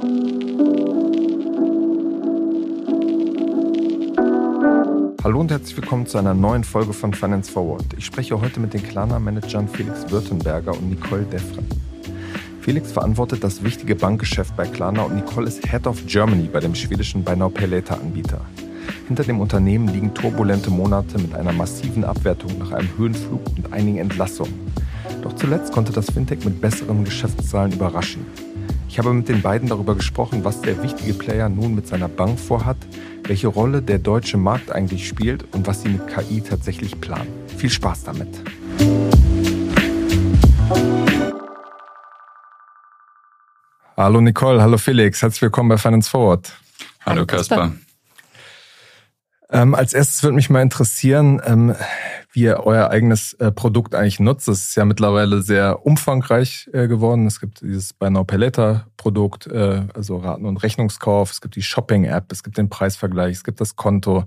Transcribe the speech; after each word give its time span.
Hallo 0.00 0.14
und 5.40 5.50
herzlich 5.50 5.76
willkommen 5.76 6.06
zu 6.06 6.18
einer 6.18 6.34
neuen 6.34 6.62
Folge 6.62 6.92
von 6.92 7.12
Finance 7.12 7.50
Forward. 7.50 7.84
Ich 7.96 8.06
spreche 8.06 8.40
heute 8.40 8.60
mit 8.60 8.74
den 8.74 8.84
Klarna-Managern 8.84 9.66
Felix 9.66 10.08
Württemberger 10.08 10.70
und 10.70 10.88
Nicole 10.88 11.24
Defren. 11.24 11.66
Felix 12.60 12.92
verantwortet 12.92 13.42
das 13.42 13.64
wichtige 13.64 13.96
Bankgeschäft 13.96 14.56
bei 14.56 14.68
Klarna 14.68 15.02
und 15.02 15.16
Nicole 15.16 15.48
ist 15.48 15.68
Head 15.68 15.88
of 15.88 16.06
Germany 16.06 16.48
bei 16.52 16.60
dem 16.60 16.76
schwedischen 16.76 17.24
Buy 17.24 17.34
Now 17.34 17.48
Pay 17.48 17.66
Later 17.66 18.00
Anbieter. 18.00 18.42
Hinter 19.08 19.24
dem 19.24 19.40
Unternehmen 19.40 19.88
liegen 19.88 20.14
turbulente 20.14 20.70
Monate 20.70 21.18
mit 21.18 21.34
einer 21.34 21.52
massiven 21.52 22.04
Abwertung 22.04 22.56
nach 22.60 22.70
einem 22.70 22.96
Höhenflug 22.96 23.40
und 23.56 23.72
einigen 23.72 23.98
Entlassungen. 23.98 24.60
Doch 25.24 25.34
zuletzt 25.34 25.72
konnte 25.72 25.92
das 25.92 26.08
Fintech 26.08 26.44
mit 26.44 26.60
besseren 26.60 27.02
Geschäftszahlen 27.02 27.72
überraschen. 27.72 28.24
Ich 28.98 29.04
habe 29.04 29.14
mit 29.14 29.28
den 29.28 29.42
beiden 29.42 29.68
darüber 29.68 29.94
gesprochen, 29.94 30.42
was 30.42 30.60
der 30.60 30.82
wichtige 30.82 31.14
Player 31.14 31.48
nun 31.48 31.72
mit 31.76 31.86
seiner 31.86 32.08
Bank 32.08 32.36
vorhat, 32.40 32.76
welche 33.22 33.46
Rolle 33.46 33.80
der 33.80 34.00
deutsche 34.00 34.38
Markt 34.38 34.72
eigentlich 34.72 35.06
spielt 35.06 35.44
und 35.54 35.68
was 35.68 35.82
sie 35.82 35.88
mit 35.90 36.08
KI 36.08 36.40
tatsächlich 36.40 37.00
planen. 37.00 37.28
Viel 37.56 37.70
Spaß 37.70 38.02
damit. 38.02 38.26
Hallo 43.96 44.20
Nicole, 44.20 44.60
hallo 44.60 44.78
Felix, 44.78 45.22
herzlich 45.22 45.42
willkommen 45.42 45.68
bei 45.68 45.78
Finance 45.78 46.10
Forward. 46.10 46.52
Hallo 47.06 47.24
Kasper. 47.24 47.74
Ähm, 49.50 49.76
als 49.76 49.94
erstes 49.94 50.24
würde 50.24 50.34
mich 50.34 50.50
mal 50.50 50.60
interessieren, 50.60 51.40
ähm, 51.46 51.76
wie 52.32 52.42
ihr 52.42 52.60
euer 52.64 52.90
eigenes 52.90 53.32
äh, 53.34 53.50
Produkt 53.50 53.94
eigentlich 53.94 54.20
nutzt. 54.20 54.48
Es 54.48 54.68
ist 54.68 54.76
ja 54.76 54.84
mittlerweile 54.84 55.42
sehr 55.42 55.84
umfangreich 55.86 56.68
äh, 56.72 56.86
geworden. 56.86 57.26
Es 57.26 57.40
gibt 57.40 57.62
dieses 57.62 57.92
Buy 57.92 58.10
Now 58.10 58.24
Pay 58.24 58.38
Later 58.38 58.86
Produkt, 58.96 59.46
äh, 59.46 59.82
also 59.94 60.18
Raten- 60.18 60.46
und 60.46 60.58
Rechnungskauf. 60.58 61.30
Es 61.30 61.40
gibt 61.40 61.56
die 61.56 61.62
Shopping-App, 61.62 62.30
es 62.30 62.42
gibt 62.42 62.58
den 62.58 62.68
Preisvergleich, 62.68 63.32
es 63.32 63.44
gibt 63.44 63.60
das 63.60 63.76
Konto. 63.76 64.24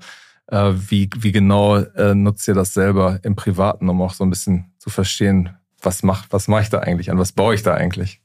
Äh, 0.47 0.73
wie, 0.75 1.09
wie 1.17 1.31
genau 1.31 1.77
äh, 1.77 2.16
nutzt 2.16 2.47
ihr 2.47 2.55
das 2.55 2.73
selber 2.73 3.19
im 3.23 3.35
Privaten, 3.35 3.88
um 3.88 4.02
auch 4.02 4.13
so 4.13 4.23
ein 4.23 4.29
bisschen 4.29 4.72
zu 4.79 4.89
verstehen, 4.89 5.55
was 5.81 6.03
macht, 6.03 6.33
was 6.33 6.47
mache 6.47 6.63
ich 6.63 6.69
da 6.69 6.79
eigentlich 6.79 7.11
an, 7.11 7.17
was 7.17 7.31
baue 7.31 7.55
ich 7.55 7.63
da 7.63 7.73
eigentlich? 7.73 8.19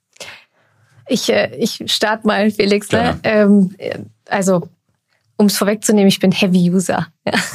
Ich, 1.08 1.30
äh, 1.30 1.54
ich 1.56 1.84
starte 1.86 2.26
mal, 2.26 2.50
Felix. 2.50 2.90
Ne? 2.90 3.18
Ähm, 3.22 3.76
also 4.28 4.68
um 5.36 5.46
es 5.46 5.56
vorwegzunehmen, 5.56 6.08
ich 6.08 6.18
bin 6.18 6.32
Heavy 6.32 6.70
User. 6.70 7.06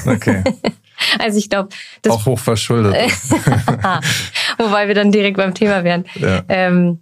Okay. 0.06 0.44
also 1.20 1.38
ich 1.38 1.50
glaube, 1.50 1.70
auch 2.08 2.26
hochverschuldet. 2.26 2.94
Wobei 4.58 4.88
wir 4.88 4.96
dann 4.96 5.12
direkt 5.12 5.38
beim 5.38 5.54
Thema 5.54 5.84
wären. 5.84 6.06
Ja. 6.16 6.44
Ähm, 6.48 7.00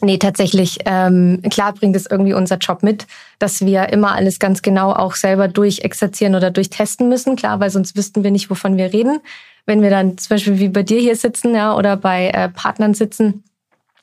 nee, 0.00 0.18
tatsächlich, 0.18 0.78
ähm, 0.84 1.42
klar 1.50 1.72
bringt 1.72 1.96
es 1.96 2.06
irgendwie 2.06 2.34
unser 2.34 2.56
Job 2.56 2.82
mit, 2.82 3.06
dass 3.38 3.64
wir 3.64 3.88
immer 3.90 4.14
alles 4.14 4.38
ganz 4.38 4.62
genau 4.62 4.92
auch 4.92 5.14
selber 5.14 5.48
durchexerzieren 5.48 6.34
oder 6.34 6.50
durchtesten 6.50 7.08
müssen. 7.08 7.36
Klar, 7.36 7.60
weil 7.60 7.70
sonst 7.70 7.96
wüssten 7.96 8.24
wir 8.24 8.30
nicht, 8.30 8.50
wovon 8.50 8.76
wir 8.76 8.92
reden. 8.92 9.20
Wenn 9.66 9.82
wir 9.82 9.90
dann 9.90 10.16
zum 10.18 10.30
Beispiel 10.30 10.58
wie 10.58 10.68
bei 10.68 10.82
dir 10.82 11.00
hier 11.00 11.16
sitzen, 11.16 11.54
ja, 11.54 11.76
oder 11.76 11.96
bei 11.96 12.28
äh, 12.30 12.48
Partnern 12.48 12.94
sitzen, 12.94 13.44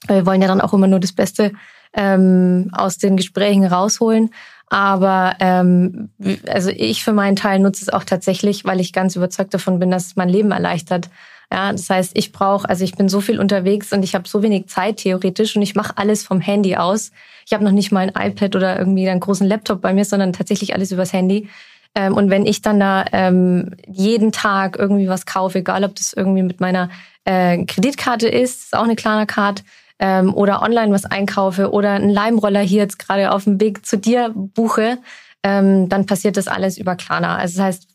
wir 0.08 0.26
wollen 0.26 0.42
ja 0.42 0.48
dann 0.48 0.62
auch 0.62 0.74
immer 0.74 0.88
nur 0.88 1.00
das 1.00 1.14
Beste 1.14 1.52
ähm, 1.94 2.70
aus 2.74 2.98
den 2.98 3.18
Gesprächen 3.18 3.66
rausholen. 3.66 4.32
Aber 4.68 5.36
ähm, 5.40 6.10
also 6.48 6.70
ich 6.70 7.04
für 7.04 7.14
meinen 7.14 7.36
Teil 7.36 7.60
nutze 7.60 7.84
es 7.84 7.90
auch 7.90 8.04
tatsächlich, 8.04 8.66
weil 8.66 8.80
ich 8.80 8.94
ganz 8.94 9.16
überzeugt 9.16 9.54
davon 9.54 9.80
bin, 9.80 9.92
dass 9.92 10.08
es 10.08 10.16
mein 10.16 10.30
Leben 10.30 10.52
erleichtert. 10.52 11.10
Ja, 11.52 11.72
das 11.72 11.90
heißt, 11.90 12.12
ich 12.16 12.32
brauche, 12.32 12.68
also 12.68 12.84
ich 12.84 12.96
bin 12.96 13.08
so 13.08 13.22
viel 13.22 13.40
unterwegs 13.40 13.94
und 13.94 14.04
ich 14.04 14.16
habe 14.16 14.28
so 14.28 14.42
wenig 14.42 14.68
Zeit 14.68 14.98
theoretisch 14.98 15.56
und 15.56 15.62
ich 15.62 15.76
mache 15.76 15.98
alles 15.98 16.24
vom 16.24 16.42
Handy 16.42 16.76
aus. 16.76 17.12
Ich 17.46 17.54
habe 17.54 17.64
noch 17.64 17.72
nicht 17.72 17.92
mal 17.92 18.12
ein 18.12 18.32
iPad 18.32 18.56
oder 18.56 18.80
irgendwie 18.80 19.08
einen 19.08 19.20
großen 19.20 19.46
Laptop 19.46 19.82
bei 19.82 19.94
mir, 19.94 20.06
sondern 20.06 20.34
tatsächlich 20.34 20.74
alles 20.74 20.92
übers 20.92 21.14
Handy. 21.14 21.48
Ähm, 21.94 22.16
und 22.16 22.32
wenn 22.32 22.46
ich 22.46 22.62
dann 22.62 22.80
da 22.80 23.06
ähm, 23.12 23.72
jeden 23.88 24.32
Tag 24.32 24.78
irgendwie 24.78 25.08
was 25.08 25.28
kaufe, 25.28 25.60
egal 25.60 25.84
ob 25.84 25.96
das 25.96 26.14
irgendwie 26.14 26.44
mit 26.44 26.60
meiner 26.60 26.90
äh, 27.24 27.64
Kreditkarte 27.66 28.28
ist, 28.28 28.64
ist 28.64 28.76
auch 28.76 28.84
eine 28.84 28.96
kleine 28.96 29.28
Karte, 29.28 29.64
ähm, 30.00 30.34
oder 30.34 30.62
online 30.62 30.92
was 30.92 31.06
einkaufe 31.06 31.72
oder 31.72 31.92
einen 31.92 32.10
Leimroller 32.10 32.62
hier 32.62 32.82
jetzt 32.84 33.00
gerade 33.00 33.32
auf 33.32 33.46
dem 33.46 33.60
Weg 33.62 33.86
zu 33.86 33.98
dir 33.98 34.32
buche, 34.34 34.98
ähm, 35.44 35.90
dann 35.90 36.06
passiert 36.06 36.38
das 36.38 36.48
alles 36.48 36.78
über 36.78 36.96
Klarna. 36.96 37.38
Also 37.38 37.58
das 37.58 37.66
heißt, 37.66 37.88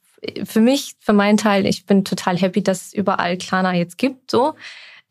für 0.44 0.60
mich, 0.60 0.94
für 1.00 1.12
meinen 1.12 1.36
Teil, 1.36 1.66
ich 1.66 1.86
bin 1.86 2.04
total 2.04 2.36
happy, 2.36 2.62
dass 2.62 2.86
es 2.86 2.92
überall 2.92 3.36
Klarna 3.36 3.74
jetzt 3.74 3.98
gibt, 3.98 4.30
so. 4.30 4.54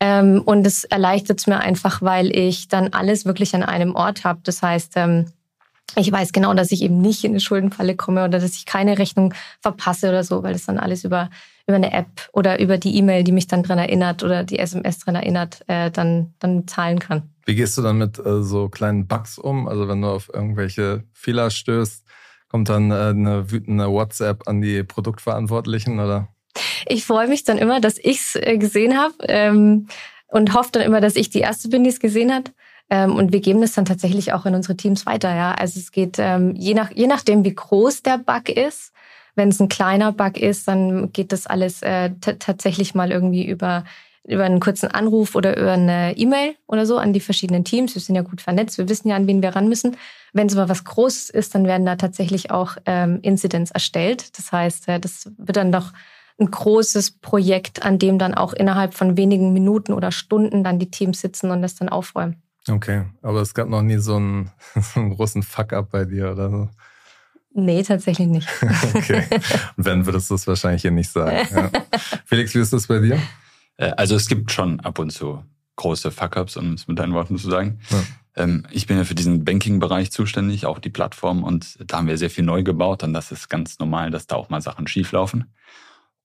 Ähm, 0.00 0.42
und 0.44 0.66
es 0.66 0.84
erleichtert 0.84 1.40
es 1.40 1.46
mir 1.46 1.58
einfach, 1.58 2.00
weil 2.00 2.34
ich 2.34 2.68
dann 2.68 2.88
alles 2.88 3.26
wirklich 3.26 3.54
an 3.54 3.62
einem 3.62 3.94
Ort 3.94 4.24
habe. 4.24 4.40
Das 4.44 4.62
heißt, 4.62 4.92
ähm, 4.96 5.26
ich 5.96 6.10
weiß 6.10 6.32
genau, 6.32 6.54
dass 6.54 6.72
ich 6.72 6.82
eben 6.82 7.00
nicht 7.00 7.24
in 7.24 7.32
eine 7.32 7.40
Schuldenfalle 7.40 7.96
komme 7.96 8.24
oder 8.24 8.38
dass 8.38 8.54
ich 8.54 8.64
keine 8.64 8.98
Rechnung 8.98 9.34
verpasse 9.60 10.08
oder 10.08 10.24
so, 10.24 10.42
weil 10.42 10.52
das 10.54 10.64
dann 10.64 10.78
alles 10.78 11.04
über 11.04 11.28
über 11.70 11.76
eine 11.76 11.92
App 11.92 12.28
oder 12.32 12.60
über 12.60 12.78
die 12.78 12.96
E-Mail, 12.96 13.24
die 13.24 13.32
mich 13.32 13.46
dann 13.46 13.62
dran 13.62 13.78
erinnert 13.78 14.22
oder 14.22 14.44
die 14.44 14.58
SMS 14.58 14.98
dran 14.98 15.14
erinnert, 15.14 15.60
äh, 15.68 15.90
dann, 15.90 16.34
dann 16.38 16.66
zahlen 16.66 16.98
kann. 16.98 17.30
Wie 17.46 17.54
gehst 17.54 17.78
du 17.78 17.82
dann 17.82 17.98
mit 17.98 18.18
äh, 18.18 18.42
so 18.42 18.68
kleinen 18.68 19.06
Bugs 19.06 19.38
um? 19.38 19.66
Also 19.68 19.88
wenn 19.88 20.02
du 20.02 20.08
auf 20.08 20.30
irgendwelche 20.32 21.04
Fehler 21.12 21.50
stößt, 21.50 22.04
kommt 22.48 22.68
dann 22.68 22.90
äh, 22.90 22.94
eine 22.94 23.50
wütende 23.50 23.88
WhatsApp 23.88 24.46
an 24.46 24.60
die 24.60 24.82
Produktverantwortlichen 24.82 26.00
oder? 26.00 26.28
Ich 26.86 27.04
freue 27.04 27.28
mich 27.28 27.44
dann 27.44 27.58
immer, 27.58 27.80
dass 27.80 27.98
ich 27.98 28.20
es 28.20 28.36
äh, 28.36 28.58
gesehen 28.58 28.98
habe 28.98 29.14
ähm, 29.28 29.86
und 30.28 30.54
hoffe 30.54 30.70
dann 30.72 30.82
immer, 30.82 31.00
dass 31.00 31.16
ich 31.16 31.30
die 31.30 31.40
Erste 31.40 31.68
bin, 31.68 31.84
die 31.84 31.90
es 31.90 32.00
gesehen 32.00 32.32
hat. 32.32 32.52
Ähm, 32.90 33.14
und 33.14 33.32
wir 33.32 33.40
geben 33.40 33.60
das 33.60 33.72
dann 33.72 33.84
tatsächlich 33.84 34.32
auch 34.32 34.46
in 34.46 34.54
unsere 34.54 34.76
Teams 34.76 35.06
weiter. 35.06 35.34
Ja, 35.34 35.52
also 35.52 35.78
es 35.78 35.92
geht 35.92 36.16
ähm, 36.18 36.54
je 36.56 36.74
nach 36.74 36.90
je 36.90 37.06
nachdem, 37.06 37.44
wie 37.44 37.54
groß 37.54 38.02
der 38.02 38.18
Bug 38.18 38.48
ist, 38.48 38.92
wenn 39.40 39.48
es 39.48 39.58
ein 39.58 39.70
kleiner 39.70 40.12
Bug 40.12 40.36
ist, 40.36 40.68
dann 40.68 41.14
geht 41.14 41.32
das 41.32 41.46
alles 41.46 41.80
äh, 41.80 42.10
tatsächlich 42.20 42.94
mal 42.94 43.10
irgendwie 43.10 43.46
über 43.46 43.84
über 44.28 44.44
einen 44.44 44.60
kurzen 44.60 44.88
Anruf 44.88 45.34
oder 45.34 45.56
über 45.56 45.72
eine 45.72 46.14
E-Mail 46.14 46.54
oder 46.66 46.84
so 46.84 46.98
an 46.98 47.14
die 47.14 47.20
verschiedenen 47.20 47.64
Teams. 47.64 47.94
Wir 47.94 48.02
sind 48.02 48.16
ja 48.16 48.20
gut 48.20 48.42
vernetzt, 48.42 48.76
wir 48.76 48.86
wissen 48.86 49.08
ja, 49.08 49.16
an 49.16 49.26
wen 49.26 49.40
wir 49.40 49.56
ran 49.56 49.66
müssen. 49.66 49.96
Wenn 50.34 50.46
es 50.46 50.54
aber 50.54 50.68
was 50.68 50.84
Großes 50.84 51.30
ist, 51.30 51.54
dann 51.54 51.64
werden 51.66 51.86
da 51.86 51.96
tatsächlich 51.96 52.50
auch 52.50 52.76
ähm, 52.84 53.20
Incidents 53.22 53.70
erstellt. 53.70 54.38
Das 54.38 54.52
heißt, 54.52 54.88
äh, 54.88 55.00
das 55.00 55.32
wird 55.38 55.56
dann 55.56 55.72
doch 55.72 55.94
ein 56.38 56.50
großes 56.50 57.12
Projekt, 57.22 57.82
an 57.82 57.98
dem 57.98 58.18
dann 58.18 58.34
auch 58.34 58.52
innerhalb 58.52 58.92
von 58.92 59.16
wenigen 59.16 59.54
Minuten 59.54 59.94
oder 59.94 60.12
Stunden 60.12 60.64
dann 60.64 60.78
die 60.78 60.90
Teams 60.90 61.22
sitzen 61.22 61.50
und 61.50 61.62
das 61.62 61.76
dann 61.76 61.88
aufräumen. 61.88 62.42
Okay, 62.68 63.06
aber 63.22 63.40
es 63.40 63.54
gab 63.54 63.70
noch 63.70 63.82
nie 63.82 63.96
so 63.96 64.16
einen, 64.16 64.50
so 64.74 65.00
einen 65.00 65.16
großen 65.16 65.42
Fuck-up 65.42 65.90
bei 65.90 66.04
dir 66.04 66.30
oder 66.30 66.50
so. 66.50 66.68
Nee, 67.52 67.82
tatsächlich 67.82 68.28
nicht. 68.28 68.48
okay. 68.94 69.24
Und 69.76 69.84
wenn 69.84 70.06
würdest 70.06 70.30
du 70.30 70.34
es 70.34 70.46
wahrscheinlich 70.46 70.82
hier 70.82 70.92
nicht 70.92 71.10
sagen. 71.10 71.48
Ja. 71.50 71.70
Felix, 72.24 72.54
wie 72.54 72.60
ist 72.60 72.72
das 72.72 72.86
bei 72.86 73.00
dir? 73.00 73.20
Äh, 73.76 73.90
also 73.96 74.14
es 74.14 74.28
gibt 74.28 74.52
schon 74.52 74.80
ab 74.80 74.98
und 74.98 75.10
zu 75.10 75.42
große 75.76 76.10
Fuck-ups, 76.10 76.56
um 76.56 76.74
es 76.74 76.86
mit 76.86 76.98
deinen 76.98 77.14
Worten 77.14 77.38
zu 77.38 77.50
sagen. 77.50 77.80
Ja. 77.90 78.02
Ähm, 78.36 78.66
ich 78.70 78.86
bin 78.86 78.98
ja 78.98 79.04
für 79.04 79.14
diesen 79.14 79.44
Banking-Bereich 79.44 80.12
zuständig, 80.12 80.66
auch 80.66 80.78
die 80.78 80.90
Plattform, 80.90 81.42
und 81.42 81.78
da 81.90 81.98
haben 81.98 82.06
wir 82.06 82.18
sehr 82.18 82.30
viel 82.30 82.44
neu 82.44 82.62
gebaut 82.62 83.02
und 83.02 83.12
das 83.12 83.32
ist 83.32 83.48
ganz 83.48 83.78
normal, 83.78 84.10
dass 84.10 84.26
da 84.26 84.36
auch 84.36 84.50
mal 84.50 84.60
Sachen 84.60 84.86
schieflaufen. 84.86 85.52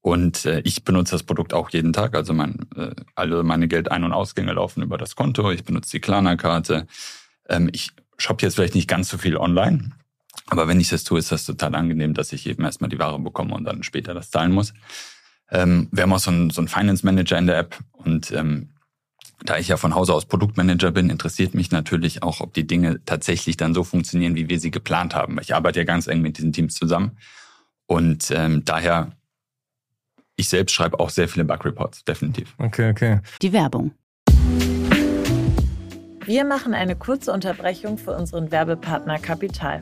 Und 0.02 0.46
äh, 0.46 0.59
ich 0.59 0.84
benutze 0.84 1.13
das 1.13 1.24
Produkt 1.24 1.56
auch 1.56 1.72
jeden 1.72 1.92
Tag. 1.92 2.13
Also 2.13 2.31
mein, 2.31 2.68
äh, 2.75 2.92
alle 3.16 3.44
meine 3.44 3.68
Geld-Ein- 3.68 4.03
und 4.03 4.13
Ausgänge 4.13 4.53
laufen 4.53 4.84
über 4.84 5.00
das 5.00 5.16
Konto. 5.16 5.50
Ich 5.50 5.63
benutze 5.63 5.90
die 5.90 6.00
Klarna-Karte. 6.00 6.86
Ähm, 7.50 7.69
ich 7.74 7.92
shoppe 8.19 8.46
jetzt 8.46 8.53
vielleicht 8.53 8.75
nicht 8.75 8.88
ganz 8.88 9.09
so 9.09 9.18
viel 9.18 9.36
online, 9.36 9.94
aber 10.47 10.67
wenn 10.67 10.79
ich 10.79 10.89
das 10.89 11.03
tue, 11.03 11.19
ist 11.19 11.31
das 11.31 11.45
total 11.45 11.75
angenehm, 11.75 12.13
dass 12.13 12.31
ich 12.31 12.47
eben 12.47 12.63
erstmal 12.63 12.89
die 12.89 13.00
Ware 13.00 13.19
bekomme 13.19 13.56
und 13.56 13.66
dann 13.66 13.83
später 13.83 14.13
das 14.13 14.29
zahlen 14.29 14.51
muss. 14.51 14.73
Ähm, 15.50 15.89
wir 15.91 16.03
haben 16.03 16.13
auch 16.13 16.19
so 16.19 16.31
einen, 16.31 16.50
so 16.50 16.61
einen 16.61 16.67
Finance 16.67 17.06
Manager 17.06 17.38
in 17.38 17.47
der 17.47 17.57
App 17.57 17.78
und 17.94 18.31
ähm, 18.31 18.69
da 19.44 19.57
ich 19.57 19.67
ja 19.67 19.78
von 19.78 19.95
Hause 19.95 20.13
aus 20.13 20.25
Produktmanager 20.25 20.91
bin, 20.91 21.09
interessiert 21.09 21.53
mich 21.53 21.72
natürlich 21.72 22.23
auch, 22.23 22.39
ob 22.39 22.53
die 22.53 22.66
Dinge 22.66 23.03
tatsächlich 23.06 23.57
dann 23.57 23.73
so 23.73 23.83
funktionieren, 23.83 24.35
wie 24.35 24.50
wir 24.50 24.59
sie 24.59 24.72
geplant 24.72 25.13
haben. 25.13 25.38
Ich 25.42 25.53
arbeite 25.53 25.80
ja 25.80 25.86
ganz 25.86 26.07
eng 26.07 26.21
mit 26.21 26.38
diesen 26.38 26.53
Teams 26.53 26.75
zusammen 26.75 27.18
und 27.86 28.31
ähm, 28.31 28.63
daher, 28.65 29.12
ich 30.36 30.50
selbst 30.50 30.74
schreibe 30.74 31.00
auch 31.00 31.09
sehr 31.09 31.27
viele 31.27 31.45
Bug-Reports, 31.45 32.06
definitiv. 32.06 32.53
Okay, 32.57 32.89
okay. 32.89 33.19
Die 33.41 33.53
Werbung. 33.53 33.91
Wir 36.25 36.44
machen 36.44 36.74
eine 36.74 36.95
kurze 36.95 37.31
Unterbrechung 37.31 38.00
für 38.00 38.15
unseren 38.15 38.51
Werbepartner 38.51 39.19
Kapital. 39.19 39.81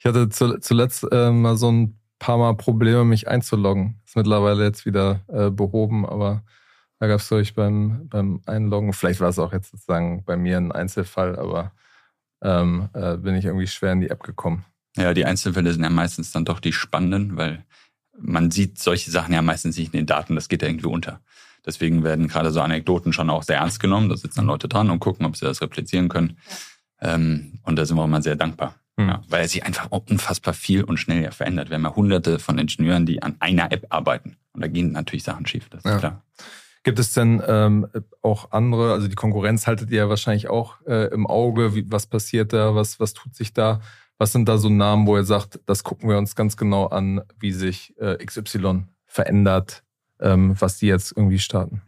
Ich 0.00 0.06
hatte 0.06 0.30
zuletzt 0.30 1.06
äh, 1.12 1.30
mal 1.30 1.58
so 1.58 1.70
ein 1.70 2.00
paar 2.18 2.38
Mal 2.38 2.56
Probleme, 2.56 3.04
mich 3.04 3.28
einzuloggen. 3.28 4.00
Ist 4.06 4.16
mittlerweile 4.16 4.64
jetzt 4.64 4.86
wieder 4.86 5.20
äh, 5.28 5.50
behoben, 5.50 6.06
aber 6.06 6.42
da 6.98 7.06
gab 7.06 7.20
es, 7.20 7.28
glaube 7.28 7.42
ich, 7.42 7.54
beim, 7.54 8.08
beim 8.08 8.40
Einloggen, 8.46 8.94
vielleicht 8.94 9.20
war 9.20 9.28
es 9.28 9.38
auch 9.38 9.52
jetzt 9.52 9.70
sozusagen 9.70 10.24
bei 10.24 10.38
mir 10.38 10.56
ein 10.56 10.72
Einzelfall, 10.72 11.38
aber 11.38 11.72
ähm, 12.42 12.88
äh, 12.94 13.18
bin 13.18 13.34
ich 13.34 13.44
irgendwie 13.44 13.66
schwer 13.66 13.92
in 13.92 14.00
die 14.00 14.08
App 14.08 14.22
gekommen. 14.22 14.64
Ja, 14.96 15.12
die 15.12 15.26
Einzelfälle 15.26 15.70
sind 15.70 15.82
ja 15.82 15.90
meistens 15.90 16.32
dann 16.32 16.46
doch 16.46 16.60
die 16.60 16.72
spannenden, 16.72 17.36
weil 17.36 17.66
man 18.18 18.50
sieht 18.50 18.78
solche 18.78 19.10
Sachen 19.10 19.34
ja 19.34 19.42
meistens 19.42 19.76
nicht 19.76 19.92
in 19.92 19.98
den 19.98 20.06
Daten, 20.06 20.34
das 20.34 20.48
geht 20.48 20.62
ja 20.62 20.68
irgendwie 20.68 20.88
unter. 20.88 21.20
Deswegen 21.66 22.04
werden 22.04 22.26
gerade 22.26 22.52
so 22.52 22.62
Anekdoten 22.62 23.12
schon 23.12 23.28
auch 23.28 23.42
sehr 23.42 23.58
ernst 23.58 23.80
genommen. 23.80 24.08
Da 24.08 24.16
sitzen 24.16 24.38
dann 24.38 24.46
Leute 24.46 24.66
dran 24.66 24.88
und 24.88 24.98
gucken, 24.98 25.26
ob 25.26 25.36
sie 25.36 25.44
das 25.44 25.60
replizieren 25.60 26.08
können. 26.08 26.38
Ähm, 27.02 27.60
und 27.64 27.76
da 27.76 27.84
sind 27.84 27.98
wir 27.98 28.04
immer 28.04 28.22
sehr 28.22 28.36
dankbar. 28.36 28.79
Mhm. 28.96 29.08
Ja, 29.08 29.22
weil 29.28 29.42
er 29.42 29.48
sich 29.48 29.64
einfach 29.64 29.90
unfassbar 29.90 30.54
viel 30.54 30.84
und 30.84 30.98
schnell 30.98 31.22
ja 31.22 31.30
verändert. 31.30 31.70
Wir 31.70 31.76
haben 31.76 31.84
ja 31.84 31.94
hunderte 31.94 32.38
von 32.38 32.58
Ingenieuren, 32.58 33.06
die 33.06 33.22
an 33.22 33.36
einer 33.40 33.72
App 33.72 33.86
arbeiten. 33.90 34.36
Und 34.52 34.62
da 34.62 34.68
gehen 34.68 34.92
natürlich 34.92 35.22
Sachen 35.22 35.46
schief, 35.46 35.68
das 35.68 35.84
ist 35.84 35.90
ja. 35.90 35.98
klar. 35.98 36.22
Gibt 36.82 36.98
es 36.98 37.12
denn 37.12 37.42
ähm, 37.46 37.86
auch 38.22 38.52
andere, 38.52 38.92
also 38.92 39.06
die 39.06 39.14
Konkurrenz 39.14 39.66
haltet 39.66 39.90
ihr 39.90 39.98
ja 39.98 40.08
wahrscheinlich 40.08 40.48
auch 40.48 40.80
äh, 40.86 41.12
im 41.12 41.26
Auge, 41.26 41.74
wie, 41.74 41.84
was 41.90 42.06
passiert 42.06 42.54
da, 42.54 42.74
was, 42.74 42.98
was 42.98 43.12
tut 43.12 43.34
sich 43.34 43.52
da? 43.52 43.80
Was 44.16 44.32
sind 44.32 44.48
da 44.48 44.56
so 44.56 44.70
Namen, 44.70 45.06
wo 45.06 45.16
ihr 45.16 45.24
sagt, 45.24 45.60
das 45.66 45.84
gucken 45.84 46.08
wir 46.08 46.16
uns 46.16 46.34
ganz 46.36 46.56
genau 46.56 46.86
an, 46.86 47.22
wie 47.38 47.52
sich 47.52 47.94
äh, 47.98 48.16
XY 48.24 48.84
verändert, 49.04 49.82
ähm, 50.20 50.54
was 50.58 50.78
die 50.78 50.86
jetzt 50.86 51.12
irgendwie 51.14 51.38
starten? 51.38 51.82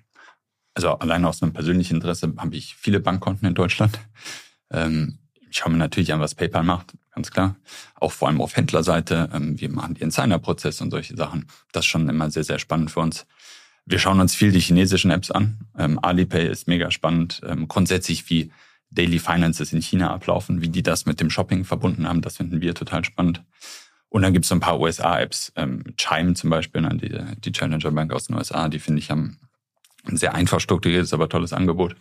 Also 0.74 0.90
allein 0.90 1.24
aus 1.24 1.42
einem 1.42 1.52
persönlichen 1.52 1.96
Interesse 1.96 2.32
habe 2.36 2.56
ich 2.56 2.74
viele 2.74 3.00
Bankkonten 3.00 3.48
in 3.48 3.54
Deutschland. 3.54 3.98
Ähm, 4.70 5.18
ich 5.52 5.58
schaue 5.58 5.70
mir 5.70 5.78
natürlich 5.78 6.14
an, 6.14 6.20
was 6.20 6.34
PayPal 6.34 6.62
macht, 6.62 6.94
ganz 7.14 7.30
klar. 7.30 7.56
Auch 7.96 8.10
vor 8.10 8.28
allem 8.28 8.40
auf 8.40 8.56
Händlerseite. 8.56 9.28
Ähm, 9.34 9.60
wir 9.60 9.68
machen 9.68 9.94
den 9.94 10.10
Signer-Prozess 10.10 10.80
und 10.80 10.90
solche 10.90 11.14
Sachen. 11.14 11.46
Das 11.72 11.84
ist 11.84 11.90
schon 11.90 12.08
immer 12.08 12.30
sehr, 12.30 12.42
sehr 12.42 12.58
spannend 12.58 12.90
für 12.90 13.00
uns. 13.00 13.26
Wir 13.84 13.98
schauen 13.98 14.18
uns 14.18 14.34
viel 14.34 14.50
die 14.50 14.60
chinesischen 14.60 15.10
Apps 15.10 15.30
an. 15.30 15.58
Ähm, 15.76 15.98
Alipay 16.02 16.48
ist 16.48 16.68
mega 16.68 16.90
spannend. 16.90 17.42
Ähm, 17.46 17.68
grundsätzlich, 17.68 18.30
wie 18.30 18.50
Daily 18.90 19.18
Finances 19.18 19.74
in 19.74 19.82
China 19.82 20.10
ablaufen, 20.10 20.62
wie 20.62 20.70
die 20.70 20.82
das 20.82 21.04
mit 21.04 21.20
dem 21.20 21.28
Shopping 21.28 21.64
verbunden 21.64 22.08
haben, 22.08 22.22
das 22.22 22.38
finden 22.38 22.62
wir 22.62 22.74
total 22.74 23.04
spannend. 23.04 23.44
Und 24.08 24.22
dann 24.22 24.32
gibt 24.32 24.46
es 24.46 24.48
so 24.48 24.54
ein 24.54 24.60
paar 24.60 24.80
USA-Apps. 24.80 25.52
Ähm, 25.56 25.84
Chime 25.98 26.32
zum 26.32 26.48
Beispiel, 26.48 26.80
die, 26.94 27.18
die 27.40 27.52
Challenger 27.52 27.90
Bank 27.90 28.10
aus 28.14 28.28
den 28.28 28.36
USA, 28.36 28.70
die 28.70 28.78
finde 28.78 29.00
ich 29.00 29.10
haben 29.10 29.36
ein 30.04 30.16
sehr 30.16 30.34
einfach 30.34 30.60
strukturiertes, 30.60 31.12
aber 31.12 31.28
tolles 31.28 31.52
Angebot. 31.52 31.94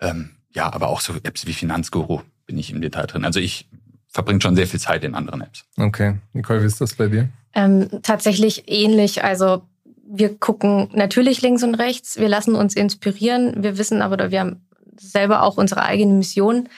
Ähm, 0.00 0.30
ja, 0.48 0.72
aber 0.72 0.88
auch 0.88 1.02
so 1.02 1.12
Apps 1.22 1.46
wie 1.46 1.52
Finanzguru 1.52 2.22
bin 2.50 2.58
ich 2.58 2.72
im 2.72 2.80
Detail 2.80 3.06
drin. 3.06 3.24
Also 3.24 3.38
ich 3.38 3.68
verbringe 4.08 4.40
schon 4.40 4.56
sehr 4.56 4.66
viel 4.66 4.80
Zeit 4.80 5.04
in 5.04 5.14
anderen 5.14 5.40
Apps. 5.40 5.64
Okay. 5.76 6.16
Nicole, 6.32 6.62
wie 6.62 6.66
ist 6.66 6.80
das 6.80 6.94
bei 6.94 7.06
dir? 7.06 7.28
Ähm, 7.54 7.88
tatsächlich 8.02 8.64
ähnlich. 8.66 9.22
Also 9.22 9.62
wir 10.04 10.36
gucken 10.36 10.88
natürlich 10.92 11.42
links 11.42 11.62
und 11.62 11.76
rechts, 11.76 12.18
wir 12.18 12.28
lassen 12.28 12.56
uns 12.56 12.74
inspirieren, 12.74 13.62
wir 13.62 13.78
wissen 13.78 14.02
aber, 14.02 14.14
oder 14.14 14.32
wir 14.32 14.40
haben 14.40 14.66
selber 14.98 15.44
auch 15.44 15.58
unsere 15.58 15.84
eigene 15.84 16.12
Mission. 16.12 16.68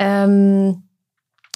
Ähm, 0.00 0.82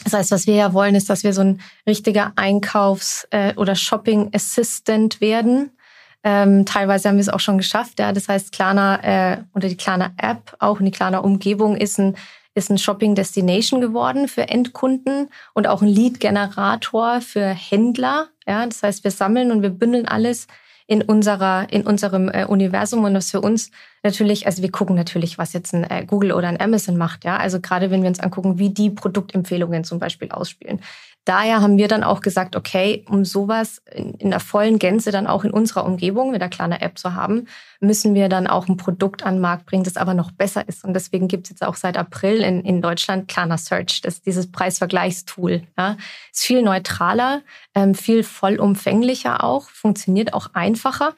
das 0.05 0.13
heißt, 0.13 0.31
was 0.31 0.47
wir 0.47 0.55
ja 0.55 0.73
wollen, 0.73 0.95
ist, 0.95 1.11
dass 1.11 1.25
wir 1.25 1.33
so 1.33 1.41
ein 1.41 1.61
richtiger 1.85 2.33
Einkaufs- 2.37 3.27
äh, 3.31 3.55
oder 3.57 3.75
Shopping 3.75 4.31
Assistant 4.33 5.21
werden. 5.21 5.73
Ähm, 6.23 6.65
teilweise 6.65 7.09
haben 7.09 7.17
wir 7.17 7.23
es 7.23 7.29
auch 7.29 7.41
schon 7.41 7.59
geschafft. 7.59 7.99
Ja. 7.99 8.13
Das 8.13 8.29
heißt, 8.29 8.53
Klarna 8.53 9.03
äh, 9.03 9.39
oder 9.53 9.69
die 9.69 9.77
Klarna 9.77 10.13
App, 10.17 10.55
auch 10.61 10.79
in 10.79 10.87
die 10.87 10.93
Klarna 10.93 11.19
Umgebung, 11.19 11.77
ist 11.77 11.99
ein, 11.99 12.17
ist 12.55 12.71
ein 12.71 12.79
Shopping 12.79 13.15
Destination 13.15 13.81
geworden 13.81 14.29
für 14.29 14.49
Endkunden 14.49 15.29
und 15.55 15.67
auch 15.67 15.83
ein 15.83 15.89
Lead-Generator 15.89 17.21
für 17.21 17.47
Händler. 17.47 18.29
Ja. 18.47 18.65
Das 18.67 18.83
heißt, 18.83 19.05
wir 19.05 19.11
sammeln 19.11 19.51
und 19.51 19.63
wir 19.63 19.71
bündeln 19.71 20.07
alles 20.07 20.47
in 20.87 21.03
unserer, 21.03 21.67
in 21.73 21.87
unserem 21.87 22.29
äh, 22.29 22.45
Universum 22.45 23.05
und 23.05 23.15
das 23.15 23.31
für 23.31 23.41
uns 23.41 23.71
natürlich, 24.03 24.47
also 24.47 24.63
wir 24.63 24.71
gucken 24.71 24.95
natürlich, 24.95 25.39
was 25.39 25.55
jetzt 25.55 25.73
ein 25.73 25.85
äh, 25.85 26.05
Google 26.05 26.33
oder 26.33 26.49
ein 26.49 26.61
Amazon 26.61 26.99
macht, 26.99 27.25
ja. 27.25 27.39
Also 27.39 27.61
gerade 27.61 27.91
wenn 27.91 28.03
wir 28.03 28.09
uns 28.09 28.21
angucken, 28.21 28.59
wie 28.59 28.69
die 28.69 28.91
Produktempfehlungen 28.91 29.85
zum 29.85 29.99
Beispiel 29.99 30.31
ausspielen. 30.31 30.81
Daher 31.25 31.63
haben 31.63 31.79
wir 31.79 31.89
dann 31.89 32.05
auch 32.05 32.21
gesagt, 32.21 32.55
okay, 32.55 33.05
um 33.09 33.25
sowas 33.25 33.81
in, 33.91 34.13
in 34.15 34.31
der 34.31 34.41
vollen 34.41 34.79
Gänze 34.79 35.11
dann 35.11 35.27
auch 35.27 35.45
in 35.45 35.53
unserer 35.53 35.87
Umgebung 35.87 36.31
mit 36.31 36.43
der 36.43 36.51
kleinen 36.51 36.81
App 36.81 36.99
zu 36.99 37.15
haben, 37.15 37.47
müssen 37.81 38.15
wir 38.15 38.29
dann 38.29 38.47
auch 38.47 38.69
ein 38.69 38.77
Produkt 38.77 39.23
an 39.25 39.37
den 39.37 39.41
Markt 39.41 39.65
bringen, 39.65 39.85
das 39.85 39.97
aber 39.97 40.13
noch 40.13 40.33
besser 40.33 40.69
ist. 40.69 40.85
Und 40.85 40.93
deswegen 40.93 41.27
gibt 41.27 41.47
es 41.47 41.51
jetzt 41.51 41.65
auch 41.65 41.77
seit 41.77 41.97
April 41.97 42.43
in, 42.43 42.63
in 42.63 42.83
Deutschland 42.83 43.27
Klarna 43.29 43.57
Search, 43.57 44.03
das 44.03 44.17
ist 44.17 44.27
dieses 44.27 44.53
Preisvergleichstool. 44.53 45.63
Ja. 45.79 45.97
Ist 46.31 46.45
viel 46.45 46.63
neutraler, 46.63 47.41
ähm, 47.75 47.95
viel 47.95 48.23
vollumfänglicher 48.23 49.43
auch, 49.43 49.71
funktioniert 49.71 50.35
auch 50.35 50.51
einfacher. 50.53 51.15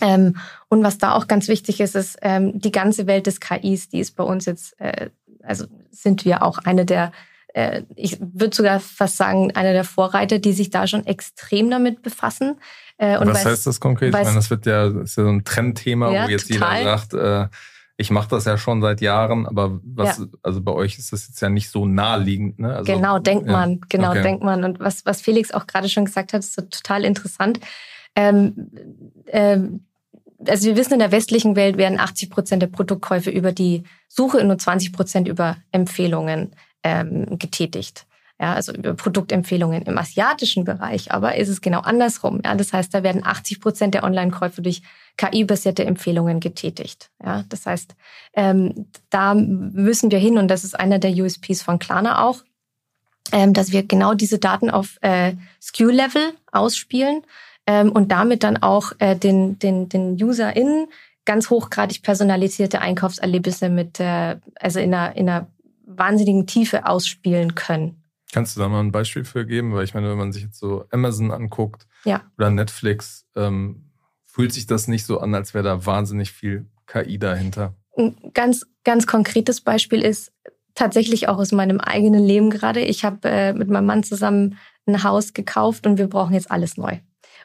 Ähm, 0.00 0.36
und 0.68 0.82
was 0.82 0.98
da 0.98 1.14
auch 1.14 1.28
ganz 1.28 1.46
wichtig 1.46 1.80
ist, 1.80 1.94
ist 1.94 2.18
ähm, 2.22 2.58
die 2.58 2.72
ganze 2.72 3.06
Welt 3.06 3.26
des 3.26 3.38
KIs, 3.38 3.88
die 3.88 4.00
ist 4.00 4.16
bei 4.16 4.24
uns 4.24 4.46
jetzt, 4.46 4.80
äh, 4.80 5.10
also 5.42 5.66
sind 5.90 6.24
wir 6.24 6.42
auch 6.42 6.58
eine 6.58 6.84
der 6.84 7.12
äh, 7.54 7.82
ich 7.96 8.18
würde 8.20 8.54
sogar 8.54 8.80
fast 8.80 9.16
sagen, 9.16 9.52
einer 9.54 9.72
der 9.72 9.84
Vorreiter, 9.84 10.38
die 10.38 10.52
sich 10.52 10.70
da 10.70 10.86
schon 10.86 11.06
extrem 11.06 11.70
damit 11.70 12.02
befassen. 12.02 12.60
Äh, 12.98 13.18
und 13.18 13.28
Was 13.28 13.44
heißt 13.44 13.66
das 13.66 13.80
konkret? 13.80 14.08
Ich 14.08 14.22
meine, 14.22 14.34
das 14.34 14.50
wird 14.50 14.66
ja, 14.66 14.88
das 14.88 15.10
ist 15.10 15.16
ja 15.16 15.24
so 15.24 15.30
ein 15.30 15.44
Trendthema, 15.44 16.12
ja, 16.12 16.26
wo 16.26 16.28
jetzt 16.28 16.50
total. 16.50 16.78
jeder 16.78 16.98
sagt, 16.98 17.14
äh, 17.14 17.48
ich 17.96 18.10
mache 18.10 18.28
das 18.30 18.46
ja 18.46 18.56
schon 18.56 18.80
seit 18.80 19.02
Jahren, 19.02 19.46
aber 19.46 19.78
was, 19.82 20.18
ja. 20.18 20.26
also 20.42 20.62
bei 20.62 20.72
euch 20.72 20.96
ist 20.98 21.12
das 21.12 21.28
jetzt 21.28 21.40
ja 21.42 21.50
nicht 21.50 21.68
so 21.68 21.86
naheliegend. 21.86 22.58
Ne? 22.58 22.74
Also, 22.74 22.90
genau, 22.90 23.18
denkt 23.18 23.46
ja. 23.46 23.52
man, 23.52 23.80
genau, 23.90 24.10
okay. 24.10 24.22
denkt 24.22 24.42
man. 24.42 24.64
Und 24.64 24.80
was, 24.80 25.04
was 25.04 25.20
Felix 25.20 25.50
auch 25.52 25.66
gerade 25.66 25.88
schon 25.88 26.06
gesagt 26.06 26.32
hat, 26.32 26.40
ist 26.40 26.54
so 26.54 26.62
total 26.62 27.04
interessant. 27.04 27.60
Ähm, 28.16 28.70
ähm, 29.26 29.84
also 30.46 30.66
wir 30.66 30.76
wissen, 30.76 30.94
in 30.94 30.98
der 30.98 31.12
westlichen 31.12 31.56
Welt 31.56 31.76
werden 31.76 32.00
80 32.00 32.30
Prozent 32.30 32.62
der 32.62 32.68
Produktkäufe 32.68 33.28
über 33.28 33.52
die 33.52 33.82
Suche 34.08 34.38
und 34.38 34.46
nur 34.46 34.56
20 34.56 34.94
Prozent 34.94 35.28
über 35.28 35.58
Empfehlungen 35.70 36.54
ähm, 36.82 37.38
getätigt. 37.38 38.06
Ja, 38.40 38.54
also 38.54 38.72
Produktempfehlungen 38.72 39.82
im 39.82 39.98
asiatischen 39.98 40.64
Bereich, 40.64 41.12
aber 41.12 41.36
ist 41.36 41.50
es 41.50 41.60
genau 41.60 41.80
andersrum. 41.80 42.40
Ja, 42.42 42.54
das 42.54 42.72
heißt, 42.72 42.94
da 42.94 43.02
werden 43.02 43.22
80 43.22 43.60
Prozent 43.60 43.92
der 43.92 44.02
Online-Käufe 44.02 44.62
durch 44.62 44.80
KI-basierte 45.18 45.84
Empfehlungen 45.84 46.40
getätigt. 46.40 47.10
Ja, 47.22 47.44
das 47.50 47.66
heißt, 47.66 47.94
ähm, 48.32 48.86
da 49.10 49.34
müssen 49.34 50.10
wir 50.10 50.18
hin 50.18 50.38
und 50.38 50.48
das 50.48 50.64
ist 50.64 50.78
einer 50.78 50.98
der 50.98 51.12
USPs 51.12 51.60
von 51.60 51.78
Klarna 51.78 52.24
auch, 52.24 52.42
ähm, 53.32 53.52
dass 53.52 53.72
wir 53.72 53.82
genau 53.82 54.14
diese 54.14 54.38
Daten 54.38 54.70
auf 54.70 54.96
äh, 55.02 55.34
SKU-Level 55.60 56.32
ausspielen 56.50 57.22
ähm, 57.66 57.92
und 57.92 58.10
damit 58.10 58.42
dann 58.42 58.56
auch 58.56 58.92
äh, 59.00 59.16
den, 59.16 59.58
den, 59.58 59.90
den 59.90 60.12
UserInnen 60.14 60.86
ganz 61.26 61.50
hochgradig 61.50 62.02
personalisierte 62.02 62.80
Einkaufserlebnisse 62.80 63.68
mit, 63.68 64.00
äh, 64.00 64.36
also 64.58 64.80
in 64.80 64.94
einer, 64.94 65.14
in 65.14 65.28
einer 65.28 65.46
wahnsinnigen 65.96 66.46
Tiefe 66.46 66.86
ausspielen 66.86 67.54
können. 67.54 68.02
Kannst 68.32 68.56
du 68.56 68.60
da 68.60 68.68
mal 68.68 68.80
ein 68.80 68.92
Beispiel 68.92 69.24
für 69.24 69.44
geben? 69.44 69.74
Weil 69.74 69.84
ich 69.84 69.94
meine, 69.94 70.08
wenn 70.08 70.18
man 70.18 70.32
sich 70.32 70.44
jetzt 70.44 70.58
so 70.58 70.84
Amazon 70.90 71.32
anguckt 71.32 71.86
ja. 72.04 72.22
oder 72.38 72.50
Netflix, 72.50 73.26
ähm, 73.34 73.90
fühlt 74.24 74.52
sich 74.52 74.66
das 74.66 74.86
nicht 74.86 75.04
so 75.04 75.18
an, 75.18 75.34
als 75.34 75.54
wäre 75.54 75.64
da 75.64 75.86
wahnsinnig 75.86 76.30
viel 76.30 76.66
KI 76.86 77.18
dahinter. 77.18 77.74
Ein 77.96 78.16
ganz, 78.32 78.66
ganz 78.84 79.06
konkretes 79.06 79.60
Beispiel 79.60 80.02
ist 80.02 80.32
tatsächlich 80.74 81.28
auch 81.28 81.38
aus 81.38 81.52
meinem 81.52 81.80
eigenen 81.80 82.24
Leben 82.24 82.50
gerade. 82.50 82.80
Ich 82.80 83.04
habe 83.04 83.28
äh, 83.28 83.52
mit 83.52 83.68
meinem 83.68 83.86
Mann 83.86 84.02
zusammen 84.02 84.56
ein 84.86 85.02
Haus 85.02 85.32
gekauft 85.32 85.86
und 85.86 85.98
wir 85.98 86.06
brauchen 86.06 86.34
jetzt 86.34 86.50
alles 86.50 86.76
neu. 86.76 86.98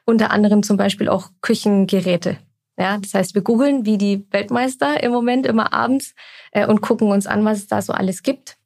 Unter 0.06 0.32
anderem 0.32 0.62
zum 0.62 0.78
Beispiel 0.78 1.10
auch 1.10 1.32
Küchengeräte. 1.42 2.38
Ja, 2.78 2.98
das 2.98 3.14
heißt, 3.14 3.36
wir 3.36 3.42
googeln 3.42 3.86
wie 3.86 3.98
die 3.98 4.26
Weltmeister 4.32 5.02
im 5.02 5.12
Moment 5.12 5.46
immer 5.46 5.72
abends 5.74 6.14
äh, 6.52 6.66
und 6.66 6.82
gucken 6.82 7.10
uns 7.10 7.26
an, 7.26 7.46
was 7.46 7.60
es 7.60 7.68
da 7.68 7.82
so 7.82 7.94
alles 7.94 8.22
gibt. 8.22 8.58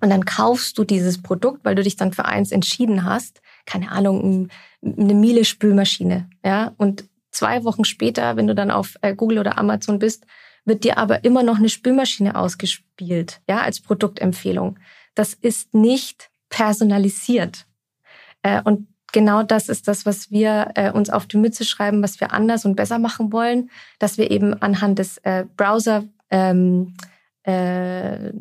Und 0.00 0.10
dann 0.10 0.24
kaufst 0.24 0.78
du 0.78 0.84
dieses 0.84 1.22
Produkt, 1.22 1.64
weil 1.64 1.74
du 1.74 1.82
dich 1.82 1.96
dann 1.96 2.12
für 2.12 2.24
eins 2.24 2.52
entschieden 2.52 3.04
hast. 3.04 3.42
Keine 3.66 3.92
Ahnung, 3.92 4.48
eine 4.82 5.14
Miele-Spülmaschine. 5.14 6.28
Ja, 6.44 6.74
und 6.78 7.04
zwei 7.30 7.64
Wochen 7.64 7.84
später, 7.84 8.36
wenn 8.36 8.46
du 8.46 8.54
dann 8.54 8.70
auf 8.70 8.96
äh, 9.02 9.14
Google 9.14 9.38
oder 9.38 9.58
Amazon 9.58 9.98
bist, 9.98 10.26
wird 10.64 10.84
dir 10.84 10.98
aber 10.98 11.24
immer 11.24 11.42
noch 11.42 11.58
eine 11.58 11.68
Spülmaschine 11.68 12.34
ausgespielt, 12.34 13.40
ja, 13.48 13.60
als 13.60 13.80
Produktempfehlung. 13.80 14.78
Das 15.14 15.34
ist 15.34 15.74
nicht 15.74 16.30
personalisiert. 16.48 17.66
Äh, 18.42 18.62
und 18.62 18.88
genau 19.12 19.42
das 19.42 19.68
ist 19.68 19.88
das, 19.88 20.06
was 20.06 20.30
wir 20.30 20.72
äh, 20.74 20.90
uns 20.90 21.10
auf 21.10 21.26
die 21.26 21.36
Mütze 21.36 21.64
schreiben, 21.64 22.02
was 22.02 22.20
wir 22.20 22.32
anders 22.32 22.64
und 22.64 22.76
besser 22.76 22.98
machen 22.98 23.32
wollen, 23.32 23.70
dass 23.98 24.18
wir 24.18 24.30
eben 24.30 24.54
anhand 24.62 24.98
des 24.98 25.18
äh, 25.18 25.44
Browser 25.56 26.04
ähm, 26.30 26.94
äh, 27.42 28.32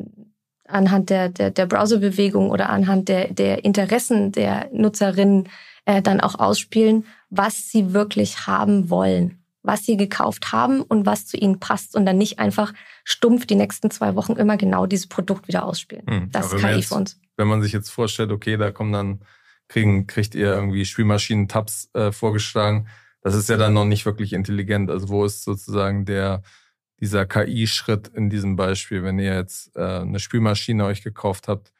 anhand 0.67 1.09
der, 1.09 1.29
der, 1.29 1.51
der 1.51 1.65
Browserbewegung 1.65 2.51
oder 2.51 2.69
anhand 2.69 3.09
der, 3.09 3.33
der 3.33 3.65
Interessen 3.65 4.31
der 4.31 4.69
Nutzerinnen 4.71 5.49
äh, 5.85 6.01
dann 6.01 6.21
auch 6.21 6.35
ausspielen, 6.35 7.05
was 7.29 7.69
sie 7.69 7.93
wirklich 7.93 8.47
haben 8.47 8.89
wollen, 8.89 9.39
was 9.63 9.85
sie 9.85 9.97
gekauft 9.97 10.51
haben 10.51 10.81
und 10.81 11.05
was 11.05 11.25
zu 11.25 11.37
ihnen 11.37 11.59
passt 11.59 11.95
und 11.95 12.05
dann 12.05 12.17
nicht 12.17 12.39
einfach 12.39 12.73
stumpf 13.03 13.45
die 13.45 13.55
nächsten 13.55 13.91
zwei 13.91 14.15
Wochen 14.15 14.33
immer 14.33 14.57
genau 14.57 14.85
dieses 14.85 15.07
Produkt 15.07 15.47
wieder 15.47 15.65
ausspielen. 15.65 16.05
Hm. 16.07 16.29
Das 16.31 16.53
ist 16.53 16.61
KI 16.61 16.75
jetzt, 16.75 16.89
für 16.89 16.95
uns. 16.95 17.19
Wenn 17.37 17.47
man 17.47 17.61
sich 17.61 17.73
jetzt 17.73 17.89
vorstellt, 17.89 18.31
okay, 18.31 18.57
da 18.57 18.71
kommen 18.71 18.93
dann, 18.93 19.19
kriegen, 19.69 20.05
kriegt 20.07 20.35
ihr 20.35 20.53
irgendwie 20.53 20.83
Spielmaschinen-Tabs 20.83 21.91
äh, 21.93 22.11
vorgeschlagen, 22.11 22.87
das 23.21 23.35
ist 23.35 23.49
ja 23.49 23.57
dann 23.57 23.73
noch 23.73 23.85
nicht 23.85 24.05
wirklich 24.05 24.33
intelligent. 24.33 24.89
Also 24.89 25.09
wo 25.09 25.25
ist 25.25 25.43
sozusagen 25.43 26.05
der 26.05 26.41
dieser 26.99 27.25
KI-Schritt 27.25 28.09
in 28.09 28.29
diesem 28.29 28.57
Beispiel, 28.57 29.03
wenn 29.03 29.19
ihr 29.19 29.33
jetzt 29.33 29.75
äh, 29.75 30.01
eine 30.01 30.19
Spülmaschine 30.19 30.83
euch 30.83 31.01
gekauft 31.01 31.47
habt, 31.47 31.71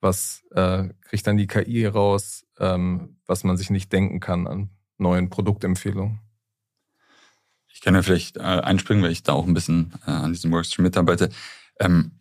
was 0.00 0.44
äh, 0.50 0.88
kriegt 1.02 1.26
dann 1.26 1.38
die 1.38 1.46
KI 1.46 1.86
raus, 1.86 2.46
ähm, 2.58 3.16
was 3.26 3.44
man 3.44 3.56
sich 3.56 3.70
nicht 3.70 3.92
denken 3.92 4.20
kann 4.20 4.46
an 4.46 4.70
neuen 4.98 5.30
Produktempfehlungen? 5.30 6.20
Ich 7.72 7.80
kann 7.80 7.94
ja 7.94 8.02
vielleicht 8.02 8.36
äh, 8.36 8.40
einspringen, 8.40 9.02
weil 9.02 9.12
ich 9.12 9.22
da 9.22 9.32
auch 9.32 9.46
ein 9.46 9.54
bisschen 9.54 9.94
äh, 10.06 10.10
an 10.10 10.32
diesem 10.32 10.52
Workstream 10.52 10.82
mitarbeite. 10.82 11.30
Ähm, 11.80 12.12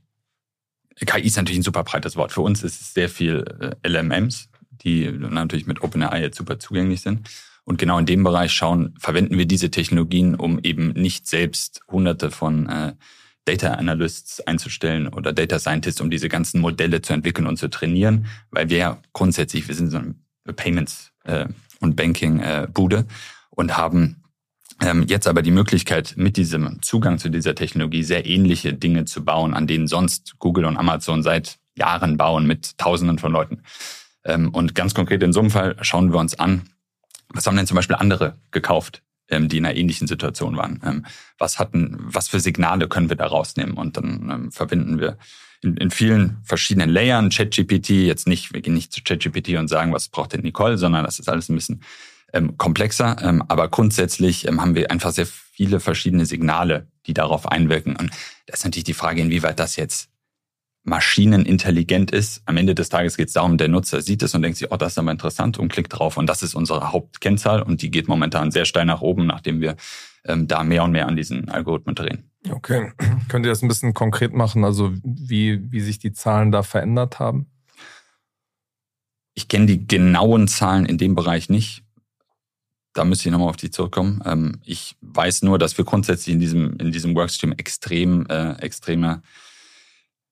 KI 0.96 1.22
ist 1.22 1.36
natürlich 1.36 1.60
ein 1.60 1.64
super 1.64 1.84
breites 1.84 2.16
Wort. 2.16 2.32
Für 2.32 2.42
uns 2.42 2.64
ist 2.64 2.80
es 2.80 2.94
sehr 2.94 3.10
viel 3.10 3.76
äh, 3.84 3.88
LMMs, 3.88 4.50
die 4.84 5.12
natürlich 5.12 5.68
mit 5.68 5.82
OpenAI 5.82 6.22
jetzt 6.22 6.38
super 6.38 6.60
zugänglich 6.60 7.02
sind. 7.02 7.30
Und 7.64 7.78
genau 7.78 8.00
in 8.00 8.06
dem 8.06 8.24
Bereich 8.24 8.54
schauen, 8.54 8.94
verwenden 8.98 9.38
wir 9.38 9.46
diese 9.46 9.70
Technologien, 9.70 10.36
um 10.36 10.60
eben 10.64 10.90
nicht 10.90 11.28
selbst 11.28 11.82
hunderte 11.90 12.32
von 12.32 12.70
äh, 12.70 12.94
Data 13.44 13.74
Analysts 13.74 14.42
einzustellen 14.42 15.08
oder 15.08 15.34
Data 15.34 15.60
Scientists, 15.60 16.02
um 16.02 16.10
diese 16.10 16.30
ganzen 16.30 16.62
Modelle 16.62 17.02
zu 17.02 17.14
entwickeln 17.14 17.48
und 17.48 17.58
zu 17.58 17.70
trainieren, 17.70 18.28
weil 18.52 18.70
wir 18.70 18.78
ja 18.78 19.02
grundsätzlich, 19.14 19.68
wir 19.68 19.76
sind 19.76 19.90
so 19.90 19.98
eine 19.98 20.16
Payments- 20.54 21.12
äh, 21.24 21.46
und 21.80 21.96
Banking-Bude 21.96 22.98
äh, 22.98 23.04
und 23.50 23.78
haben 23.78 24.24
ähm, 24.82 25.06
jetzt 25.08 25.28
aber 25.28 25.42
die 25.42 25.52
Möglichkeit, 25.52 26.14
mit 26.18 26.38
diesem 26.38 26.82
Zugang 26.82 27.18
zu 27.18 27.30
dieser 27.30 27.56
Technologie 27.56 28.04
sehr 28.04 28.26
ähnliche 28.26 28.74
Dinge 28.74 29.06
zu 29.06 29.26
bauen, 29.26 29.54
an 29.54 29.66
denen 29.66 29.88
sonst 29.88 30.36
Google 30.40 30.66
und 30.66 30.78
Amazon 30.78 31.24
seit 31.24 31.58
Jahren 31.76 32.18
bauen 32.18 32.46
mit 32.46 32.78
Tausenden 32.78 33.18
von 33.18 33.32
Leuten. 33.32 33.64
Ähm, 34.24 34.50
und 34.50 34.76
ganz 34.76 34.94
konkret 34.94 35.24
in 35.24 35.34
so 35.34 35.40
einem 35.40 35.50
Fall 35.50 35.76
schauen 35.82 36.12
wir 36.12 36.20
uns 36.20 36.38
an, 36.38 36.70
was 37.30 37.46
haben 37.46 37.58
denn 37.58 37.68
zum 37.68 37.76
Beispiel 37.76 37.96
andere 37.96 38.38
gekauft, 38.52 39.04
ähm, 39.30 39.50
die 39.50 39.58
in 39.58 39.66
einer 39.66 39.76
ähnlichen 39.76 40.08
Situation 40.08 40.58
waren? 40.58 40.82
Ähm, 40.86 41.06
was 41.38 41.60
hatten, 41.60 41.98
was 42.00 42.28
für 42.28 42.40
Signale 42.40 42.88
können 42.88 43.10
wir 43.10 43.18
da 43.18 43.28
rausnehmen? 43.28 43.76
Und 43.76 43.98
dann 43.98 44.52
verbinden 44.52 45.00
wir 45.00 45.18
in, 45.62 45.78
in 45.78 45.92
vielen 45.92 46.38
verschiedenen 46.44 46.90
Layern 46.90 47.30
ChatGPT, 47.30 47.90
jetzt 47.90 48.28
nicht, 48.28 48.54
wir 48.54 48.62
gehen 48.62 48.74
nicht 48.74 48.94
zu 48.94 49.02
ChatGPT 49.04 49.58
und 49.58 49.68
sagen, 49.68 49.94
was 49.94 50.10
braucht 50.10 50.34
denn 50.34 50.42
Nicole, 50.42 50.78
sondern 50.78 51.04
das 51.04 51.20
ist 51.20 51.30
alles 51.30 51.50
ein 51.50 51.56
bisschen 51.56 51.82
ähm, 52.34 52.58
komplexer. 52.58 53.18
Ähm, 53.22 53.44
aber 53.48 53.68
grundsätzlich 53.70 54.48
ähm, 54.48 54.62
haben 54.62 54.76
wir 54.76 54.92
einfach 54.92 55.12
sehr 55.12 55.26
viele 55.26 55.80
verschiedene 55.80 56.26
Signale, 56.26 56.88
die 57.08 57.14
darauf 57.14 57.48
einwirken. 57.48 57.96
Und 57.96 58.12
da 58.46 58.54
ist 58.54 58.64
natürlich 58.64 58.84
die 58.84 58.94
Frage, 58.94 59.22
inwieweit 59.22 59.60
das 59.60 59.76
jetzt 59.76 60.10
maschinenintelligent 60.88 62.12
ist. 62.12 62.42
Am 62.46 62.56
Ende 62.56 62.74
des 62.74 62.90
Tages 62.90 63.18
geht 63.18 63.28
es 63.28 63.34
darum, 63.34 63.58
der 63.58 63.68
Nutzer 63.68 64.02
sieht 64.02 64.24
es 64.24 64.34
und 64.34 64.42
denkt 64.42 64.58
sich, 64.58 64.72
oh, 64.72 64.78
das 64.78 64.94
ist 64.94 64.98
aber 64.98 65.12
interessant 65.12 65.60
und 65.60 65.72
klickt 65.72 65.98
drauf. 65.98 66.16
Und 66.18 66.28
das 66.28 66.44
ist 66.44 66.56
unsere 66.56 66.94
Hauptkennzahl 66.94 67.62
und 67.62 67.82
die 67.82 67.92
geht 67.92 68.08
momentan 68.08 68.52
sehr 68.52 68.66
steil 68.66 68.86
nach 68.86 69.02
oben, 69.02 69.28
nachdem 69.28 69.60
wir 69.60 69.76
ähm, 70.24 70.48
da 70.48 70.64
mehr 70.64 70.84
und 70.84 70.92
mehr 70.92 71.08
an 71.08 71.18
diesen 71.18 71.50
Algorithmen 71.50 71.94
drehen. 71.94 72.32
Okay. 72.50 72.94
Könnt 73.28 73.46
ihr 73.46 73.50
das 73.50 73.62
ein 73.62 73.68
bisschen 73.68 73.94
konkret 73.94 74.34
machen, 74.34 74.64
also 74.64 74.94
wie, 75.04 75.72
wie 75.72 75.82
sich 75.82 76.00
die 76.00 76.14
Zahlen 76.14 76.52
da 76.52 76.64
verändert 76.64 77.20
haben? 77.20 77.48
Ich 79.34 79.50
kenne 79.50 79.66
die 79.66 79.86
genauen 79.86 80.48
Zahlen 80.48 80.86
in 80.86 80.98
dem 80.98 81.16
Bereich 81.16 81.50
nicht. 81.50 81.84
Da 82.94 83.04
müsste 83.04 83.28
ich 83.28 83.32
nochmal 83.32 83.50
auf 83.50 83.58
die 83.58 83.72
zurückkommen. 83.72 84.22
Ähm, 84.26 84.62
ich 84.64 84.96
weiß 85.02 85.42
nur, 85.44 85.60
dass 85.60 85.78
wir 85.78 85.84
grundsätzlich 85.84 86.34
in 86.34 86.40
diesem, 86.40 86.78
in 86.78 86.94
diesem 86.94 87.14
Workstream 87.14 87.52
extrem, 87.52 88.26
äh, 88.28 88.54
extreme 88.62 89.22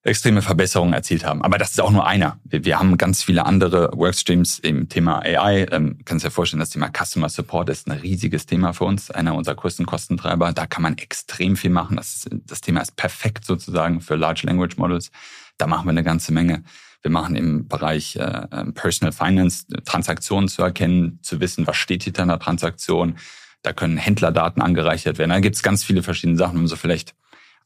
extreme 0.05 0.43
Verbesserungen 0.43 0.93
erzielt 0.93 1.25
haben. 1.25 1.41
Aber 1.41 1.57
das 1.57 1.71
ist 1.71 1.81
auch 1.81 1.91
nur 1.91 2.05
einer. 2.05 2.39
Wir, 2.43 2.63
wir 2.63 2.79
haben 2.79 2.97
ganz 2.97 3.24
viele 3.24 3.45
andere 3.45 3.91
Workstreams 3.93 4.59
im 4.59 4.88
Thema 4.88 5.19
AI. 5.19 5.65
Ähm, 5.71 5.97
kannst 6.05 6.24
dir 6.24 6.31
vorstellen, 6.31 6.59
das 6.59 6.69
Thema 6.69 6.89
Customer 6.89 7.27
Support 7.27 7.69
ist 7.69 7.88
ein 7.88 7.97
riesiges 8.00 8.45
Thema 8.45 8.74
für 8.74 8.85
uns, 8.85 9.09
einer 9.09 9.33
unserer 9.33 9.55
größten 9.55 9.85
Kostentreiber. 9.85 10.53
Da 10.53 10.67
kann 10.67 10.83
man 10.83 10.97
extrem 10.97 11.55
viel 11.55 11.71
machen. 11.71 11.97
Das, 11.97 12.27
das 12.31 12.62
Thema 12.62 12.81
ist 12.81 12.95
perfekt 12.95 13.45
sozusagen 13.45 14.00
für 14.00 14.15
Large 14.15 14.43
Language 14.45 14.77
Models. 14.77 15.12
Da 15.57 15.65
machen 15.65 15.88
wir 15.88 15.91
eine 15.91 16.03
ganze 16.03 16.31
Menge. 16.31 16.63
Wir 17.01 17.12
machen 17.12 17.35
im 17.35 17.67
Bereich 17.67 18.15
äh, 18.15 18.47
ähm, 18.51 18.74
Personal 18.74 19.12
Finance 19.12 19.65
Transaktionen 19.85 20.50
zu 20.50 20.62
erkennen, 20.62 21.19
zu 21.24 21.39
wissen, 21.39 21.65
was 21.65 21.77
steht 21.77 22.03
hinter 22.03 22.24
einer 22.24 22.39
Transaktion. 22.39 23.15
Da 23.63 23.74
können 23.74 23.97
Händlerdaten 23.97 24.62
angereichert 24.62 25.17
werden. 25.17 25.31
Da 25.31 25.39
gibt 25.39 25.55
es 25.55 25.63
ganz 25.63 25.83
viele 25.83 26.03
verschiedene 26.03 26.38
Sachen, 26.38 26.59
um 26.59 26.67
so 26.67 26.75
vielleicht 26.75 27.15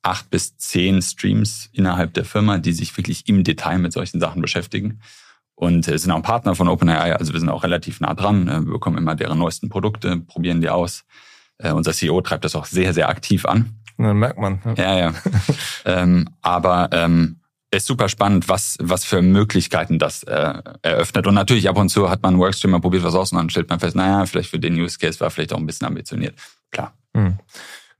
acht 0.01 0.29
bis 0.29 0.57
zehn 0.57 1.01
Streams 1.01 1.69
innerhalb 1.73 2.13
der 2.13 2.25
Firma, 2.25 2.57
die 2.57 2.73
sich 2.73 2.95
wirklich 2.97 3.27
im 3.27 3.43
Detail 3.43 3.79
mit 3.79 3.93
solchen 3.93 4.19
Sachen 4.19 4.41
beschäftigen. 4.41 5.01
Und 5.55 5.87
äh, 5.89 5.97
sind 5.97 6.11
auch 6.11 6.21
Partner 6.21 6.55
von 6.55 6.69
OpenAI, 6.69 7.17
also 7.17 7.33
wir 7.33 7.39
sind 7.39 7.49
auch 7.49 7.63
relativ 7.63 7.99
nah 7.99 8.13
dran. 8.13 8.47
Äh, 8.47 8.65
wir 8.65 8.73
bekommen 8.73 8.97
immer 8.97 9.15
deren 9.15 9.37
neuesten 9.37 9.67
Produkte, 9.69 10.17
probieren 10.17 10.61
die 10.61 10.69
aus. 10.69 11.03
Äh, 11.57 11.73
unser 11.73 11.91
CEO 11.91 12.21
treibt 12.21 12.45
das 12.45 12.55
auch 12.55 12.65
sehr, 12.65 12.93
sehr 12.93 13.09
aktiv 13.09 13.45
an. 13.45 13.75
Dann 13.97 14.17
merkt 14.17 14.39
man. 14.39 14.61
Ja, 14.77 14.95
ja. 14.95 14.97
ja. 14.97 15.13
ähm, 15.85 16.29
aber 16.41 16.89
ähm, 16.93 17.39
ist 17.71 17.85
super 17.85 18.09
spannend, 18.09 18.49
was, 18.49 18.77
was 18.79 19.03
für 19.03 19.21
Möglichkeiten 19.21 19.99
das 19.99 20.23
äh, 20.23 20.61
eröffnet. 20.81 21.27
Und 21.27 21.35
natürlich 21.35 21.69
ab 21.69 21.77
und 21.77 21.89
zu 21.89 22.09
hat 22.09 22.23
man 22.23 22.33
einen 22.33 22.41
Workstream, 22.41 22.71
man 22.71 22.81
probiert 22.81 23.03
was 23.03 23.15
aus 23.15 23.31
und 23.31 23.37
dann 23.37 23.49
stellt 23.49 23.69
man 23.69 23.79
fest, 23.79 23.95
naja, 23.95 24.25
vielleicht 24.25 24.49
für 24.49 24.59
den 24.59 24.75
Use 24.75 24.97
Case 24.97 25.19
war 25.19 25.29
vielleicht 25.29 25.53
auch 25.53 25.57
ein 25.57 25.65
bisschen 25.65 25.87
ambitioniert. 25.87 26.35
Klar. 26.71 26.93
Hm. 27.13 27.37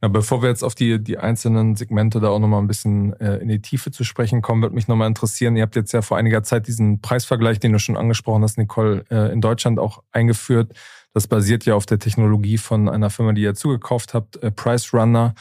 Ja, 0.02 0.08
bevor 0.08 0.42
wir 0.42 0.48
jetzt 0.48 0.64
auf 0.64 0.76
die, 0.76 1.04
die 1.04 1.18
einzelnen 1.18 1.76
Segmente 1.76 2.22
da 2.22 2.30
auch 2.30 2.40
nochmal 2.40 2.62
ein 2.62 2.68
bisschen 2.68 3.20
äh, 3.20 3.38
in 3.38 3.50
die 3.50 3.62
Tiefe 3.62 3.92
zu 3.92 4.06
sprechen 4.06 4.42
kommen, 4.42 4.62
wird 4.62 4.74
mich 4.74 4.88
nochmal 4.88 5.10
interessieren. 5.10 5.58
Ihr 5.58 5.64
habt 5.64 5.76
jetzt 5.76 5.92
ja 5.92 6.02
vor 6.02 6.18
einiger 6.18 6.42
Zeit 6.42 6.68
diesen 6.68 7.02
Preisvergleich, 7.02 7.60
den 7.60 7.74
du 7.74 7.80
schon 7.80 7.98
angesprochen 7.98 8.44
hast, 8.44 8.58
Nicole, 8.58 9.04
äh, 9.10 9.32
in 9.34 9.42
Deutschland 9.42 9.78
auch 9.78 10.02
eingeführt. 10.14 10.74
Das 11.14 11.28
basiert 11.28 11.66
ja 11.66 11.76
auf 11.76 11.86
der 11.86 12.00
Technologie 12.00 12.58
von 12.58 12.88
einer 12.88 13.10
Firma, 13.10 13.34
die 13.34 13.42
ihr 13.42 13.56
zugekauft 13.56 14.14
habt, 14.14 14.42
äh, 14.42 14.52
Price 14.52 14.94
Runner. 14.94 15.34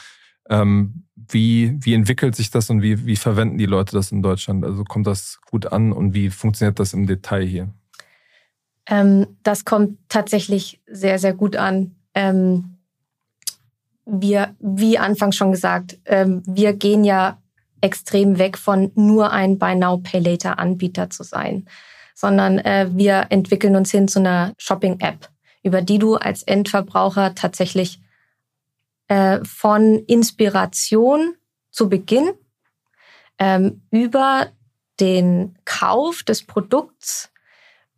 Ähm, 0.49 1.05
wie, 1.15 1.77
wie 1.79 1.93
entwickelt 1.93 2.35
sich 2.35 2.51
das 2.51 2.69
und 2.69 2.81
wie, 2.81 3.05
wie 3.05 3.15
verwenden 3.15 3.57
die 3.57 3.65
Leute 3.65 3.95
das 3.95 4.11
in 4.11 4.21
Deutschland? 4.21 4.65
Also 4.65 4.83
kommt 4.83 5.07
das 5.07 5.39
gut 5.49 5.67
an 5.67 5.93
und 5.93 6.13
wie 6.13 6.29
funktioniert 6.29 6.79
das 6.79 6.93
im 6.93 7.07
Detail 7.07 7.45
hier? 7.45 7.69
Ähm, 8.87 9.27
das 9.43 9.63
kommt 9.63 9.99
tatsächlich 10.09 10.81
sehr, 10.87 11.19
sehr 11.19 11.33
gut 11.33 11.55
an. 11.55 11.95
Ähm, 12.15 12.68
wir, 14.09 14.55
wie 14.59 14.97
anfangs 14.97 15.35
schon 15.35 15.51
gesagt, 15.51 15.97
ähm, 16.05 16.41
wir 16.45 16.73
gehen 16.73 17.03
ja 17.03 17.41
extrem 17.81 18.37
weg 18.39 18.57
von 18.57 18.91
nur 18.95 19.31
ein 19.31 19.57
Buy 19.57 19.75
Now 19.75 19.97
Pay 19.97 20.19
Later 20.19 20.59
Anbieter 20.59 21.09
zu 21.09 21.23
sein, 21.23 21.67
sondern 22.13 22.59
äh, 22.59 22.89
wir 22.91 23.27
entwickeln 23.29 23.75
uns 23.75 23.91
hin 23.91 24.07
zu 24.07 24.19
einer 24.19 24.53
Shopping 24.57 24.99
App, 24.99 25.29
über 25.63 25.81
die 25.81 25.99
du 25.99 26.15
als 26.15 26.43
Endverbraucher 26.43 27.35
tatsächlich 27.35 28.01
äh, 29.07 29.39
von 29.43 29.99
Inspiration 30.07 31.35
zu 31.71 31.89
Beginn 31.89 32.31
ähm, 33.37 33.81
über 33.91 34.47
den 34.99 35.57
Kauf 35.65 36.23
des 36.23 36.45
Produkts 36.45 37.31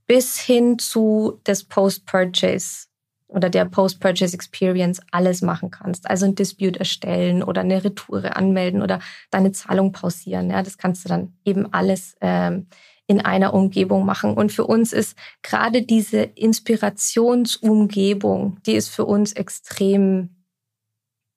bis 0.05 0.39
hin 0.39 0.77
zu 0.77 1.39
des 1.47 1.63
Post-Purchase 1.63 2.87
oder 3.31 3.49
der 3.49 3.65
Post-Purchase 3.65 4.35
Experience 4.35 5.01
alles 5.11 5.41
machen 5.41 5.71
kannst. 5.71 6.09
Also 6.09 6.25
ein 6.25 6.35
Dispute 6.35 6.79
erstellen 6.79 7.43
oder 7.43 7.61
eine 7.61 7.81
Retoure 7.83 8.35
anmelden 8.35 8.81
oder 8.81 8.99
deine 9.31 9.51
Zahlung 9.53 9.93
pausieren. 9.93 10.49
Ja, 10.49 10.61
das 10.61 10.77
kannst 10.77 11.05
du 11.05 11.09
dann 11.09 11.33
eben 11.45 11.73
alles 11.73 12.17
ähm, 12.21 12.67
in 13.07 13.21
einer 13.21 13.53
Umgebung 13.53 14.05
machen. 14.05 14.33
Und 14.33 14.51
für 14.51 14.65
uns 14.65 14.91
ist 14.93 15.17
gerade 15.41 15.81
diese 15.81 16.21
Inspirationsumgebung, 16.21 18.59
die 18.65 18.73
ist 18.73 18.89
für 18.89 19.05
uns 19.05 19.33
extrem 19.33 20.35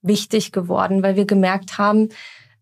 wichtig 0.03 0.53
geworden, 0.53 1.03
weil 1.03 1.17
wir 1.17 1.25
gemerkt 1.25 1.79
haben, 1.79 2.11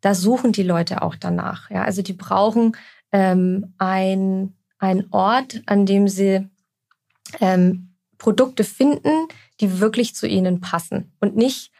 da 0.00 0.14
suchen 0.14 0.52
die 0.52 0.62
Leute 0.62 1.02
auch 1.02 1.16
danach. 1.16 1.68
Ja, 1.70 1.82
also 1.84 2.02
die 2.02 2.12
brauchen 2.12 2.76
ähm, 3.12 3.74
ein, 3.78 4.54
ein 4.78 5.06
Ort, 5.10 5.62
an 5.66 5.86
dem 5.86 6.06
sie 6.08 6.48
ähm, 7.40 7.91
Produkte 8.22 8.62
finden, 8.62 9.26
die 9.60 9.80
wirklich 9.80 10.14
zu 10.14 10.28
ihnen 10.28 10.60
passen 10.60 11.12
und 11.18 11.34
nicht 11.34 11.71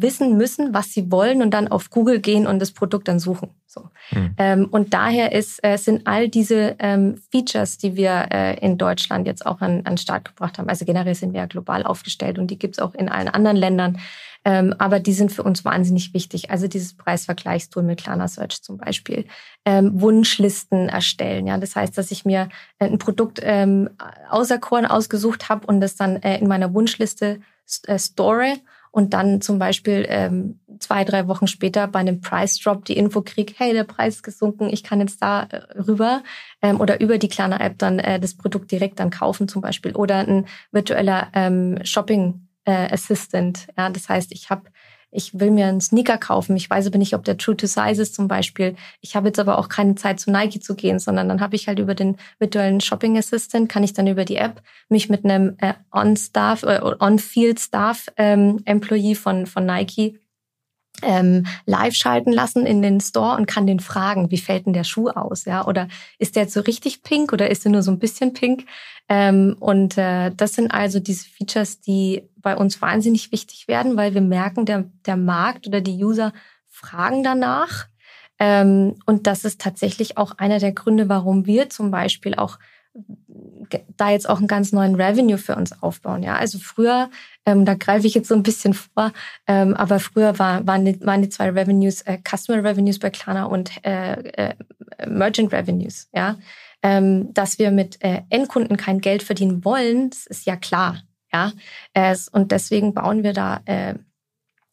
wissen 0.00 0.36
müssen, 0.36 0.72
was 0.72 0.92
sie 0.92 1.10
wollen 1.10 1.42
und 1.42 1.50
dann 1.52 1.68
auf 1.68 1.90
Google 1.90 2.20
gehen 2.20 2.46
und 2.46 2.58
das 2.58 2.70
Produkt 2.70 3.08
dann 3.08 3.18
suchen. 3.18 3.50
So. 3.66 3.88
Hm. 4.10 4.34
Ähm, 4.36 4.68
und 4.70 4.94
daher 4.94 5.32
ist, 5.32 5.62
äh, 5.62 5.76
sind 5.76 6.06
all 6.06 6.28
diese 6.28 6.76
ähm, 6.78 7.16
Features, 7.30 7.78
die 7.78 7.96
wir 7.96 8.28
äh, 8.30 8.58
in 8.64 8.78
Deutschland 8.78 9.26
jetzt 9.26 9.44
auch 9.44 9.60
an, 9.60 9.82
an 9.84 9.98
Start 9.98 10.26
gebracht 10.26 10.58
haben, 10.58 10.68
also 10.68 10.84
generell 10.84 11.14
sind 11.14 11.32
wir 11.32 11.40
ja 11.40 11.46
global 11.46 11.82
aufgestellt 11.82 12.38
und 12.38 12.50
die 12.50 12.58
gibt's 12.58 12.78
auch 12.78 12.94
in 12.94 13.08
allen 13.08 13.28
anderen 13.28 13.56
Ländern, 13.56 13.98
ähm, 14.44 14.74
aber 14.78 14.98
die 14.98 15.12
sind 15.12 15.30
für 15.30 15.42
uns 15.42 15.64
wahnsinnig 15.64 16.14
wichtig. 16.14 16.50
Also 16.50 16.66
dieses 16.66 16.94
Preisvergleichstool 16.94 17.82
mit 17.82 18.02
Klarna 18.02 18.26
Search 18.26 18.62
zum 18.62 18.76
Beispiel. 18.76 19.26
Ähm, 19.64 20.00
Wunschlisten 20.00 20.88
erstellen. 20.88 21.46
Ja, 21.46 21.58
das 21.58 21.76
heißt, 21.76 21.96
dass 21.96 22.10
ich 22.10 22.24
mir 22.24 22.48
äh, 22.78 22.86
ein 22.86 22.98
Produkt 22.98 23.40
ähm, 23.42 23.90
auserkoren 24.28 24.86
ausgesucht 24.86 25.48
habe 25.48 25.66
und 25.66 25.80
das 25.80 25.94
dann 25.94 26.16
äh, 26.16 26.38
in 26.38 26.48
meiner 26.48 26.74
Wunschliste 26.74 27.40
äh, 27.86 27.98
store 27.98 28.56
und 28.92 29.14
dann 29.14 29.40
zum 29.40 29.58
Beispiel 29.58 30.04
ähm, 30.08 30.60
zwei, 30.78 31.04
drei 31.04 31.26
Wochen 31.26 31.46
später 31.46 31.88
bei 31.88 31.98
einem 31.98 32.20
Price 32.20 32.58
Drop 32.58 32.84
die 32.84 32.96
Info 32.96 33.22
krieg, 33.22 33.54
hey, 33.56 33.72
der 33.72 33.84
Preis 33.84 34.16
ist 34.16 34.22
gesunken, 34.22 34.68
ich 34.70 34.84
kann 34.84 35.00
jetzt 35.00 35.20
da 35.22 35.44
äh, 35.44 35.80
rüber 35.80 36.22
ähm, 36.60 36.78
oder 36.80 37.00
über 37.00 37.18
die 37.18 37.28
Klarna 37.28 37.58
App 37.58 37.78
dann 37.78 37.98
äh, 37.98 38.20
das 38.20 38.34
Produkt 38.34 38.70
direkt 38.70 39.00
dann 39.00 39.10
kaufen 39.10 39.48
zum 39.48 39.62
Beispiel 39.62 39.96
oder 39.96 40.18
ein 40.18 40.46
virtueller 40.70 41.28
ähm, 41.32 41.78
Shopping 41.84 42.46
äh, 42.64 42.92
Assistant. 42.92 43.66
Ja, 43.76 43.88
das 43.88 44.08
heißt, 44.08 44.30
ich 44.32 44.50
habe 44.50 44.64
ich 45.12 45.38
will 45.38 45.50
mir 45.50 45.66
einen 45.66 45.80
Sneaker 45.80 46.18
kaufen. 46.18 46.56
Ich 46.56 46.68
weiß 46.68 46.86
aber 46.86 46.98
nicht, 46.98 47.14
ob 47.14 47.24
der 47.24 47.36
True 47.36 47.56
to 47.56 47.66
Size 47.66 48.02
ist 48.02 48.14
zum 48.14 48.28
Beispiel. 48.28 48.74
Ich 49.00 49.14
habe 49.14 49.28
jetzt 49.28 49.38
aber 49.38 49.58
auch 49.58 49.68
keine 49.68 49.94
Zeit 49.94 50.18
zu 50.18 50.30
Nike 50.32 50.58
zu 50.58 50.74
gehen, 50.74 50.98
sondern 50.98 51.28
dann 51.28 51.40
habe 51.40 51.54
ich 51.54 51.68
halt 51.68 51.78
über 51.78 51.94
den 51.94 52.16
virtuellen 52.38 52.80
Shopping 52.80 53.16
Assistant, 53.18 53.68
kann 53.68 53.84
ich 53.84 53.92
dann 53.92 54.06
über 54.06 54.24
die 54.24 54.36
App 54.36 54.62
mich 54.88 55.10
mit 55.10 55.24
einem 55.24 55.56
äh, 55.58 55.74
On-Staff, 55.92 56.62
äh, 56.62 56.80
On-Field-Staff 56.82 58.06
ähm, 58.16 58.62
Employee 58.64 59.14
von, 59.14 59.46
von 59.46 59.66
Nike 59.66 60.18
ähm, 61.02 61.46
live 61.66 61.94
schalten 61.94 62.32
lassen 62.32 62.64
in 62.64 62.80
den 62.80 63.00
Store 63.00 63.36
und 63.36 63.46
kann 63.46 63.66
den 63.66 63.80
fragen, 63.80 64.30
wie 64.30 64.38
fällt 64.38 64.66
denn 64.66 64.72
der 64.72 64.84
Schuh 64.84 65.08
aus, 65.08 65.44
ja? 65.44 65.66
Oder 65.66 65.88
ist 66.18 66.36
der 66.36 66.44
jetzt 66.44 66.54
so 66.54 66.60
richtig 66.60 67.02
pink 67.02 67.32
oder 67.32 67.50
ist 67.50 67.64
er 67.66 67.72
nur 67.72 67.82
so 67.82 67.90
ein 67.90 67.98
bisschen 67.98 68.32
pink? 68.32 68.64
Ähm, 69.08 69.56
und 69.60 69.98
äh, 69.98 70.30
das 70.34 70.54
sind 70.54 70.70
also 70.70 71.00
diese 71.00 71.24
Features, 71.24 71.80
die 71.80 72.22
bei 72.36 72.56
uns 72.56 72.80
wahnsinnig 72.80 73.32
wichtig 73.32 73.68
werden, 73.68 73.96
weil 73.96 74.14
wir 74.14 74.20
merken, 74.20 74.66
der, 74.66 74.84
der 75.06 75.16
Markt 75.16 75.66
oder 75.66 75.80
die 75.80 76.02
User 76.02 76.32
fragen 76.68 77.22
danach. 77.22 77.86
Ähm, 78.38 78.96
und 79.06 79.26
das 79.26 79.44
ist 79.44 79.60
tatsächlich 79.60 80.16
auch 80.16 80.38
einer 80.38 80.58
der 80.58 80.72
Gründe, 80.72 81.08
warum 81.08 81.46
wir 81.46 81.70
zum 81.70 81.90
Beispiel 81.90 82.34
auch 82.34 82.58
da 83.96 84.10
jetzt 84.10 84.28
auch 84.28 84.38
einen 84.38 84.48
ganz 84.48 84.72
neuen 84.72 84.96
Revenue 84.96 85.38
für 85.38 85.56
uns 85.56 85.82
aufbauen. 85.82 86.22
Ja, 86.22 86.36
also 86.36 86.58
früher, 86.58 87.10
ähm, 87.46 87.64
da 87.64 87.74
greife 87.74 88.06
ich 88.06 88.14
jetzt 88.14 88.28
so 88.28 88.34
ein 88.34 88.42
bisschen 88.42 88.74
vor, 88.74 89.12
ähm, 89.46 89.74
aber 89.74 89.98
früher 89.98 90.38
war, 90.38 90.66
waren, 90.66 90.84
die, 90.84 91.00
waren 91.04 91.22
die 91.22 91.28
zwei 91.28 91.50
Revenues 91.50 92.02
äh, 92.02 92.18
Customer 92.18 92.62
Revenues 92.62 92.98
bei 92.98 93.10
Klarna 93.10 93.44
und 93.44 93.70
äh, 93.84 94.50
äh, 94.50 94.54
Merchant 95.06 95.52
Revenues. 95.52 96.08
Ja, 96.12 96.36
ähm, 96.82 97.32
dass 97.32 97.58
wir 97.58 97.70
mit 97.70 98.02
äh, 98.02 98.22
Endkunden 98.28 98.76
kein 98.76 99.00
Geld 99.00 99.22
verdienen 99.22 99.64
wollen, 99.64 100.10
das 100.10 100.26
ist 100.26 100.46
ja 100.46 100.56
klar. 100.56 101.02
Ja, 101.32 101.52
es, 101.94 102.28
und 102.28 102.52
deswegen 102.52 102.92
bauen 102.92 103.22
wir 103.22 103.32
da 103.32 103.62
äh, 103.64 103.94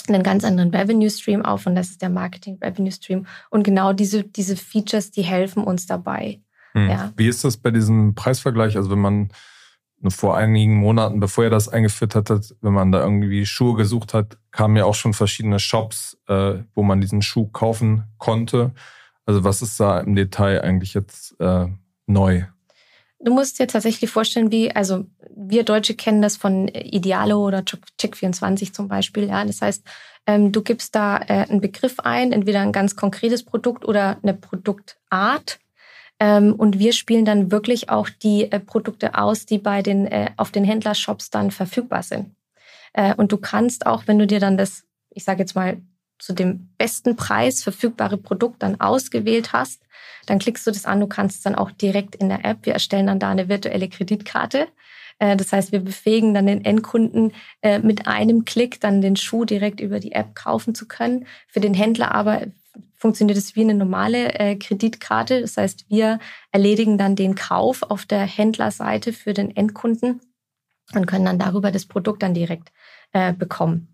einen 0.08 0.24
ganz 0.24 0.44
anderen 0.44 0.74
Revenue 0.74 1.10
Stream 1.10 1.46
auf 1.46 1.66
und 1.66 1.75
das 1.75 1.89
ist 1.92 2.01
der 2.01 2.10
Marketing 2.10 2.58
Revenue 2.62 2.92
Stream. 2.92 3.28
Und 3.50 3.63
genau 3.63 3.94
diese, 3.94 4.24
diese 4.24 4.58
Features, 4.58 5.12
die 5.12 5.22
helfen 5.22 5.63
uns 5.63 5.86
dabei. 5.86 6.42
Hm. 6.74 6.89
Ja. 6.89 7.13
Wie 7.16 7.28
ist 7.28 7.44
das 7.44 7.58
bei 7.58 7.72
diesem 7.72 8.16
Preisvergleich? 8.16 8.75
Also 8.75 8.92
wenn 8.92 9.00
man 9.00 9.30
vor 10.08 10.38
einigen 10.38 10.75
Monaten, 10.75 11.20
bevor 11.20 11.46
er 11.46 11.50
das 11.50 11.68
eingeführt 11.68 12.16
hat, 12.16 12.30
wenn 12.62 12.74
man 12.74 12.92
da 12.92 13.04
irgendwie 13.04 13.46
Schuhe 13.46 13.75
gesucht 13.75 14.13
hat, 14.13 14.38
kamen 14.51 14.78
ja 14.78 14.86
auch 14.86 14.96
schon 14.96 15.13
verschiedene 15.13 15.60
Shops, 15.60 16.18
äh, 16.28 16.60
wo 16.74 16.84
man 16.84 17.01
diesen 17.01 17.22
Schuh 17.22 17.48
kaufen 17.48 18.04
konnte. 18.18 18.72
Also 19.25 19.44
was 19.44 19.62
ist 19.62 19.80
da 19.80 20.00
im 20.00 20.16
Detail 20.16 20.62
eigentlich 20.62 20.94
jetzt 20.94 21.39
äh, 21.39 21.68
neu? 22.10 22.44
Du 23.22 23.34
musst 23.34 23.60
dir 23.60 23.68
tatsächlich 23.68 24.10
vorstellen, 24.10 24.51
wie, 24.51 24.72
also 24.74 25.06
wir 25.36 25.63
Deutsche 25.63 25.94
kennen 25.94 26.22
das 26.22 26.38
von 26.38 26.70
Idealo 26.70 27.46
oder 27.46 27.60
Check24 27.60 28.72
zum 28.72 28.88
Beispiel. 28.88 29.28
Ja, 29.28 29.44
das 29.44 29.62
heißt, 29.62 29.84
ähm, 30.25 30.51
du 30.51 30.62
gibst 30.62 30.96
da 30.96 31.18
äh, 31.18 31.46
einen 31.50 31.60
Begriff 31.60 32.00
ein, 32.00 32.32
entweder 32.32 32.62
ein 32.62 32.72
ganz 32.72 32.95
konkretes 32.95 33.43
Produkt 33.43 33.86
oder 33.86 34.17
eine 34.24 34.34
Produktart 34.34 35.60
ähm, 36.19 36.54
und 36.54 36.80
wir 36.80 36.93
spielen 36.93 37.26
dann 37.26 37.52
wirklich 37.52 37.89
auch 37.89 38.10
die 38.10 38.52
äh, 38.52 38.60
Produkte 38.60 39.15
aus, 39.15 39.45
die 39.45 39.58
bei 39.58 39.82
den, 39.82 40.06
äh, 40.06 40.32
auf 40.38 40.52
den 40.52 40.65
Händlershops 40.65 41.30
dann 41.30 41.52
verfügbar 41.52 42.04
sind. 42.04 42.36
Äh, 42.93 43.15
und 43.15 43.32
du 43.32 43.38
kannst 43.38 43.86
auch, 43.86 44.04
wenn 44.06 44.19
du 44.19 44.28
dir 44.28 44.39
dann 44.39 44.58
das, 44.58 44.84
ich 45.12 45.24
sage 45.24 45.39
jetzt 45.39 45.56
mal, 45.56 45.82
zu 46.19 46.34
dem 46.34 46.69
besten 46.77 47.15
Preis 47.15 47.63
verfügbare 47.63 48.17
Produkt 48.17 48.62
dann 48.62 48.79
ausgewählt 48.79 49.53
hast, 49.53 49.82
dann 50.25 50.39
klickst 50.39 50.67
du 50.67 50.71
das 50.71 50.86
an, 50.86 50.99
du 50.99 51.08
kannst 51.08 51.38
es 51.38 51.41
dann 51.43 51.55
auch 51.55 51.71
direkt 51.71 52.15
in 52.15 52.29
der 52.29 52.45
App. 52.45 52.65
Wir 52.65 52.73
erstellen 52.73 53.08
dann 53.08 53.19
da 53.19 53.32
eine 53.32 53.49
virtuelle 53.49 53.89
Kreditkarte. 53.89 54.67
Das 55.17 55.51
heißt, 55.51 55.71
wir 55.71 55.79
befähigen 55.79 56.34
dann 56.34 56.45
den 56.45 56.63
Endkunden 56.63 57.34
mit 57.82 58.08
einem 58.08 58.45
Klick 58.45 58.79
dann 58.79 59.01
den 59.01 59.15
Schuh 59.15 59.43
direkt 59.43 59.82
über 59.82 59.99
die 59.99 60.12
App 60.12 60.36
kaufen 60.36 60.75
zu 60.75 60.88
können. 60.88 61.25
Für 61.47 61.60
den 61.60 61.73
Händler 61.73 62.13
aber 62.13 62.43
funktioniert 62.99 63.38
es 63.38 63.55
wie 63.55 63.62
eine 63.62 63.73
normale 63.73 64.34
äh, 64.39 64.55
Kreditkarte. 64.55 65.41
Das 65.41 65.58
heißt, 65.58 65.86
wir 65.89 66.19
erledigen 66.51 66.97
dann 66.97 67.15
den 67.15 67.36
Kauf 67.36 67.84
auf 67.84 68.05
der 68.05 68.21
Händlerseite 68.21 69.13
für 69.13 69.34
den 69.34 69.55
Endkunden 69.55 70.21
und 70.93 71.05
können 71.05 71.25
dann 71.25 71.39
darüber 71.39 71.71
das 71.71 71.86
Produkt 71.86 72.23
dann 72.23 72.34
direkt 72.34 72.71
äh, 73.13 73.34
bekommen. 73.34 73.88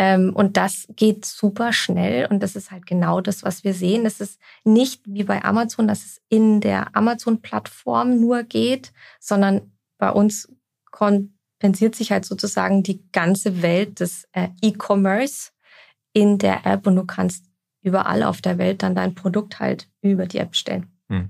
Ähm, 0.00 0.32
und 0.34 0.56
das 0.56 0.88
geht 0.96 1.26
super 1.26 1.74
schnell 1.74 2.26
und 2.30 2.42
das 2.42 2.56
ist 2.56 2.70
halt 2.70 2.86
genau 2.86 3.20
das, 3.20 3.42
was 3.42 3.64
wir 3.64 3.74
sehen. 3.74 4.06
Es 4.06 4.18
ist 4.22 4.40
nicht 4.64 5.02
wie 5.04 5.24
bei 5.24 5.44
Amazon, 5.44 5.86
dass 5.86 6.06
es 6.06 6.22
in 6.30 6.62
der 6.62 6.96
Amazon-Plattform 6.96 8.18
nur 8.18 8.42
geht, 8.44 8.94
sondern 9.18 9.72
bei 9.98 10.10
uns 10.10 10.50
kompensiert 10.90 11.94
sich 11.94 12.12
halt 12.12 12.24
sozusagen 12.24 12.82
die 12.82 13.06
ganze 13.12 13.60
Welt 13.60 14.00
des 14.00 14.26
äh, 14.32 14.48
E-Commerce 14.62 15.50
in 16.14 16.38
der 16.38 16.64
App 16.64 16.86
und 16.86 16.96
du 16.96 17.04
kannst 17.04 17.44
überall 17.82 18.22
auf 18.22 18.40
der 18.40 18.56
Welt 18.56 18.82
dann 18.82 18.94
dein 18.94 19.14
Produkt 19.14 19.60
halt 19.60 19.86
über 20.00 20.24
die 20.24 20.38
App 20.38 20.56
stellen. 20.56 20.86
Hm. 21.10 21.28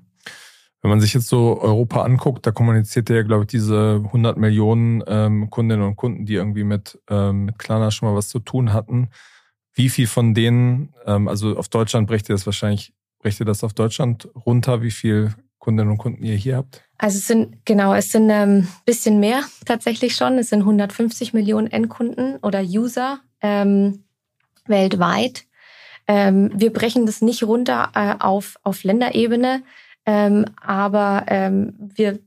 Wenn 0.82 0.90
man 0.90 1.00
sich 1.00 1.12
jetzt 1.12 1.28
so 1.28 1.60
Europa 1.60 2.02
anguckt, 2.02 2.46
da 2.46 2.52
kommuniziert 2.52 3.10
ja, 3.10 3.22
glaube 3.22 3.44
ich, 3.44 3.48
diese 3.48 4.02
100 4.04 4.38
Millionen 4.38 5.02
ähm, 5.06 5.50
Kundinnen 5.50 5.84
und 5.84 5.96
Kunden, 5.96 6.24
die 6.24 6.34
irgendwie 6.34 6.64
mit, 6.64 6.98
ähm, 7.10 7.44
mit 7.46 7.58
Klarna 7.58 7.90
schon 7.90 8.08
mal 8.08 8.16
was 8.16 8.28
zu 8.28 8.38
tun 8.38 8.72
hatten. 8.72 9.10
Wie 9.74 9.90
viel 9.90 10.06
von 10.06 10.34
denen, 10.34 10.94
ähm, 11.06 11.28
also 11.28 11.56
auf 11.56 11.68
Deutschland 11.68 12.06
bricht 12.06 12.28
ihr 12.30 12.34
das 12.34 12.46
wahrscheinlich, 12.46 12.94
bricht 13.18 13.40
ihr 13.40 13.46
das 13.46 13.62
auf 13.62 13.74
Deutschland 13.74 14.28
runter, 14.46 14.80
wie 14.80 14.90
viel 14.90 15.34
Kundinnen 15.58 15.92
und 15.92 15.98
Kunden 15.98 16.24
ihr 16.24 16.34
hier 16.34 16.56
habt? 16.56 16.82
Also 16.96 17.18
es 17.18 17.26
sind, 17.26 17.64
genau, 17.66 17.94
es 17.94 18.10
sind 18.10 18.30
ein 18.30 18.60
ähm, 18.60 18.68
bisschen 18.86 19.20
mehr 19.20 19.42
tatsächlich 19.66 20.16
schon. 20.16 20.38
Es 20.38 20.48
sind 20.48 20.60
150 20.60 21.32
Millionen 21.34 21.66
Endkunden 21.66 22.36
oder 22.42 22.62
User 22.62 23.20
ähm, 23.42 24.04
weltweit. 24.66 25.44
Ähm, 26.08 26.50
wir 26.54 26.72
brechen 26.72 27.06
das 27.06 27.22
nicht 27.22 27.42
runter 27.44 27.92
äh, 27.94 28.16
auf, 28.18 28.56
auf 28.62 28.82
Länderebene, 28.82 29.62
ähm, 30.10 30.44
aber 30.60 31.24
ähm, 31.28 31.72
wir 31.78 32.18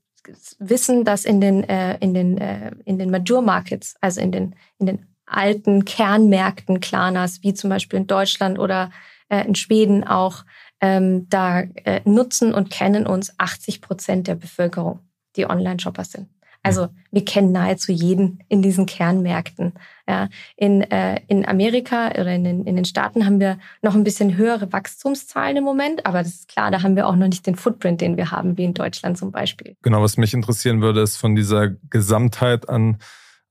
wissen, 0.58 1.04
dass 1.04 1.26
in 1.26 1.42
den, 1.42 1.66
äh, 1.66 1.98
in 2.00 2.14
den, 2.14 2.38
äh, 2.38 2.72
in 2.86 2.98
den 2.98 3.12
Major 3.12 3.42
Markets, 3.42 3.96
also 4.00 4.22
in 4.22 4.32
den, 4.32 4.56
in 4.80 4.86
den 4.86 5.06
alten 5.26 5.84
Kernmärkten 5.84 6.80
Klarnas, 6.80 7.44
wie 7.44 7.54
zum 7.54 7.70
Beispiel 7.70 8.00
in 8.00 8.08
Deutschland 8.08 8.58
oder 8.58 8.90
äh, 9.28 9.46
in 9.46 9.56
Schweden 9.56 10.06
auch, 10.06 10.46
ähm, 10.80 11.28
da 11.28 11.60
äh, 11.60 12.00
nutzen 12.06 12.54
und 12.54 12.70
kennen 12.70 13.06
uns 13.06 13.38
80 13.38 13.82
Prozent 13.82 14.28
der 14.28 14.36
Bevölkerung, 14.36 15.00
die 15.36 15.46
Online-Shopper 15.46 16.06
sind. 16.06 16.30
Also 16.64 16.88
wir 17.12 17.26
kennen 17.26 17.52
nahezu 17.52 17.92
jeden 17.92 18.40
in 18.48 18.62
diesen 18.62 18.86
Kernmärkten. 18.86 19.74
Ja, 20.08 20.30
in, 20.56 20.82
äh, 20.82 21.20
in 21.28 21.46
Amerika 21.46 22.10
oder 22.12 22.34
in 22.34 22.44
den, 22.44 22.66
in 22.66 22.76
den 22.76 22.86
Staaten 22.86 23.26
haben 23.26 23.40
wir 23.40 23.58
noch 23.82 23.96
ein 23.96 24.04
bisschen 24.04 24.38
höhere 24.38 24.72
Wachstumszahlen 24.74 25.58
im 25.58 25.64
Moment, 25.64 26.06
aber 26.06 26.24
das 26.24 26.34
ist 26.34 26.48
klar, 26.48 26.72
da 26.72 26.82
haben 26.82 26.96
wir 26.96 27.08
auch 27.08 27.16
noch 27.16 27.28
nicht 27.28 27.46
den 27.46 27.56
Footprint, 27.56 28.02
den 28.02 28.18
wir 28.18 28.32
haben, 28.32 28.58
wie 28.58 28.64
in 28.66 28.74
Deutschland 28.74 29.18
zum 29.18 29.32
Beispiel. 29.32 29.76
Genau, 29.82 30.02
was 30.02 30.18
mich 30.18 30.34
interessieren 30.34 30.82
würde, 30.82 31.02
ist 31.02 31.18
von 31.18 31.36
dieser 31.36 31.70
Gesamtheit 31.90 32.68
an, 32.68 32.98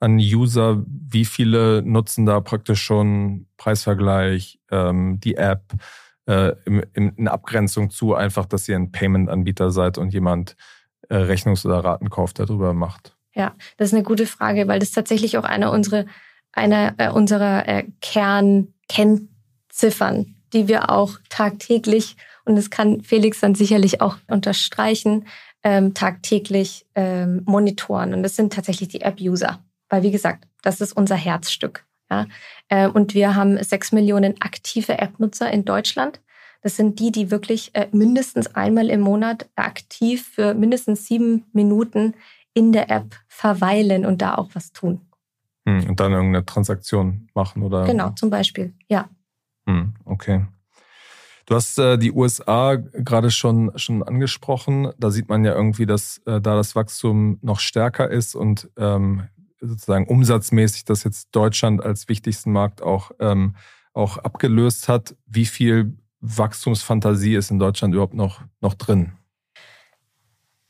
an 0.00 0.16
User, 0.16 0.82
wie 0.86 1.24
viele 1.24 1.82
nutzen 1.82 2.26
da 2.26 2.40
praktisch 2.40 2.82
schon 2.82 3.46
Preisvergleich, 3.56 4.58
ähm, 4.70 5.20
die 5.20 5.36
App, 5.36 5.72
äh, 6.26 6.52
im, 6.64 6.82
in 6.94 7.28
Abgrenzung 7.28 7.90
zu 7.90 8.14
einfach, 8.14 8.46
dass 8.46 8.68
ihr 8.68 8.76
ein 8.76 8.92
Payment-Anbieter 8.92 9.70
seid 9.70 9.98
und 9.98 10.12
jemand 10.12 10.56
Rechnungs- 11.16 11.66
oder 11.66 11.84
Ratenkauf 11.84 12.32
darüber 12.32 12.74
macht? 12.74 13.16
Ja, 13.34 13.54
das 13.76 13.88
ist 13.88 13.94
eine 13.94 14.02
gute 14.02 14.26
Frage, 14.26 14.66
weil 14.68 14.78
das 14.78 14.92
tatsächlich 14.92 15.38
auch 15.38 15.44
eine 15.44 15.70
unserer, 15.70 16.04
eine, 16.52 16.94
äh, 16.98 17.10
unserer 17.10 17.66
äh, 17.66 17.84
Kernkennziffern, 18.00 20.34
die 20.52 20.68
wir 20.68 20.90
auch 20.90 21.18
tagtäglich, 21.28 22.16
und 22.44 22.56
das 22.56 22.70
kann 22.70 23.02
Felix 23.02 23.40
dann 23.40 23.54
sicherlich 23.54 24.00
auch 24.00 24.16
unterstreichen, 24.28 25.26
ähm, 25.62 25.94
tagtäglich 25.94 26.86
ähm, 26.94 27.42
monitoren. 27.44 28.14
Und 28.14 28.22
das 28.22 28.36
sind 28.36 28.52
tatsächlich 28.52 28.88
die 28.88 29.02
App-User. 29.02 29.60
Weil, 29.88 30.02
wie 30.02 30.10
gesagt, 30.10 30.44
das 30.62 30.80
ist 30.80 30.92
unser 30.92 31.14
Herzstück. 31.14 31.84
Ja? 32.10 32.26
Äh, 32.68 32.88
und 32.88 33.14
wir 33.14 33.36
haben 33.36 33.62
sechs 33.62 33.92
Millionen 33.92 34.40
aktive 34.40 34.98
App-Nutzer 34.98 35.50
in 35.50 35.64
Deutschland. 35.64 36.20
Das 36.62 36.76
sind 36.76 37.00
die, 37.00 37.10
die 37.10 37.30
wirklich 37.30 37.74
äh, 37.74 37.88
mindestens 37.92 38.54
einmal 38.54 38.88
im 38.88 39.00
Monat 39.00 39.48
aktiv 39.56 40.26
für 40.34 40.54
mindestens 40.54 41.06
sieben 41.06 41.44
Minuten 41.52 42.14
in 42.54 42.72
der 42.72 42.90
App 42.90 43.16
verweilen 43.28 44.06
und 44.06 44.22
da 44.22 44.36
auch 44.36 44.50
was 44.54 44.72
tun. 44.72 45.00
Hm, 45.66 45.90
und 45.90 46.00
dann 46.00 46.12
irgendeine 46.12 46.44
Transaktion 46.44 47.28
machen 47.34 47.62
oder? 47.62 47.84
Genau, 47.84 48.10
zum 48.10 48.30
Beispiel, 48.30 48.74
ja. 48.88 49.08
Hm, 49.66 49.94
okay. 50.04 50.46
Du 51.46 51.56
hast 51.56 51.78
äh, 51.78 51.98
die 51.98 52.12
USA 52.12 52.76
gerade 52.76 53.30
schon, 53.30 53.72
schon 53.76 54.02
angesprochen. 54.02 54.92
Da 54.98 55.10
sieht 55.10 55.28
man 55.28 55.44
ja 55.44 55.54
irgendwie, 55.54 55.86
dass 55.86 56.18
äh, 56.18 56.40
da 56.40 56.54
das 56.54 56.76
Wachstum 56.76 57.38
noch 57.42 57.58
stärker 57.58 58.08
ist 58.08 58.34
und 58.36 58.70
ähm, 58.76 59.28
sozusagen 59.60 60.06
umsatzmäßig 60.06 60.84
das 60.84 61.04
jetzt 61.04 61.28
Deutschland 61.32 61.82
als 61.82 62.08
wichtigsten 62.08 62.52
Markt 62.52 62.82
auch, 62.82 63.10
ähm, 63.18 63.56
auch 63.92 64.18
abgelöst 64.18 64.88
hat. 64.88 65.16
Wie 65.26 65.46
viel 65.46 65.96
Wachstumsfantasie 66.22 67.34
ist 67.34 67.50
in 67.50 67.58
Deutschland 67.58 67.92
überhaupt 67.92 68.14
noch, 68.14 68.40
noch 68.60 68.74
drin? 68.74 69.12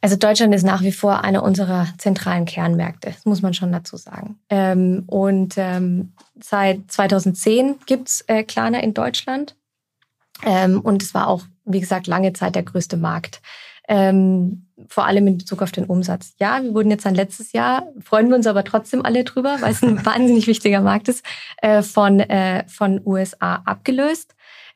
Also 0.00 0.16
Deutschland 0.16 0.52
ist 0.52 0.64
nach 0.64 0.82
wie 0.82 0.90
vor 0.90 1.22
einer 1.22 1.44
unserer 1.44 1.86
zentralen 1.98 2.44
Kernmärkte, 2.44 3.10
das 3.10 3.24
muss 3.24 3.40
man 3.40 3.54
schon 3.54 3.70
dazu 3.70 3.96
sagen. 3.96 4.40
Ähm, 4.50 5.04
und 5.06 5.54
ähm, 5.56 6.14
seit 6.40 6.90
2010 6.90 7.76
gibt's 7.86 8.22
äh, 8.26 8.42
Klarna 8.42 8.80
in 8.80 8.94
Deutschland. 8.94 9.54
Ähm, 10.44 10.80
und 10.80 11.04
es 11.04 11.14
war 11.14 11.28
auch, 11.28 11.44
wie 11.64 11.78
gesagt, 11.78 12.08
lange 12.08 12.32
Zeit 12.32 12.56
der 12.56 12.64
größte 12.64 12.96
Markt. 12.96 13.40
Vor 14.88 15.04
allem 15.04 15.26
in 15.26 15.38
Bezug 15.38 15.60
auf 15.60 15.72
den 15.72 15.84
Umsatz. 15.84 16.34
Ja, 16.38 16.62
wir 16.62 16.72
wurden 16.72 16.90
jetzt 16.90 17.04
dann 17.04 17.14
letztes 17.14 17.52
Jahr, 17.52 17.88
freuen 18.00 18.28
wir 18.28 18.36
uns 18.36 18.46
aber 18.46 18.64
trotzdem 18.64 19.04
alle 19.04 19.22
drüber, 19.24 19.58
weil 19.60 19.72
es 19.72 19.82
ein 19.82 20.06
wahnsinnig 20.06 20.46
wichtiger 20.46 20.80
Markt 20.80 21.08
ist, 21.08 21.24
äh, 21.58 21.82
von, 21.82 22.20
äh, 22.20 22.66
von 22.68 23.02
USA 23.04 23.56
abgelöst. 23.66 24.34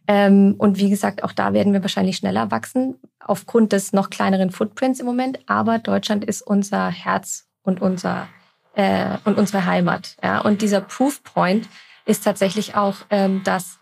Ähm, 0.08 0.54
und 0.58 0.78
wie 0.78 0.90
gesagt, 0.90 1.24
auch 1.24 1.32
da 1.32 1.52
werden 1.52 1.72
wir 1.72 1.82
wahrscheinlich 1.82 2.16
schneller 2.16 2.50
wachsen, 2.50 2.96
aufgrund 3.20 3.72
des 3.72 3.92
noch 3.92 4.10
kleineren 4.10 4.50
Footprints 4.50 5.00
im 5.00 5.06
Moment. 5.06 5.40
Aber 5.46 5.78
Deutschland 5.78 6.24
ist 6.24 6.42
unser 6.42 6.88
Herz 6.90 7.46
und 7.62 7.80
unser 7.80 8.28
äh, 8.76 9.18
und 9.24 9.36
unsere 9.38 9.66
Heimat. 9.66 10.16
Ja? 10.22 10.40
Und 10.40 10.62
dieser 10.62 10.80
Proof 10.80 11.22
Point 11.24 11.68
ist 12.04 12.22
tatsächlich 12.22 12.76
auch, 12.76 12.96
ähm, 13.10 13.42
dass 13.42 13.78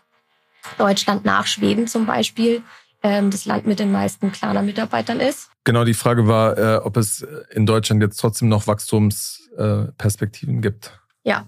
Deutschland 0.77 1.25
nach 1.25 1.45
Schweden 1.45 1.87
zum 1.87 2.07
Beispiel 2.07 2.63
ähm, 3.03 3.29
das 3.29 3.45
Land 3.45 3.67
mit 3.67 3.77
den 3.79 3.91
meisten 3.91 4.31
Klarna-Mitarbeitern 4.31 5.19
ist. 5.19 5.51
Genau, 5.63 5.83
die 5.83 5.93
Frage 5.93 6.27
war, 6.27 6.57
äh, 6.57 6.77
ob 6.77 6.97
es 6.97 7.23
in 7.51 7.67
Deutschland 7.67 8.01
jetzt 8.01 8.17
trotzdem 8.17 8.49
noch 8.49 8.65
Wachstumsperspektiven 8.65 10.57
äh, 10.57 10.61
gibt. 10.61 10.99
Ja, 11.23 11.45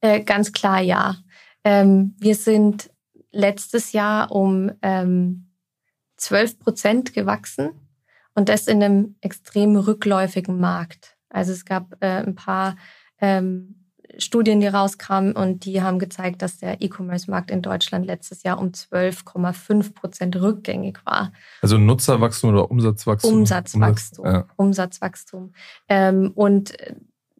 äh, 0.00 0.20
ganz 0.20 0.52
klar 0.52 0.80
ja. 0.80 1.14
Ähm, 1.62 2.16
wir 2.18 2.34
sind 2.34 2.90
letztes 3.36 3.92
Jahr 3.92 4.32
um 4.32 4.72
ähm, 4.82 5.50
12 6.16 6.58
Prozent 6.58 7.12
gewachsen 7.12 7.70
und 8.34 8.48
das 8.48 8.66
in 8.66 8.82
einem 8.82 9.16
extrem 9.20 9.76
rückläufigen 9.76 10.58
Markt. 10.58 11.16
Also 11.28 11.52
es 11.52 11.64
gab 11.64 11.96
äh, 12.00 12.22
ein 12.22 12.34
paar 12.34 12.76
ähm, 13.20 13.86
Studien, 14.18 14.60
die 14.60 14.66
rauskamen 14.66 15.32
und 15.32 15.64
die 15.64 15.82
haben 15.82 15.98
gezeigt, 15.98 16.40
dass 16.40 16.58
der 16.58 16.80
E-Commerce-Markt 16.80 17.50
in 17.50 17.60
Deutschland 17.60 18.06
letztes 18.06 18.44
Jahr 18.44 18.58
um 18.58 18.68
12,5 18.68 19.94
Prozent 19.94 20.36
rückgängig 20.36 21.00
war. 21.04 21.32
Also 21.60 21.76
Nutzerwachstum 21.76 22.50
oder 22.50 22.70
Umsatzwachstum? 22.70 23.34
Umsatzwachstum. 23.34 24.24
Umsatz, 24.24 24.46
ja. 24.46 24.54
Umsatzwachstum. 24.56 25.52
Ähm, 25.88 26.30
und 26.34 26.72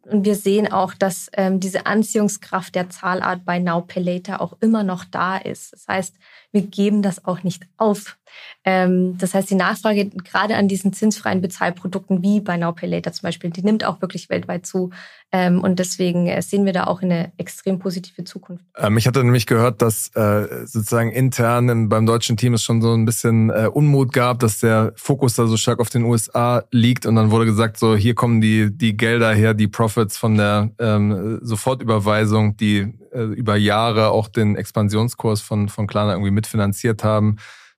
und 0.09 0.25
wir 0.25 0.35
sehen 0.35 0.71
auch, 0.71 0.93
dass 0.93 1.29
ähm, 1.33 1.59
diese 1.59 1.85
Anziehungskraft 1.85 2.75
der 2.75 2.89
Zahlart 2.89 3.43
bei 3.45 3.59
Now 3.59 3.81
Pay 3.81 4.23
auch 4.37 4.53
immer 4.61 4.83
noch 4.83 5.03
da 5.03 5.37
ist. 5.37 5.73
Das 5.73 5.87
heißt, 5.87 6.15
wir 6.51 6.61
geben 6.61 7.01
das 7.01 7.25
auch 7.25 7.43
nicht 7.43 7.63
auf. 7.77 8.17
Ähm, 8.63 9.17
das 9.17 9.33
heißt, 9.33 9.49
die 9.49 9.55
Nachfrage 9.55 10.09
gerade 10.09 10.55
an 10.55 10.67
diesen 10.67 10.93
zinsfreien 10.93 11.41
Bezahlprodukten 11.41 12.21
wie 12.21 12.41
bei 12.41 12.57
Now 12.57 12.73
Pay 12.73 12.89
Later 12.89 13.13
zum 13.13 13.23
Beispiel, 13.23 13.49
die 13.49 13.63
nimmt 13.63 13.85
auch 13.85 14.01
wirklich 14.01 14.29
weltweit 14.29 14.65
zu. 14.65 14.91
Ähm, 15.31 15.61
und 15.61 15.79
deswegen 15.79 16.27
äh, 16.27 16.41
sehen 16.41 16.65
wir 16.65 16.71
da 16.71 16.85
auch 16.85 17.01
eine 17.01 17.33
extrem 17.37 17.79
positive 17.79 18.23
Zukunft. 18.23 18.63
Ähm, 18.77 18.97
ich 18.97 19.07
hatte 19.07 19.23
nämlich 19.23 19.45
gehört, 19.45 19.81
dass 19.81 20.09
äh, 20.15 20.65
sozusagen 20.65 21.11
intern 21.11 21.89
beim 21.89 22.05
deutschen 22.05 22.37
Team 22.37 22.53
es 22.53 22.63
schon 22.63 22.81
so 22.81 22.93
ein 22.93 23.03
bisschen 23.05 23.49
äh, 23.49 23.69
Unmut 23.71 24.13
gab, 24.13 24.39
dass 24.39 24.59
der 24.59 24.93
Fokus 24.95 25.35
da 25.35 25.45
so 25.47 25.57
stark 25.57 25.79
auf 25.79 25.89
den 25.89 26.03
USA 26.03 26.63
liegt. 26.71 27.05
Und 27.05 27.15
dann 27.15 27.29
wurde 27.31 27.45
gesagt, 27.45 27.77
so 27.77 27.95
hier 27.95 28.15
kommen 28.15 28.39
die, 28.39 28.69
die 28.71 28.95
Gelder 28.95 29.33
her, 29.33 29.53
die 29.53 29.67
Profits 29.67 30.17
von 30.17 30.37
der 30.37 30.71
ähm, 30.79 31.39
Sofortüberweisung, 31.41 32.55
die 32.55 32.93
äh, 33.11 33.23
über 33.23 33.57
Jahre 33.57 34.09
auch 34.09 34.29
den 34.29 34.55
Expansionskurs 34.55 35.41
von, 35.41 35.67
von 35.67 35.87
Klarna 35.87 36.13
irgendwie 36.13 36.31
mitfinanziert 36.31 37.03
haben. 37.03 37.37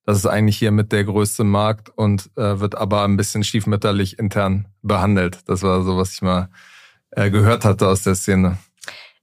Das 0.10 0.18
ist 0.18 0.26
eigentlich 0.26 0.58
hier 0.58 0.72
mit 0.72 0.92
der 0.92 1.04
größte 1.04 1.44
Markt 1.44 1.92
und 1.96 2.32
äh, 2.36 2.60
wird 2.60 2.74
aber 2.74 3.04
ein 3.04 3.16
bisschen 3.16 3.44
stiefmütterlich 3.44 4.18
intern 4.18 4.66
behandelt. 4.82 5.42
Das 5.46 5.62
war 5.62 5.84
so, 5.84 5.98
was 5.98 6.14
ich 6.14 6.24
mal 6.24 6.50
äh, 7.12 7.30
gehört 7.30 7.64
hatte 7.64 7.88
aus 7.88 8.02
der 8.02 8.16
Szene. 8.16 8.58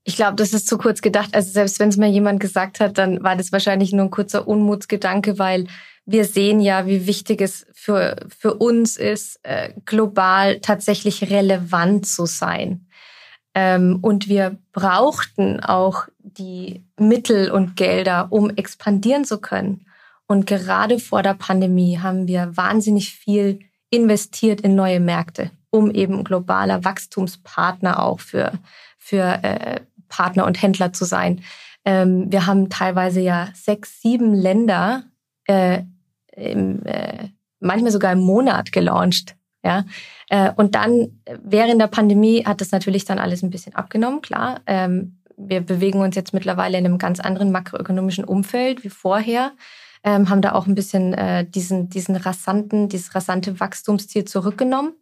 Ich 0.05 0.14
glaube, 0.14 0.37
das 0.37 0.53
ist 0.53 0.68
zu 0.68 0.79
kurz 0.79 1.03
gedacht. 1.03 1.35
Also 1.35 1.51
selbst 1.51 1.81
wenn 1.81 1.88
es 1.88 1.96
mir 1.96 2.09
jemand 2.09 2.38
gesagt 2.38 2.79
hat, 2.79 2.99
dann 2.99 3.25
war 3.25 3.35
das 3.35 3.51
wahrscheinlich 3.51 3.90
nur 3.90 4.05
ein 4.05 4.12
kurzer 4.12 4.46
Unmutsgedanke, 4.46 5.40
weil 5.40 5.66
wir 6.05 6.25
sehen 6.25 6.61
ja, 6.61 6.87
wie 6.87 7.09
wichtig 7.09 7.40
es 7.40 7.66
für, 7.75 8.25
für 8.29 8.55
uns 8.55 8.96
ist, 8.96 9.40
äh, 9.42 9.70
global 9.87 10.61
tatsächlich 10.61 11.33
relevant 11.33 12.07
zu 12.07 12.27
sein. 12.27 12.87
Ähm, 13.57 13.99
und 14.03 14.29
wir 14.29 14.57
brauchten 14.72 15.59
auch 15.59 16.05
die 16.20 16.85
Mittel 16.96 17.51
und 17.51 17.75
Gelder, 17.75 18.29
um 18.31 18.51
expandieren 18.51 19.25
zu 19.25 19.38
können. 19.38 19.86
Und 20.26 20.46
gerade 20.46 20.98
vor 20.98 21.22
der 21.22 21.34
Pandemie 21.34 21.98
haben 21.98 22.26
wir 22.26 22.56
wahnsinnig 22.56 23.12
viel 23.12 23.60
investiert 23.90 24.60
in 24.60 24.74
neue 24.74 25.00
Märkte 25.00 25.50
um 25.76 25.90
eben 25.90 26.24
globaler 26.24 26.84
Wachstumspartner 26.84 28.02
auch 28.02 28.20
für, 28.20 28.52
für 28.98 29.42
äh, 29.42 29.80
Partner 30.08 30.46
und 30.46 30.60
Händler 30.60 30.92
zu 30.92 31.04
sein. 31.04 31.42
Ähm, 31.84 32.30
wir 32.30 32.46
haben 32.46 32.68
teilweise 32.70 33.20
ja 33.20 33.48
sechs, 33.54 34.00
sieben 34.00 34.34
Länder 34.34 35.04
äh, 35.46 35.82
im, 36.34 36.84
äh, 36.84 37.28
manchmal 37.60 37.92
sogar 37.92 38.12
im 38.12 38.20
Monat 38.20 38.72
gelauncht. 38.72 39.36
Ja? 39.62 39.84
Äh, 40.28 40.50
und 40.56 40.74
dann 40.74 41.20
während 41.42 41.80
der 41.80 41.86
Pandemie 41.88 42.44
hat 42.44 42.60
das 42.60 42.72
natürlich 42.72 43.04
dann 43.04 43.18
alles 43.18 43.42
ein 43.42 43.50
bisschen 43.50 43.74
abgenommen, 43.74 44.22
klar. 44.22 44.60
Ähm, 44.66 45.18
wir 45.36 45.60
bewegen 45.60 46.00
uns 46.00 46.16
jetzt 46.16 46.32
mittlerweile 46.32 46.78
in 46.78 46.86
einem 46.86 46.98
ganz 46.98 47.20
anderen 47.20 47.52
makroökonomischen 47.52 48.24
Umfeld 48.24 48.84
wie 48.84 48.88
vorher. 48.88 49.52
Ähm, 50.06 50.30
haben 50.30 50.40
da 50.40 50.52
auch 50.52 50.66
ein 50.66 50.74
bisschen 50.74 51.12
äh, 51.12 51.44
diesen, 51.44 51.90
diesen 51.90 52.16
rasanten, 52.16 52.88
dieses 52.88 53.14
rasante 53.14 53.60
Wachstumsziel 53.60 54.24
zurückgenommen 54.24 54.94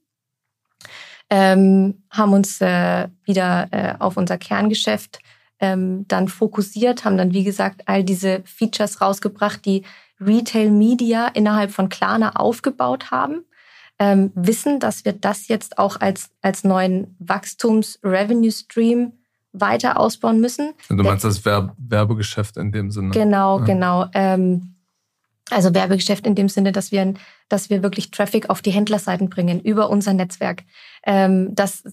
ähm, 1.30 2.02
haben 2.10 2.32
uns 2.32 2.60
äh, 2.60 3.08
wieder 3.24 3.68
äh, 3.70 3.94
auf 3.98 4.16
unser 4.16 4.38
Kerngeschäft 4.38 5.20
ähm, 5.60 6.06
dann 6.08 6.28
fokussiert, 6.28 7.04
haben 7.04 7.16
dann, 7.16 7.32
wie 7.32 7.44
gesagt, 7.44 7.82
all 7.86 8.04
diese 8.04 8.42
Features 8.44 9.00
rausgebracht, 9.00 9.64
die 9.64 9.82
Retail 10.20 10.70
Media 10.70 11.28
innerhalb 11.28 11.70
von 11.70 11.88
Klarna 11.88 12.36
aufgebaut 12.36 13.10
haben. 13.10 13.44
Ähm, 13.98 14.32
wissen, 14.34 14.80
dass 14.80 15.04
wir 15.04 15.12
das 15.12 15.46
jetzt 15.48 15.78
auch 15.78 16.00
als, 16.00 16.30
als 16.42 16.64
neuen 16.64 17.16
Wachstums-Revenue-Stream 17.20 19.12
weiter 19.52 20.00
ausbauen 20.00 20.40
müssen. 20.40 20.72
Du 20.88 20.96
meinst 20.96 21.24
das 21.24 21.44
Werb 21.44 21.74
Werbegeschäft 21.78 22.56
in 22.56 22.72
dem 22.72 22.90
Sinne? 22.90 23.10
Genau, 23.10 23.60
ja. 23.60 23.64
genau. 23.64 24.06
Ähm, 24.12 24.73
also 25.50 25.74
Werbegeschäft 25.74 26.26
in 26.26 26.34
dem 26.34 26.48
Sinne, 26.48 26.72
dass 26.72 26.90
wir, 26.90 27.14
dass 27.50 27.68
wir 27.68 27.82
wirklich 27.82 28.10
Traffic 28.10 28.48
auf 28.48 28.62
die 28.62 28.70
Händlerseiten 28.70 29.28
bringen 29.28 29.60
über 29.60 29.90
unser 29.90 30.14
Netzwerk. 30.14 30.62
Ähm, 31.06 31.54
dass 31.54 31.84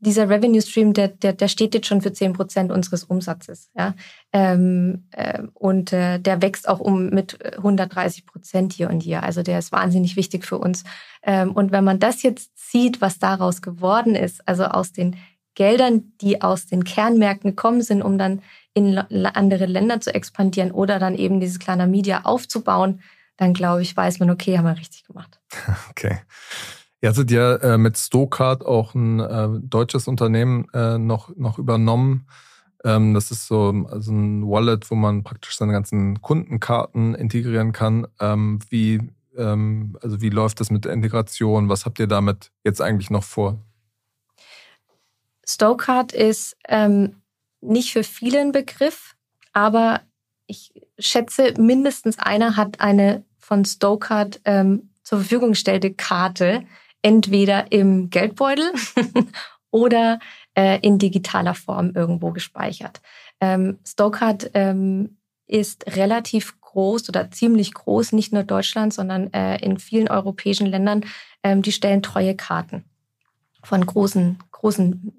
dieser 0.00 0.30
Revenue 0.30 0.62
Stream, 0.62 0.94
der, 0.94 1.08
der, 1.08 1.34
der 1.34 1.48
steht 1.48 1.74
jetzt 1.74 1.86
schon 1.86 2.00
für 2.00 2.14
zehn 2.14 2.32
Prozent 2.32 2.72
unseres 2.72 3.04
Umsatzes. 3.04 3.70
Ja? 3.76 3.94
Ähm, 4.32 5.06
äh, 5.10 5.42
und 5.52 5.92
äh, 5.92 6.18
der 6.18 6.40
wächst 6.40 6.66
auch 6.66 6.80
um 6.80 7.10
mit 7.10 7.38
130 7.58 8.24
Prozent 8.24 8.72
hier 8.72 8.88
und 8.88 9.00
hier. 9.00 9.22
Also 9.22 9.42
der 9.42 9.58
ist 9.58 9.70
wahnsinnig 9.70 10.16
wichtig 10.16 10.46
für 10.46 10.56
uns. 10.56 10.84
Ähm, 11.22 11.52
und 11.52 11.72
wenn 11.72 11.84
man 11.84 11.98
das 11.98 12.22
jetzt 12.22 12.52
sieht, 12.54 13.02
was 13.02 13.18
daraus 13.18 13.60
geworden 13.60 14.14
ist, 14.14 14.48
also 14.48 14.64
aus 14.64 14.92
den 14.92 15.16
Geldern, 15.54 16.12
die 16.22 16.40
aus 16.40 16.66
den 16.66 16.84
Kernmärkten 16.84 17.50
gekommen 17.50 17.82
sind, 17.82 18.00
um 18.00 18.16
dann 18.16 18.42
in 18.74 18.98
andere 18.98 19.66
Länder 19.66 20.00
zu 20.00 20.14
expandieren 20.14 20.70
oder 20.70 20.98
dann 20.98 21.14
eben 21.14 21.40
dieses 21.40 21.58
kleine 21.58 21.86
Media 21.86 22.22
aufzubauen, 22.24 23.00
dann 23.36 23.54
glaube 23.54 23.82
ich, 23.82 23.96
weiß 23.96 24.18
man, 24.20 24.30
okay, 24.30 24.58
haben 24.58 24.66
wir 24.66 24.76
richtig 24.76 25.04
gemacht. 25.04 25.40
Okay. 25.90 26.18
Ihr 27.00 27.10
hattet 27.10 27.30
ja 27.30 27.54
äh, 27.56 27.78
mit 27.78 27.96
Stokart 27.96 28.66
auch 28.66 28.94
ein 28.94 29.20
äh, 29.20 29.48
deutsches 29.62 30.08
Unternehmen 30.08 30.66
äh, 30.74 30.98
noch, 30.98 31.34
noch 31.36 31.58
übernommen. 31.58 32.26
Ähm, 32.84 33.14
das 33.14 33.30
ist 33.30 33.46
so 33.46 33.86
also 33.88 34.12
ein 34.12 34.48
Wallet, 34.48 34.90
wo 34.90 34.96
man 34.96 35.22
praktisch 35.22 35.56
seine 35.56 35.72
ganzen 35.72 36.20
Kundenkarten 36.22 37.14
integrieren 37.14 37.72
kann. 37.72 38.08
Ähm, 38.18 38.58
wie, 38.68 39.00
ähm, 39.36 39.96
also 40.02 40.20
wie 40.20 40.30
läuft 40.30 40.58
das 40.58 40.70
mit 40.70 40.84
der 40.84 40.92
Integration? 40.92 41.68
Was 41.68 41.86
habt 41.86 42.00
ihr 42.00 42.08
damit 42.08 42.50
jetzt 42.64 42.80
eigentlich 42.80 43.10
noch 43.10 43.24
vor? 43.24 43.58
Stokart 45.46 46.12
ist 46.12 46.56
ähm, 46.68 47.22
nicht 47.60 47.92
für 47.92 48.04
viele 48.04 48.40
ein 48.40 48.52
Begriff, 48.52 49.14
aber 49.52 50.02
ich 50.46 50.72
schätze, 50.98 51.54
mindestens 51.58 52.18
einer 52.18 52.56
hat 52.56 52.80
eine 52.80 53.24
von 53.38 53.64
Stokart 53.64 54.40
ähm, 54.44 54.90
zur 55.02 55.18
Verfügung 55.18 55.50
gestellte 55.50 55.92
Karte, 55.92 56.64
entweder 57.02 57.70
im 57.72 58.10
Geldbeutel 58.10 58.72
oder 59.70 60.18
äh, 60.54 60.78
in 60.80 60.98
digitaler 60.98 61.54
Form 61.54 61.92
irgendwo 61.94 62.32
gespeichert. 62.32 63.00
Ähm, 63.40 63.78
Stokart 63.86 64.50
ähm, 64.54 65.18
ist 65.46 65.86
relativ 65.96 66.60
groß 66.60 67.08
oder 67.08 67.30
ziemlich 67.30 67.72
groß, 67.72 68.12
nicht 68.12 68.32
nur 68.32 68.42
Deutschland, 68.42 68.92
sondern 68.92 69.32
äh, 69.32 69.56
in 69.64 69.78
vielen 69.78 70.08
europäischen 70.08 70.66
Ländern. 70.66 71.04
Ähm, 71.42 71.62
die 71.62 71.72
stellen 71.72 72.02
treue 72.02 72.34
Karten 72.34 72.84
von 73.62 73.84
großen, 73.84 74.38
großen 74.50 75.12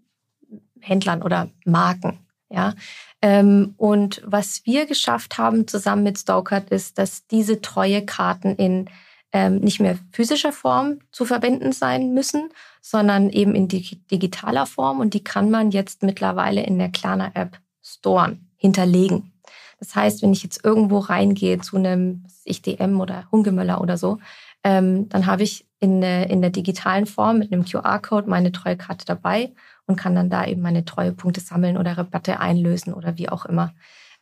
Händlern 0.79 1.23
oder 1.23 1.49
Marken. 1.65 2.19
Ja, 2.49 2.73
ähm, 3.21 3.75
und 3.77 4.21
was 4.25 4.65
wir 4.65 4.85
geschafft 4.85 5.37
haben 5.37 5.67
zusammen 5.67 6.03
mit 6.03 6.17
Stokart 6.17 6.69
ist, 6.69 6.97
dass 6.97 7.27
diese 7.27 7.61
treue 7.61 8.03
Karten 8.03 8.55
in 8.55 8.89
ähm, 9.31 9.59
nicht 9.59 9.79
mehr 9.79 9.97
physischer 10.11 10.51
Form 10.51 10.99
zu 11.11 11.25
verwenden 11.25 11.71
sein 11.71 12.13
müssen, 12.13 12.49
sondern 12.81 13.29
eben 13.29 13.53
in 13.53 13.67
digitaler 13.67 14.65
Form. 14.65 14.99
Und 14.99 15.13
die 15.13 15.23
kann 15.23 15.51
man 15.51 15.71
jetzt 15.71 16.01
mittlerweile 16.01 16.63
in 16.63 16.79
der 16.79 16.89
Klarna-App 16.89 17.59
storen, 17.83 18.47
hinterlegen. 18.57 19.31
Das 19.79 19.95
heißt, 19.95 20.21
wenn 20.21 20.33
ich 20.33 20.43
jetzt 20.43 20.65
irgendwo 20.65 20.97
reingehe 20.99 21.59
zu 21.59 21.77
einem 21.77 22.25
ich 22.43 22.61
DM 22.61 22.99
oder 22.99 23.27
Hungemöller 23.31 23.81
oder 23.81 23.97
so, 23.97 24.17
ähm, 24.63 25.07
dann 25.09 25.25
habe 25.25 25.43
ich 25.43 25.65
in, 25.79 26.01
in 26.01 26.41
der 26.41 26.49
digitalen 26.49 27.05
Form 27.05 27.39
mit 27.39 27.53
einem 27.53 27.63
QR-Code 27.63 28.29
meine 28.29 28.51
Treuekarte 28.51 29.05
dabei 29.05 29.51
und 29.89 29.95
kann 29.95 30.15
dann 30.15 30.29
da 30.29 30.45
eben 30.45 30.61
meine 30.61 30.85
Treuepunkte 30.85 31.41
sammeln 31.41 31.75
oder 31.75 31.97
Rabatte 31.97 32.39
einlösen 32.39 32.93
oder 32.93 33.17
wie 33.17 33.27
auch 33.27 33.45
immer. 33.45 33.73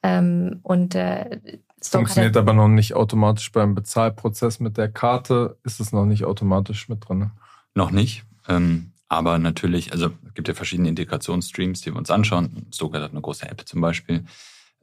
Ähm, 0.01 0.61
und 0.63 0.95
äh, 0.95 1.39
Funktioniert 1.81 2.37
aber 2.37 2.53
noch 2.53 2.69
nicht 2.69 2.95
automatisch 2.95 3.51
beim 3.51 3.75
Bezahlprozess 3.75 4.59
mit 4.59 4.77
der 4.77 4.89
Karte. 4.89 5.57
Ist 5.63 5.79
es 5.79 5.91
noch 5.91 6.05
nicht 6.05 6.23
automatisch 6.23 6.89
mit 6.89 7.07
drin? 7.07 7.31
Noch 7.75 7.91
nicht. 7.91 8.23
Ähm, 8.47 8.93
aber 9.09 9.37
natürlich, 9.37 9.91
also 9.91 10.07
es 10.25 10.33
gibt 10.33 10.47
ja 10.47 10.53
verschiedene 10.53 10.89
Integrationsstreams, 10.89 11.81
die 11.81 11.91
wir 11.93 11.97
uns 11.97 12.09
anschauen. 12.09 12.65
Stokart 12.73 13.03
hat 13.03 13.11
eine 13.11 13.21
große 13.21 13.47
App 13.47 13.67
zum 13.67 13.81
Beispiel. 13.81 14.23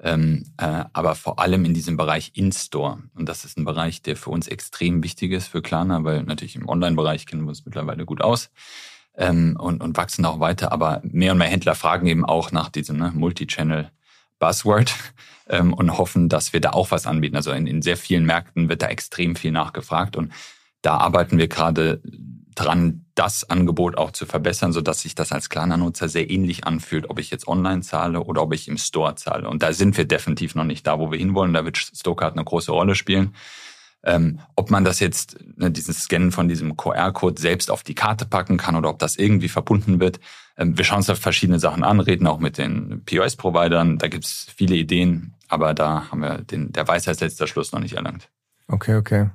Ähm, 0.00 0.44
äh, 0.58 0.84
aber 0.92 1.14
vor 1.14 1.38
allem 1.38 1.64
in 1.64 1.72
diesem 1.72 1.96
Bereich 1.96 2.32
In-Store. 2.34 2.98
Und 3.14 3.28
das 3.28 3.44
ist 3.44 3.56
ein 3.56 3.64
Bereich, 3.64 4.02
der 4.02 4.16
für 4.16 4.30
uns 4.30 4.48
extrem 4.48 5.02
wichtig 5.02 5.32
ist 5.32 5.48
für 5.48 5.62
Klarna, 5.62 6.04
weil 6.04 6.24
natürlich 6.24 6.56
im 6.56 6.68
Online-Bereich 6.68 7.26
kennen 7.26 7.42
wir 7.42 7.48
uns 7.48 7.64
mittlerweile 7.64 8.04
gut 8.04 8.20
aus 8.20 8.50
ähm, 9.16 9.56
und, 9.58 9.82
und 9.82 9.96
wachsen 9.96 10.24
auch 10.24 10.40
weiter. 10.40 10.72
Aber 10.72 11.00
mehr 11.04 11.32
und 11.32 11.38
mehr 11.38 11.48
Händler 11.48 11.74
fragen 11.74 12.06
eben 12.06 12.24
auch 12.24 12.52
nach 12.52 12.68
diesem 12.68 12.98
ne, 12.98 13.12
Multi-Channel-Buzzword 13.14 14.94
ähm, 15.48 15.72
und 15.72 15.96
hoffen, 15.96 16.28
dass 16.28 16.52
wir 16.52 16.60
da 16.60 16.70
auch 16.70 16.90
was 16.90 17.06
anbieten. 17.06 17.36
Also 17.36 17.52
in, 17.52 17.66
in 17.66 17.82
sehr 17.82 17.96
vielen 17.96 18.26
Märkten 18.26 18.68
wird 18.68 18.82
da 18.82 18.88
extrem 18.88 19.36
viel 19.36 19.52
nachgefragt 19.52 20.16
und 20.16 20.32
da 20.82 20.98
arbeiten 20.98 21.38
wir 21.38 21.48
gerade 21.48 22.02
dran, 22.54 23.04
das 23.14 23.48
Angebot 23.48 23.96
auch 23.96 24.10
zu 24.10 24.26
verbessern, 24.26 24.72
so 24.72 24.80
dass 24.80 25.00
sich 25.00 25.14
das 25.14 25.32
als 25.32 25.48
kleiner 25.48 25.76
Nutzer 25.76 26.08
sehr 26.08 26.30
ähnlich 26.30 26.66
anfühlt, 26.66 27.08
ob 27.10 27.18
ich 27.18 27.30
jetzt 27.30 27.46
online 27.46 27.82
zahle 27.82 28.20
oder 28.20 28.42
ob 28.42 28.52
ich 28.52 28.68
im 28.68 28.78
Store 28.78 29.14
zahle. 29.14 29.48
Und 29.48 29.62
da 29.62 29.72
sind 29.72 29.96
wir 29.96 30.04
definitiv 30.04 30.54
noch 30.54 30.64
nicht 30.64 30.86
da, 30.86 30.98
wo 30.98 31.10
wir 31.10 31.18
hinwollen. 31.18 31.54
Da 31.54 31.64
wird 31.64 31.78
Stokart 31.78 32.34
eine 32.34 32.44
große 32.44 32.72
Rolle 32.72 32.94
spielen. 32.94 33.34
Ähm, 34.04 34.40
ob 34.54 34.70
man 34.70 34.84
das 34.84 35.00
jetzt, 35.00 35.38
ne, 35.56 35.70
dieses 35.70 36.02
Scannen 36.02 36.30
von 36.30 36.46
diesem 36.46 36.76
QR-Code 36.76 37.40
selbst 37.40 37.70
auf 37.70 37.82
die 37.82 37.94
Karte 37.94 38.26
packen 38.26 38.58
kann 38.58 38.76
oder 38.76 38.90
ob 38.90 38.98
das 38.98 39.16
irgendwie 39.16 39.48
verbunden 39.48 39.98
wird. 39.98 40.20
Ähm, 40.58 40.76
wir 40.76 40.84
schauen 40.84 40.98
uns 40.98 41.06
da 41.06 41.14
verschiedene 41.14 41.58
Sachen 41.58 41.84
an, 41.84 42.00
reden 42.00 42.26
auch 42.26 42.38
mit 42.38 42.58
den 42.58 43.02
POS-Providern. 43.06 43.98
Da 43.98 44.08
gibt 44.08 44.24
es 44.24 44.46
viele 44.54 44.76
Ideen, 44.76 45.34
aber 45.48 45.72
da 45.72 46.10
haben 46.10 46.20
wir 46.20 46.38
den, 46.38 46.70
der 46.72 46.86
Weisheitsletzter 46.86 47.46
Schluss 47.46 47.72
noch 47.72 47.80
nicht 47.80 47.94
erlangt. 47.94 48.28
Okay, 48.68 48.96
okay. 48.96 49.30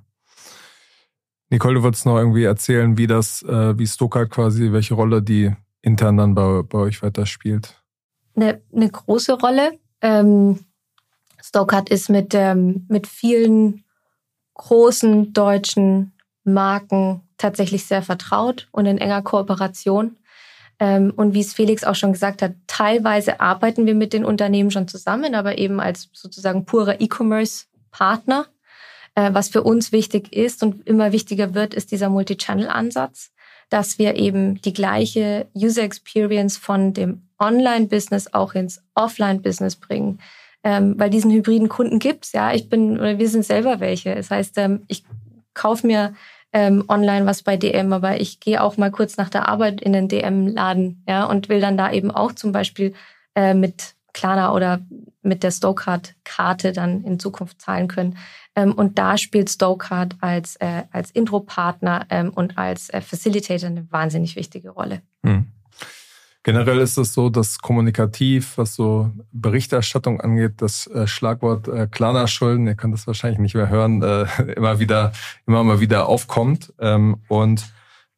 Nicole, 1.49 1.75
du 1.75 1.83
wolltest 1.83 2.05
noch 2.05 2.17
irgendwie 2.17 2.43
erzählen, 2.43 2.97
wie 2.97 3.07
das, 3.07 3.41
äh, 3.41 3.77
wie 3.77 3.87
Stokart 3.87 4.29
quasi, 4.29 4.71
welche 4.71 4.93
Rolle 4.93 5.23
die 5.23 5.51
intern 5.81 6.17
dann 6.17 6.35
bei, 6.35 6.61
bei 6.61 6.77
euch 6.77 7.01
weiter 7.01 7.25
spielt. 7.25 7.81
Eine, 8.35 8.61
eine 8.73 8.89
große 8.89 9.33
Rolle. 9.33 9.79
Ähm, 10.01 10.59
Stokart 11.41 11.89
ist 11.89 12.09
mit, 12.09 12.35
ähm, 12.35 12.85
mit 12.87 13.07
vielen 13.07 13.83
großen 14.59 15.31
deutschen 15.31 16.11
Marken 16.43 17.21
tatsächlich 17.37 17.85
sehr 17.85 18.01
vertraut 18.01 18.67
und 18.71 18.85
in 18.85 18.97
enger 18.97 19.21
Kooperation. 19.21 20.17
Ähm, 20.79 21.13
und 21.15 21.33
wie 21.33 21.39
es 21.39 21.53
Felix 21.53 21.83
auch 21.85 21.95
schon 21.95 22.11
gesagt 22.11 22.41
hat, 22.41 22.53
teilweise 22.67 23.39
arbeiten 23.39 23.85
wir 23.85 23.95
mit 23.95 24.11
den 24.11 24.25
Unternehmen 24.25 24.69
schon 24.69 24.87
zusammen, 24.87 25.33
aber 25.33 25.57
eben 25.57 25.79
als 25.79 26.09
sozusagen 26.11 26.65
purer 26.65 26.99
E-Commerce-Partner. 26.99 28.47
Äh, 29.15 29.33
was 29.33 29.47
für 29.47 29.63
uns 29.63 29.93
wichtig 29.93 30.33
ist 30.33 30.61
und 30.61 30.85
immer 30.85 31.13
wichtiger 31.13 31.53
wird, 31.53 31.73
ist 31.73 31.91
dieser 31.91 32.09
Multi-Channel-Ansatz, 32.09 33.31
dass 33.69 33.97
wir 33.97 34.15
eben 34.15 34.61
die 34.61 34.73
gleiche 34.73 35.47
User 35.55 35.83
Experience 35.83 36.57
von 36.57 36.93
dem 36.93 37.29
Online-Business 37.39 38.33
auch 38.33 38.55
ins 38.55 38.81
Offline-Business 38.93 39.77
bringen 39.77 40.19
ähm, 40.63 40.95
weil 40.97 41.09
diesen 41.09 41.31
hybriden 41.31 41.69
Kunden 41.69 41.99
gibt's. 41.99 42.31
Ja, 42.33 42.53
ich 42.53 42.69
bin 42.69 42.99
oder 42.99 43.17
wir 43.17 43.29
sind 43.29 43.45
selber 43.45 43.79
welche. 43.79 44.15
Das 44.15 44.31
heißt, 44.31 44.57
ähm, 44.57 44.83
ich 44.87 45.03
kaufe 45.53 45.87
mir 45.87 46.13
ähm, 46.51 46.83
online 46.87 47.25
was 47.25 47.43
bei 47.43 47.57
DM, 47.57 47.93
aber 47.93 48.19
ich 48.19 48.39
gehe 48.39 48.61
auch 48.61 48.77
mal 48.77 48.91
kurz 48.91 49.17
nach 49.17 49.29
der 49.29 49.47
Arbeit 49.47 49.81
in 49.81 49.93
den 49.93 50.07
DM-Laden, 50.07 51.03
ja, 51.07 51.25
und 51.25 51.49
will 51.49 51.61
dann 51.61 51.77
da 51.77 51.91
eben 51.91 52.11
auch 52.11 52.33
zum 52.33 52.51
Beispiel 52.51 52.93
äh, 53.35 53.53
mit 53.53 53.95
Klarna 54.13 54.53
oder 54.53 54.81
mit 55.21 55.43
der 55.43 55.51
Stokart-Karte 55.51 56.71
dann 56.71 57.03
in 57.03 57.19
Zukunft 57.19 57.61
zahlen 57.61 57.87
können. 57.87 58.17
Ähm, 58.55 58.73
und 58.73 58.97
da 58.97 59.17
spielt 59.17 59.49
Stokart 59.49 60.15
als, 60.21 60.55
äh, 60.57 60.83
als 60.91 61.11
Intro-Partner 61.11 62.05
ähm, 62.09 62.31
und 62.33 62.57
als 62.57 62.89
äh, 62.89 63.01
Facilitator 63.01 63.69
eine 63.69 63.91
wahnsinnig 63.91 64.35
wichtige 64.35 64.71
Rolle. 64.71 65.01
Hm. 65.23 65.47
Generell 66.43 66.79
ist 66.79 66.97
es 66.97 67.13
so, 67.13 67.29
dass 67.29 67.59
kommunikativ, 67.59 68.57
was 68.57 68.75
so 68.75 69.11
Berichterstattung 69.33 70.21
angeht, 70.21 70.53
das 70.57 70.87
äh, 70.87 71.05
Schlagwort 71.05 71.67
äh, 71.67 71.87
Klarna-Schulden, 71.87 72.65
ihr 72.65 72.75
könnt 72.75 72.93
das 72.93 73.07
wahrscheinlich 73.07 73.39
nicht 73.39 73.55
mehr 73.55 73.69
hören, 73.69 74.01
äh, 74.01 74.25
immer 74.55 74.79
wieder, 74.79 75.11
immer 75.45 75.63
mal 75.63 75.81
wieder 75.81 76.07
aufkommt. 76.07 76.73
Ähm, 76.79 77.17
und 77.27 77.65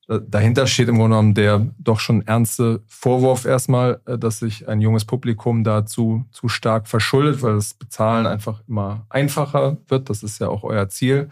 äh, 0.08 0.20
dahinter 0.28 0.68
steht 0.68 0.88
im 0.88 0.98
Grunde 0.98 1.16
genommen 1.16 1.34
der 1.34 1.68
doch 1.80 2.00
schon 2.00 2.22
ernste 2.28 2.84
Vorwurf 2.88 3.46
erstmal, 3.46 4.02
dass 4.06 4.38
sich 4.38 4.68
ein 4.68 4.82
junges 4.82 5.06
Publikum 5.06 5.64
dazu 5.64 6.26
zu 6.32 6.48
stark 6.48 6.88
verschuldet, 6.88 7.42
weil 7.42 7.56
das 7.56 7.74
Bezahlen 7.74 8.28
einfach 8.28 8.62
immer 8.68 9.06
einfacher 9.10 9.78
wird. 9.88 10.12
Das 10.12 10.22
ist 10.22 10.40
ja 10.40 10.48
auch 10.48 10.64
euer 10.64 10.90
Ziel. 10.90 11.30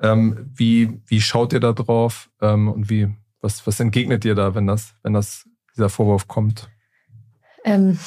Ähm, 0.00 0.50
wie, 0.54 1.00
wie 1.06 1.20
schaut 1.20 1.52
ihr 1.52 1.60
da 1.60 1.72
drauf 1.72 2.30
ähm, 2.40 2.68
und 2.68 2.90
wie, 2.90 3.08
was, 3.40 3.66
was 3.66 3.80
entgegnet 3.80 4.24
ihr 4.24 4.36
da, 4.36 4.54
wenn 4.54 4.68
das, 4.68 4.94
wenn 5.02 5.14
das 5.14 5.48
dieser 5.74 5.88
Vorwurf 5.88 6.28
kommt? 6.28 6.68
Ähm, 7.64 7.98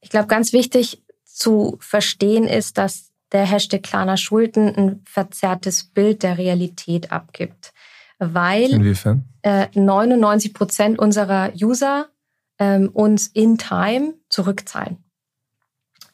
ich 0.00 0.10
glaube, 0.10 0.26
ganz 0.26 0.52
wichtig 0.52 1.02
zu 1.24 1.76
verstehen 1.80 2.44
ist, 2.44 2.78
dass 2.78 3.10
der 3.32 3.44
Hashtag 3.44 3.82
Klarna 3.82 4.16
Schulden 4.16 4.74
ein 4.74 5.02
verzerrtes 5.04 5.84
Bild 5.84 6.22
der 6.22 6.38
Realität 6.38 7.10
abgibt. 7.10 7.72
Weil 8.18 8.70
Inwiefern? 8.70 9.24
Äh, 9.42 9.66
99 9.74 10.54
Prozent 10.54 10.98
unserer 10.98 11.52
User 11.54 12.08
ähm, 12.58 12.90
uns 12.90 13.26
in 13.28 13.58
Time 13.58 14.14
zurückzahlen. 14.28 14.98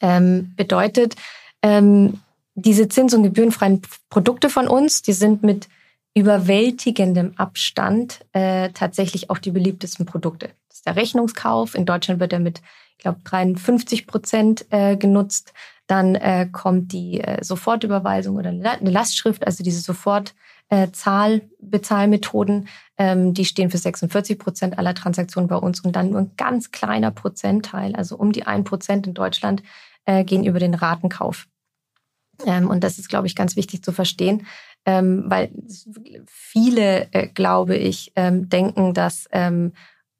Ähm, 0.00 0.54
bedeutet, 0.56 1.14
ähm, 1.62 2.20
diese 2.54 2.88
Zins- 2.88 3.14
und 3.14 3.22
gebührenfreien 3.22 3.82
Produkte 4.08 4.48
von 4.48 4.66
uns, 4.66 5.02
die 5.02 5.12
sind 5.12 5.42
mit 5.42 5.68
überwältigendem 6.14 7.34
Abstand 7.36 8.26
äh, 8.32 8.70
tatsächlich 8.70 9.30
auch 9.30 9.38
die 9.38 9.52
beliebtesten 9.52 10.06
Produkte. 10.06 10.50
Das 10.68 10.78
ist 10.78 10.86
der 10.86 10.96
Rechnungskauf. 10.96 11.74
In 11.74 11.84
Deutschland 11.86 12.20
wird 12.20 12.32
er 12.32 12.40
mit, 12.40 12.62
ich 12.96 13.02
glaube, 13.02 13.20
53 13.24 14.06
Prozent 14.06 14.64
äh, 14.70 14.96
genutzt. 14.96 15.52
Dann 15.86 16.16
äh, 16.16 16.48
kommt 16.50 16.92
die 16.92 17.20
äh, 17.20 17.44
Sofortüberweisung 17.44 18.36
oder 18.36 18.48
eine 18.50 18.90
Lastschrift, 18.90 19.46
also 19.46 19.62
diese 19.62 19.80
Sofortzahlbezahlmethoden. 19.80 22.68
Äh, 22.96 23.12
ähm, 23.12 23.34
die 23.34 23.44
stehen 23.44 23.70
für 23.70 23.78
46 23.78 24.38
Prozent 24.38 24.78
aller 24.78 24.94
Transaktionen 24.94 25.48
bei 25.48 25.56
uns 25.56 25.80
und 25.80 25.96
dann 25.96 26.10
nur 26.10 26.20
ein 26.20 26.32
ganz 26.36 26.70
kleiner 26.70 27.10
Prozentteil, 27.10 27.96
also 27.96 28.16
um 28.16 28.32
die 28.32 28.44
ein 28.44 28.64
Prozent 28.64 29.06
in 29.06 29.14
Deutschland, 29.14 29.62
äh, 30.04 30.24
gehen 30.24 30.44
über 30.44 30.58
den 30.58 30.74
Ratenkauf. 30.74 31.46
Ähm, 32.46 32.68
und 32.68 32.84
das 32.84 32.98
ist, 32.98 33.08
glaube 33.08 33.26
ich, 33.26 33.34
ganz 33.34 33.56
wichtig 33.56 33.82
zu 33.82 33.92
verstehen, 33.92 34.46
ähm, 34.86 35.24
weil 35.26 35.50
viele, 36.26 37.12
äh, 37.12 37.28
glaube 37.28 37.76
ich, 37.76 38.12
ähm, 38.16 38.48
denken, 38.48 38.94
dass 38.94 39.26
ähm, 39.32 39.72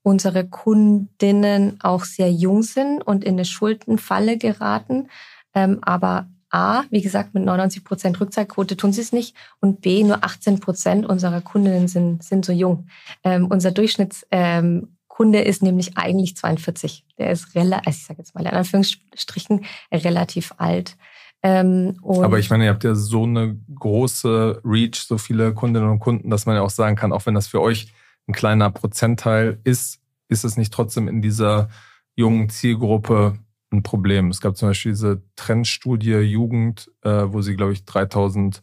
unsere 0.03 0.46
Kundinnen 0.49 1.79
auch 1.81 2.05
sehr 2.05 2.31
jung 2.33 2.62
sind 2.62 3.03
und 3.03 3.25
in 3.25 3.35
eine 3.35 3.44
Schuldenfalle 3.44 4.38
geraten. 4.38 5.09
Ähm, 5.55 5.79
aber 5.83 6.29
A, 6.51 6.83
wie 6.90 7.01
gesagt, 7.01 7.33
mit 7.35 7.44
99 7.44 7.85
Prozent 7.85 8.20
Rückzahlquote 8.20 8.77
tun 8.77 8.92
sie 8.92 9.03
es 9.03 9.12
nicht. 9.12 9.37
Und 9.61 9.81
B, 9.81 10.03
nur 10.03 10.25
18 10.25 10.61
Prozent 10.61 11.07
unserer 11.07 11.40
Kundinnen 11.40 11.87
sind, 11.87 12.25
sind 12.25 12.44
so 12.44 12.53
jung. 12.53 12.88
Ähm, 13.25 13.46
unser 13.46 13.70
Durchschnittskunde 13.70 14.88
Kunde 15.20 15.42
ist 15.42 15.62
nämlich 15.62 15.99
eigentlich 15.99 16.35
42. 16.35 17.05
Der 17.18 17.31
ist 17.31 17.55
relativ, 17.55 17.87
also 17.87 17.99
ich 17.99 18.07
sage 18.07 18.18
jetzt 18.20 18.35
mal 18.35 18.40
in 18.40 18.55
Anführungsstrichen, 18.55 19.66
relativ 19.92 20.55
alt. 20.57 20.96
Ähm, 21.42 21.98
Aber 22.05 22.38
ich 22.38 22.50
meine, 22.50 22.64
ihr 22.64 22.70
habt 22.70 22.85
ja 22.85 22.94
so 22.94 23.24
eine 23.24 23.59
große 23.74 24.61
Reach, 24.64 24.96
so 25.07 25.16
viele 25.16 25.55
Kundinnen 25.55 25.88
und 25.88 25.98
Kunden, 25.98 26.31
dass 26.31 26.46
man 26.46 26.57
ja 26.57 26.62
auch 26.62 26.70
sagen 26.70 26.96
kann, 26.96 27.12
auch 27.12 27.26
wenn 27.26 27.35
das 27.35 27.46
für 27.46 27.61
euch 27.61 27.92
ein 28.29 28.33
kleiner 28.33 28.70
Prozentteil 28.70 29.59
ist, 29.64 30.00
ist 30.29 30.44
es 30.44 30.57
nicht 30.57 30.72
trotzdem 30.72 31.09
in 31.09 31.22
dieser 31.22 31.68
jungen 32.14 32.50
Zielgruppe 32.50 33.38
ein 33.72 33.83
Problem. 33.83 34.29
Es 34.29 34.40
gab 34.40 34.57
zum 34.57 34.68
Beispiel 34.68 34.92
diese 34.92 35.22
Trendstudie 35.37 36.18
Jugend, 36.18 36.90
äh, 37.03 37.24
wo 37.26 37.40
sie, 37.40 37.57
glaube 37.57 37.72
ich, 37.72 37.85
3000 37.85 38.62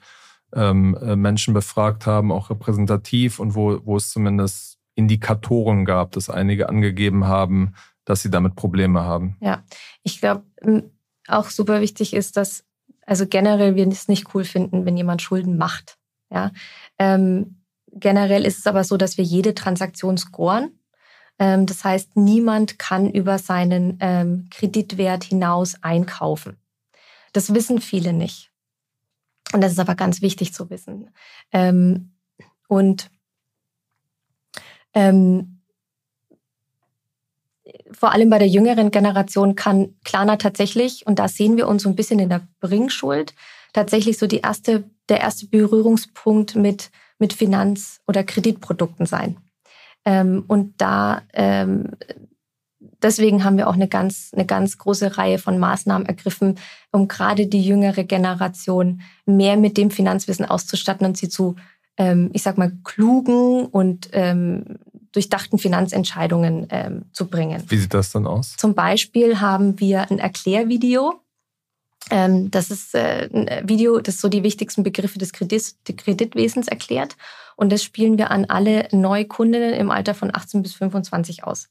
ähm, 0.54 0.96
äh, 1.02 1.16
Menschen 1.16 1.54
befragt 1.54 2.06
haben, 2.06 2.32
auch 2.32 2.50
repräsentativ 2.50 3.40
und 3.40 3.56
wo, 3.56 3.80
wo 3.86 3.98
es 3.98 4.12
zumindest 4.12 4.78
Indikatoren 4.96 5.86
gab, 5.86 6.12
dass 6.12 6.30
einige 6.30 6.70
angegeben 6.70 7.26
haben, 7.26 7.74
dass 8.06 8.22
sie 8.22 8.30
damit 8.30 8.56
Probleme 8.56 9.02
haben. 9.02 9.38
Ja, 9.42 9.64
ich 10.04 10.20
glaube, 10.20 10.44
auch 11.28 11.50
super 11.50 11.82
wichtig 11.82 12.14
ist, 12.14 12.38
dass 12.38 12.64
also 13.08 13.26
generell 13.26 13.76
wir 13.76 13.88
es 13.88 14.08
nicht 14.08 14.36
cool 14.36 14.44
finden, 14.44 14.86
wenn 14.86 14.98
jemand 14.98 15.24
Schulden 15.24 15.58
macht. 15.58 15.98
Ja, 16.30 16.52
ähm, 17.00 17.64
generell 17.92 18.46
ist 18.46 18.60
es 18.60 18.68
aber 18.68 18.84
so, 18.84 18.98
dass 18.98 19.18
wir 19.18 19.24
jede 19.24 19.56
Transaktion 19.56 20.18
scoren. 20.18 20.78
Ähm, 21.40 21.66
das 21.66 21.84
heißt, 21.84 22.18
niemand 22.18 22.78
kann 22.78 23.10
über 23.10 23.40
seinen 23.40 23.98
ähm, 24.02 24.50
Kreditwert 24.52 25.24
hinaus 25.24 25.82
einkaufen. 25.82 26.58
Das 27.32 27.54
wissen 27.54 27.80
viele 27.80 28.12
nicht. 28.12 28.52
Und 29.54 29.62
das 29.62 29.72
ist 29.72 29.80
aber 29.80 29.96
ganz 29.96 30.22
wichtig 30.22 30.54
zu 30.54 30.70
wissen. 30.70 31.10
Ähm, 31.54 32.14
und 32.68 33.10
ähm, 34.94 35.57
vor 37.92 38.12
allem 38.12 38.30
bei 38.30 38.40
der 38.40 38.48
jüngeren 38.48 38.92
Generation 38.92 39.56
kann 39.56 39.96
Klarna 40.04 40.38
tatsächlich, 40.38 41.06
und 41.08 41.20
da 41.20 41.28
sehen 41.28 41.58
wir 41.58 41.68
uns 41.68 41.84
so 41.84 41.90
ein 41.90 41.96
bisschen 41.96 42.20
in 42.20 42.30
der 42.30 42.48
Bringschuld, 42.60 43.34
tatsächlich 43.74 44.18
so 44.18 44.28
die 44.28 44.40
erste, 44.40 44.84
der 45.10 45.22
erste 45.22 45.48
Berührungspunkt 45.48 46.56
mit, 46.56 46.90
mit 47.20 47.34
Finanz- 47.34 48.02
oder 48.08 48.24
Kreditprodukten 48.24 49.06
sein. 49.06 49.38
Ähm, 50.06 50.46
und 50.48 50.82
da, 50.82 51.22
ähm, 51.34 51.92
deswegen 53.02 53.44
haben 53.44 53.58
wir 53.58 53.68
auch 53.68 53.74
eine 53.74 53.88
ganz, 53.88 54.32
eine 54.34 54.46
ganz 54.46 54.78
große 54.78 55.18
Reihe 55.18 55.38
von 55.38 55.60
Maßnahmen 55.60 56.08
ergriffen, 56.08 56.56
um 56.92 57.08
gerade 57.08 57.48
die 57.48 57.62
jüngere 57.62 58.04
Generation 58.04 59.02
mehr 59.26 59.58
mit 59.58 59.78
dem 59.78 59.92
Finanzwissen 59.92 60.46
auszustatten 60.46 61.06
und 61.06 61.18
sie 61.18 61.30
zu, 61.30 61.56
ähm, 61.98 62.30
ich 62.34 62.44
sag 62.44 62.58
mal, 62.58 62.72
klugen 62.84 63.66
und 63.66 64.10
ähm, 64.14 64.78
durchdachten 65.18 65.58
Finanzentscheidungen 65.58 66.68
ähm, 66.70 67.06
zu 67.12 67.26
bringen. 67.26 67.64
Wie 67.68 67.78
sieht 67.78 67.96
das 67.96 68.12
dann 68.12 68.28
aus? 68.28 68.56
Zum 68.56 68.76
Beispiel 68.76 69.42
haben 69.42 69.80
wir 69.80 70.12
ein 70.12 70.20
Erklärvideo. 70.20 71.22
Ähm, 72.12 72.52
das 72.52 72.70
ist 72.70 72.94
äh, 72.94 73.28
ein 73.34 73.68
Video, 73.68 74.00
das 74.00 74.22
so 74.22 74.30
die 74.30 74.44
wichtigsten 74.44 74.84
Begriffe 74.84 75.18
des 75.18 75.34
Kredit, 75.34 75.74
Kreditwesens 75.98 76.68
erklärt. 76.68 77.18
Und 77.56 77.72
das 77.72 77.84
spielen 77.84 78.20
wir 78.20 78.30
an 78.30 78.46
alle 78.46 78.88
Neukundinnen 78.92 79.74
im 79.74 79.90
Alter 79.90 80.14
von 80.14 80.30
18 80.32 80.62
bis 80.62 80.76
25 80.76 81.44
aus. 81.46 81.70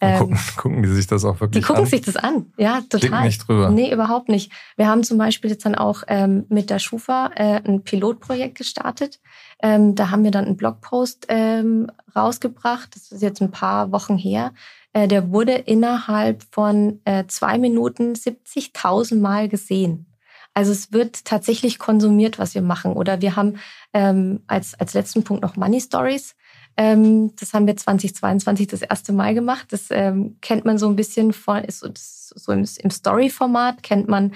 Ähm, 0.00 0.18
gucken, 0.18 0.38
gucken 0.56 0.82
die 0.82 0.88
sich 0.88 1.06
das 1.06 1.24
auch 1.24 1.40
wirklich 1.40 1.56
an? 1.56 1.60
Die 1.62 1.66
gucken 1.66 1.84
an? 1.84 1.90
sich 1.90 2.00
das 2.02 2.16
an, 2.16 2.52
ja, 2.56 2.80
total. 2.88 3.10
Klick 3.10 3.20
nicht 3.22 3.48
drüber. 3.48 3.70
Nee, 3.70 3.92
überhaupt 3.92 4.28
nicht. 4.28 4.52
Wir 4.76 4.86
haben 4.86 5.02
zum 5.02 5.18
Beispiel 5.18 5.50
jetzt 5.50 5.66
dann 5.66 5.74
auch 5.74 6.02
ähm, 6.06 6.46
mit 6.48 6.70
der 6.70 6.78
Schufa 6.78 7.30
äh, 7.34 7.60
ein 7.64 7.82
Pilotprojekt 7.82 8.56
gestartet. 8.56 9.20
Ähm, 9.62 9.94
da 9.94 10.10
haben 10.10 10.24
wir 10.24 10.30
dann 10.30 10.44
einen 10.44 10.56
Blogpost 10.56 11.26
ähm, 11.28 11.90
rausgebracht. 12.14 12.94
Das 12.94 13.10
ist 13.10 13.22
jetzt 13.22 13.42
ein 13.42 13.50
paar 13.50 13.90
Wochen 13.90 14.16
her. 14.16 14.52
Äh, 14.92 15.08
der 15.08 15.32
wurde 15.32 15.52
innerhalb 15.52 16.44
von 16.50 17.00
äh, 17.04 17.24
zwei 17.26 17.58
Minuten 17.58 18.12
70.000 18.12 19.20
Mal 19.20 19.48
gesehen. 19.48 20.06
Also 20.54 20.72
es 20.72 20.92
wird 20.92 21.24
tatsächlich 21.24 21.78
konsumiert, 21.78 22.38
was 22.38 22.54
wir 22.54 22.62
machen. 22.62 22.92
Oder 22.94 23.20
wir 23.20 23.36
haben 23.36 23.58
ähm, 23.92 24.42
als, 24.46 24.74
als 24.74 24.94
letzten 24.94 25.22
Punkt 25.22 25.42
noch 25.42 25.56
Money 25.56 25.80
Stories. 25.80 26.34
Ähm, 26.78 27.34
das 27.34 27.52
haben 27.52 27.66
wir 27.66 27.76
2022 27.76 28.68
das 28.68 28.82
erste 28.82 29.12
Mal 29.12 29.34
gemacht. 29.34 29.66
Das 29.72 29.88
ähm, 29.90 30.36
kennt 30.40 30.64
man 30.64 30.78
so 30.78 30.88
ein 30.88 30.94
bisschen 30.94 31.32
von, 31.32 31.64
ist 31.64 31.80
so, 31.80 31.90
so 31.92 32.52
im, 32.52 32.64
im 32.78 32.90
Story-Format, 32.90 33.82
kennt 33.82 34.08
man 34.08 34.32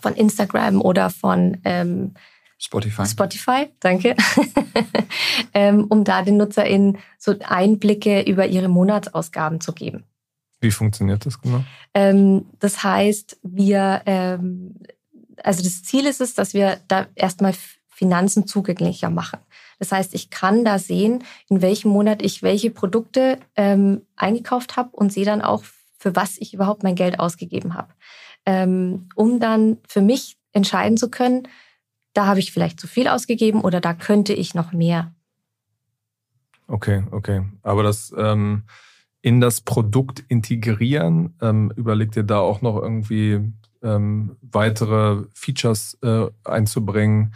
von 0.00 0.14
Instagram 0.14 0.80
oder 0.80 1.10
von 1.10 1.58
ähm, 1.64 2.14
Spotify. 2.58 3.04
Spotify, 3.04 3.66
danke. 3.80 4.16
ähm, 5.54 5.84
um 5.90 6.02
da 6.02 6.22
den 6.22 6.38
NutzerInnen 6.38 6.96
so 7.18 7.34
Einblicke 7.44 8.22
über 8.22 8.46
ihre 8.46 8.68
Monatsausgaben 8.68 9.60
zu 9.60 9.74
geben. 9.74 10.04
Wie 10.60 10.70
funktioniert 10.70 11.26
das 11.26 11.38
genau? 11.42 11.62
Ähm, 11.92 12.46
das 12.58 12.82
heißt, 12.82 13.38
wir, 13.42 14.00
ähm, 14.06 14.76
also 15.42 15.62
das 15.62 15.82
Ziel 15.82 16.06
ist 16.06 16.22
es, 16.22 16.32
dass 16.32 16.54
wir 16.54 16.80
da 16.88 17.06
erstmal 17.14 17.54
Finanzen 17.90 18.46
zugänglicher 18.46 19.10
machen. 19.10 19.40
Das 19.78 19.92
heißt, 19.92 20.14
ich 20.14 20.30
kann 20.30 20.64
da 20.64 20.78
sehen, 20.78 21.24
in 21.48 21.62
welchem 21.62 21.90
Monat 21.90 22.22
ich 22.22 22.42
welche 22.42 22.70
Produkte 22.70 23.38
ähm, 23.56 24.02
eingekauft 24.16 24.76
habe 24.76 24.90
und 24.92 25.12
sehe 25.12 25.24
dann 25.24 25.42
auch, 25.42 25.64
für 25.98 26.14
was 26.14 26.38
ich 26.38 26.54
überhaupt 26.54 26.82
mein 26.82 26.94
Geld 26.94 27.18
ausgegeben 27.18 27.74
habe. 27.74 27.92
Ähm, 28.44 29.08
um 29.14 29.40
dann 29.40 29.78
für 29.88 30.00
mich 30.00 30.36
entscheiden 30.52 30.96
zu 30.96 31.10
können, 31.10 31.48
da 32.12 32.26
habe 32.26 32.38
ich 32.38 32.52
vielleicht 32.52 32.80
zu 32.80 32.86
viel 32.86 33.08
ausgegeben 33.08 33.60
oder 33.60 33.80
da 33.80 33.92
könnte 33.92 34.32
ich 34.32 34.54
noch 34.54 34.72
mehr. 34.72 35.12
Okay, 36.68 37.04
okay. 37.10 37.42
Aber 37.62 37.82
das 37.82 38.12
ähm, 38.16 38.64
in 39.20 39.40
das 39.40 39.60
Produkt 39.60 40.24
integrieren, 40.28 41.34
ähm, 41.40 41.72
überlegt 41.76 42.16
ihr 42.16 42.22
da 42.22 42.38
auch 42.38 42.62
noch 42.62 42.80
irgendwie 42.80 43.52
ähm, 43.82 44.36
weitere 44.40 45.24
Features 45.34 45.98
äh, 46.02 46.26
einzubringen? 46.44 47.34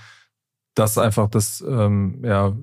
Dass 0.75 0.99
einfach 0.99 1.29
das 1.29 1.65
ähm, 1.67 2.23
ja, 2.25 2.57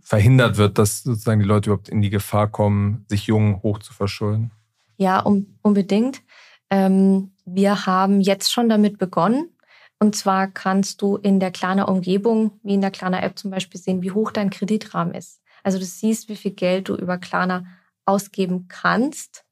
verhindert 0.00 0.56
wird, 0.56 0.78
dass 0.78 1.02
sozusagen 1.02 1.40
die 1.40 1.46
Leute 1.46 1.70
überhaupt 1.70 1.88
in 1.88 2.02
die 2.02 2.10
Gefahr 2.10 2.48
kommen, 2.48 3.04
sich 3.08 3.26
jung 3.26 3.62
hoch 3.62 3.78
zu 3.78 3.92
verschulden? 3.92 4.50
Ja, 4.96 5.20
um, 5.20 5.58
unbedingt. 5.62 6.22
Ähm, 6.70 7.32
wir 7.44 7.86
haben 7.86 8.20
jetzt 8.20 8.52
schon 8.52 8.68
damit 8.68 8.98
begonnen. 8.98 9.48
Und 9.98 10.16
zwar 10.16 10.48
kannst 10.48 11.00
du 11.00 11.16
in 11.16 11.38
der 11.38 11.52
kleinen 11.52 11.84
Umgebung, 11.84 12.58
wie 12.62 12.74
in 12.74 12.80
der 12.80 12.90
kleinen 12.90 13.22
App 13.22 13.38
zum 13.38 13.50
Beispiel, 13.52 13.80
sehen, 13.80 14.02
wie 14.02 14.10
hoch 14.10 14.32
dein 14.32 14.50
Kreditrahmen 14.50 15.14
ist. 15.14 15.40
Also 15.62 15.78
du 15.78 15.84
siehst, 15.84 16.28
wie 16.28 16.36
viel 16.36 16.50
Geld 16.50 16.88
du 16.88 16.96
über 16.96 17.18
Klarna 17.18 17.66
ausgeben 18.04 18.66
kannst. 18.68 19.44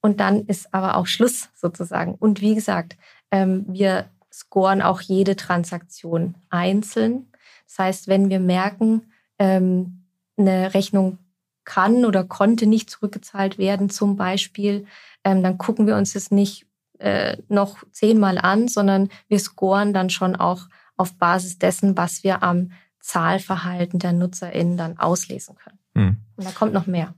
Und 0.00 0.20
dann 0.20 0.46
ist 0.46 0.72
aber 0.72 0.96
auch 0.96 1.06
Schluss 1.06 1.50
sozusagen. 1.54 2.14
Und 2.14 2.40
wie 2.40 2.54
gesagt, 2.54 2.96
ähm, 3.30 3.66
wir 3.68 4.06
scoren 4.32 4.82
auch 4.82 5.00
jede 5.00 5.36
Transaktion 5.36 6.36
einzeln. 6.48 7.30
Das 7.68 7.78
heißt, 7.78 8.08
wenn 8.08 8.30
wir 8.30 8.40
merken, 8.40 9.12
ähm, 9.38 10.04
eine 10.36 10.74
Rechnung 10.74 11.18
kann 11.64 12.04
oder 12.04 12.24
konnte 12.24 12.66
nicht 12.66 12.90
zurückgezahlt 12.90 13.58
werden, 13.58 13.90
zum 13.90 14.16
Beispiel, 14.16 14.86
ähm, 15.22 15.42
dann 15.42 15.58
gucken 15.58 15.86
wir 15.86 15.96
uns 15.96 16.14
das 16.14 16.30
nicht 16.30 16.66
äh, 16.98 17.36
noch 17.48 17.84
zehnmal 17.92 18.38
an, 18.38 18.68
sondern 18.68 19.10
wir 19.28 19.38
scoren 19.38 19.92
dann 19.92 20.10
schon 20.10 20.34
auch 20.34 20.68
auf 20.96 21.14
Basis 21.16 21.58
dessen, 21.58 21.96
was 21.96 22.24
wir 22.24 22.42
am 22.42 22.72
Zahlverhalten 23.00 23.98
der 23.98 24.12
NutzerInnen 24.12 24.76
dann 24.76 24.98
auslesen 24.98 25.54
können. 25.56 25.78
Hm. 25.94 26.16
Und 26.36 26.46
da 26.46 26.50
kommt 26.50 26.72
noch 26.72 26.86
mehr. 26.86 27.14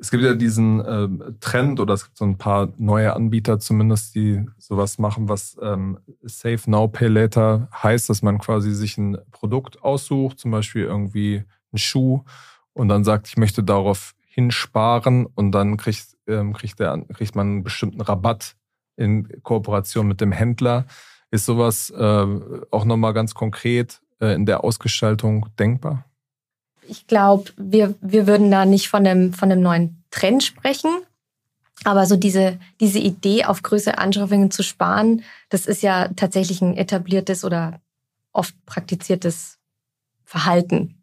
Es 0.00 0.10
gibt 0.10 0.22
ja 0.22 0.34
diesen 0.34 0.80
äh, 0.80 1.32
Trend 1.40 1.78
oder 1.78 1.92
es 1.94 2.04
gibt 2.04 2.16
so 2.16 2.24
ein 2.24 2.38
paar 2.38 2.72
neue 2.78 3.14
Anbieter 3.14 3.58
zumindest, 3.60 4.14
die 4.14 4.46
sowas 4.58 4.98
machen, 4.98 5.28
was 5.28 5.58
ähm, 5.60 5.98
Save 6.22 6.62
Now 6.66 6.88
Pay 6.88 7.08
Later 7.08 7.68
heißt, 7.82 8.08
dass 8.08 8.22
man 8.22 8.38
quasi 8.38 8.72
sich 8.72 8.96
ein 8.96 9.18
Produkt 9.30 9.82
aussucht, 9.82 10.38
zum 10.38 10.50
Beispiel 10.50 10.84
irgendwie 10.84 11.44
einen 11.70 11.78
Schuh 11.78 12.24
und 12.72 12.88
dann 12.88 13.04
sagt, 13.04 13.28
ich 13.28 13.36
möchte 13.36 13.62
darauf 13.62 14.14
hinsparen 14.26 15.26
und 15.26 15.52
dann 15.52 15.76
kriegt, 15.76 16.16
ähm, 16.26 16.54
kriegt, 16.54 16.80
der, 16.80 17.04
kriegt 17.12 17.34
man 17.34 17.46
einen 17.46 17.62
bestimmten 17.62 18.00
Rabatt 18.00 18.56
in 18.96 19.28
Kooperation 19.42 20.06
mit 20.06 20.20
dem 20.20 20.32
Händler. 20.32 20.86
Ist 21.30 21.46
sowas 21.46 21.90
äh, 21.90 22.26
auch 22.70 22.84
nochmal 22.84 23.12
ganz 23.12 23.34
konkret 23.34 24.00
äh, 24.20 24.34
in 24.34 24.46
der 24.46 24.64
Ausgestaltung 24.64 25.46
denkbar? 25.58 26.09
Ich 26.90 27.06
glaube, 27.06 27.50
wir, 27.56 27.94
wir 28.00 28.26
würden 28.26 28.50
da 28.50 28.64
nicht 28.64 28.88
von 28.88 29.06
einem, 29.06 29.32
von 29.32 29.50
einem 29.50 29.62
neuen 29.62 30.04
Trend 30.10 30.42
sprechen. 30.42 30.90
Aber 31.84 32.04
so 32.04 32.16
diese, 32.16 32.58
diese 32.80 32.98
Idee, 32.98 33.44
auf 33.44 33.62
größere 33.62 33.96
Anschaffungen 33.96 34.50
zu 34.50 34.62
sparen, 34.62 35.22
das 35.48 35.66
ist 35.66 35.82
ja 35.82 36.08
tatsächlich 36.08 36.60
ein 36.60 36.76
etabliertes 36.76 37.42
oder 37.42 37.80
oft 38.32 38.54
praktiziertes 38.66 39.58
Verhalten. 40.24 40.96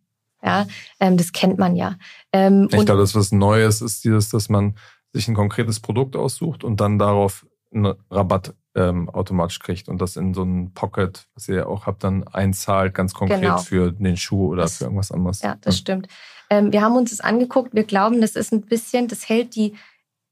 Ja, 0.43 0.67
ähm, 0.99 1.17
das 1.17 1.31
kennt 1.31 1.57
man 1.57 1.75
ja. 1.75 1.97
Ähm, 2.31 2.69
ich 2.71 2.85
glaube, 2.85 3.01
das 3.01 3.15
was 3.15 3.31
Neues 3.31 3.81
ist 3.81 4.03
dieses, 4.03 4.29
dass 4.29 4.49
man 4.49 4.75
sich 5.13 5.27
ein 5.27 5.33
konkretes 5.33 5.79
Produkt 5.79 6.15
aussucht 6.15 6.63
und 6.63 6.79
dann 6.79 6.99
darauf 6.99 7.47
einen 7.73 7.95
Rabatt 8.11 8.53
ähm, 8.77 9.09
automatisch 9.09 9.59
kriegt 9.59 9.89
und 9.89 9.99
das 10.01 10.15
in 10.15 10.33
so 10.33 10.43
ein 10.43 10.73
Pocket, 10.73 11.27
was 11.33 11.47
ihr 11.49 11.55
ja 11.55 11.65
auch 11.65 11.85
habt, 11.87 12.03
dann 12.03 12.27
einzahlt, 12.27 12.93
ganz 12.93 13.13
konkret 13.13 13.41
genau. 13.41 13.57
für 13.57 13.91
den 13.91 14.17
Schuh 14.17 14.49
oder 14.49 14.63
das, 14.63 14.77
für 14.77 14.85
irgendwas 14.85 15.11
anderes. 15.11 15.41
Ja, 15.41 15.57
das 15.61 15.75
ja. 15.75 15.79
stimmt. 15.79 16.07
Ähm, 16.49 16.71
wir 16.71 16.81
haben 16.81 16.95
uns 16.95 17.09
das 17.09 17.19
angeguckt. 17.19 17.73
Wir 17.73 17.83
glauben, 17.83 18.21
das 18.21 18.35
ist 18.35 18.53
ein 18.53 18.61
bisschen, 18.61 19.07
das 19.07 19.27
hält 19.27 19.55
die 19.55 19.75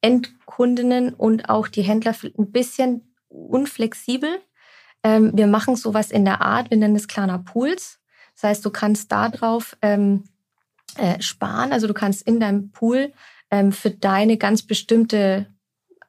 Endkundinnen 0.02 1.14
und 1.14 1.50
auch 1.50 1.68
die 1.68 1.82
Händler 1.82 2.16
ein 2.38 2.52
bisschen 2.52 3.14
unflexibel. 3.28 4.40
Ähm, 5.04 5.32
wir 5.34 5.48
machen 5.48 5.76
sowas 5.76 6.12
in 6.12 6.24
der 6.24 6.42
Art, 6.42 6.70
wir 6.70 6.78
nennen 6.78 6.96
es 6.96 7.08
kleiner 7.08 7.40
Pools. 7.40 8.00
Das 8.36 8.44
heißt, 8.44 8.66
du 8.66 8.70
kannst 8.70 9.12
da 9.12 9.30
drauf 9.30 9.76
ähm, 9.82 10.26
äh, 10.98 11.22
sparen. 11.22 11.74
Also 11.74 11.88
du 11.88 11.94
kannst 11.94 12.22
in 12.28 12.40
deinem 12.40 12.72
Pool 12.72 13.12
ähm, 13.50 13.72
für 13.72 13.92
deine 13.92 14.38
ganz 14.38 14.62
bestimmte 14.62 15.48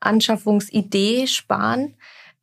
Anschaffungsidee 0.00 1.26
sparen 1.26 1.94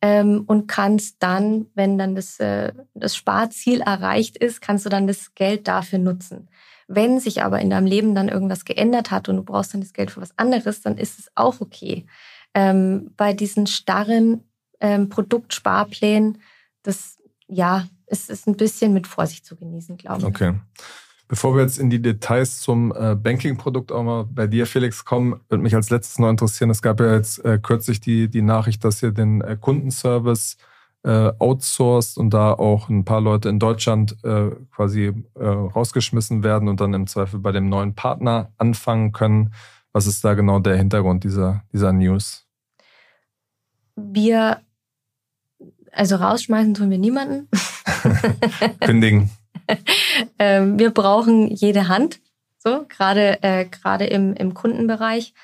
ähm, 0.04 0.44
und 0.46 0.66
kannst 0.66 1.16
dann, 1.20 1.64
wenn 1.74 1.96
dann 1.96 2.14
das, 2.14 2.38
äh, 2.38 2.74
das 2.92 3.16
Sparziel 3.16 3.80
erreicht 3.80 4.36
ist, 4.36 4.60
kannst 4.60 4.84
du 4.84 4.90
dann 4.90 5.06
das 5.06 5.34
Geld 5.34 5.66
dafür 5.66 5.98
nutzen. 5.98 6.50
Wenn 6.86 7.20
sich 7.20 7.42
aber 7.42 7.60
in 7.60 7.70
deinem 7.70 7.86
Leben 7.86 8.14
dann 8.14 8.28
irgendwas 8.28 8.66
geändert 8.66 9.10
hat 9.10 9.30
und 9.30 9.36
du 9.36 9.42
brauchst 9.42 9.72
dann 9.72 9.80
das 9.80 9.94
Geld 9.94 10.10
für 10.10 10.20
was 10.20 10.38
anderes, 10.38 10.82
dann 10.82 10.98
ist 10.98 11.18
es 11.18 11.30
auch 11.34 11.62
okay. 11.62 12.04
Ähm, 12.52 13.12
bei 13.16 13.32
diesen 13.32 13.66
starren 13.66 14.44
ähm, 14.78 15.08
Produktsparplänen, 15.08 16.42
das 16.82 17.16
ja, 17.46 17.86
es 18.04 18.28
ist 18.28 18.46
ein 18.46 18.58
bisschen 18.58 18.92
mit 18.92 19.06
Vorsicht 19.06 19.46
zu 19.46 19.56
genießen, 19.56 19.96
glaube 19.96 20.20
ich. 20.20 20.26
Okay. 20.26 20.54
Bevor 21.26 21.56
wir 21.56 21.62
jetzt 21.62 21.78
in 21.78 21.88
die 21.88 22.02
Details 22.02 22.60
zum 22.60 22.92
äh, 22.94 23.14
Banking-Produkt 23.14 23.92
auch 23.92 24.02
mal 24.02 24.24
bei 24.24 24.46
dir, 24.46 24.66
Felix, 24.66 25.04
kommen, 25.04 25.40
würde 25.48 25.62
mich 25.62 25.74
als 25.74 25.88
letztes 25.88 26.18
noch 26.18 26.28
interessieren. 26.28 26.68
Es 26.68 26.82
gab 26.82 27.00
ja 27.00 27.14
jetzt 27.14 27.42
äh, 27.44 27.58
kürzlich 27.62 28.00
die, 28.00 28.28
die 28.28 28.42
Nachricht, 28.42 28.84
dass 28.84 29.02
ihr 29.02 29.12
den 29.12 29.40
äh, 29.40 29.56
Kundenservice 29.60 30.56
outsourced 31.06 32.16
und 32.16 32.32
da 32.32 32.54
auch 32.54 32.88
ein 32.88 33.04
paar 33.04 33.20
Leute 33.20 33.50
in 33.50 33.58
Deutschland 33.58 34.16
quasi 34.22 35.12
rausgeschmissen 35.36 36.42
werden 36.42 36.66
und 36.66 36.80
dann 36.80 36.94
im 36.94 37.06
Zweifel 37.06 37.40
bei 37.40 37.52
dem 37.52 37.68
neuen 37.68 37.94
Partner 37.94 38.52
anfangen 38.56 39.12
können. 39.12 39.52
Was 39.92 40.06
ist 40.06 40.24
da 40.24 40.32
genau 40.32 40.60
der 40.60 40.78
Hintergrund 40.78 41.24
dieser, 41.24 41.62
dieser 41.74 41.92
News? 41.92 42.46
Wir, 43.96 44.62
also 45.92 46.16
rausschmeißen 46.16 46.72
tun 46.72 46.88
wir 46.88 46.96
niemanden. 46.96 47.50
Kündigen. 48.80 49.30
ähm, 50.38 50.78
wir 50.78 50.90
brauchen 50.90 51.50
jede 51.50 51.88
Hand, 51.88 52.20
so 52.58 52.84
gerade 52.88 53.42
äh, 53.42 53.64
gerade 53.66 54.06
im, 54.06 54.34
im 54.34 54.54
Kundenbereich. 54.54 55.34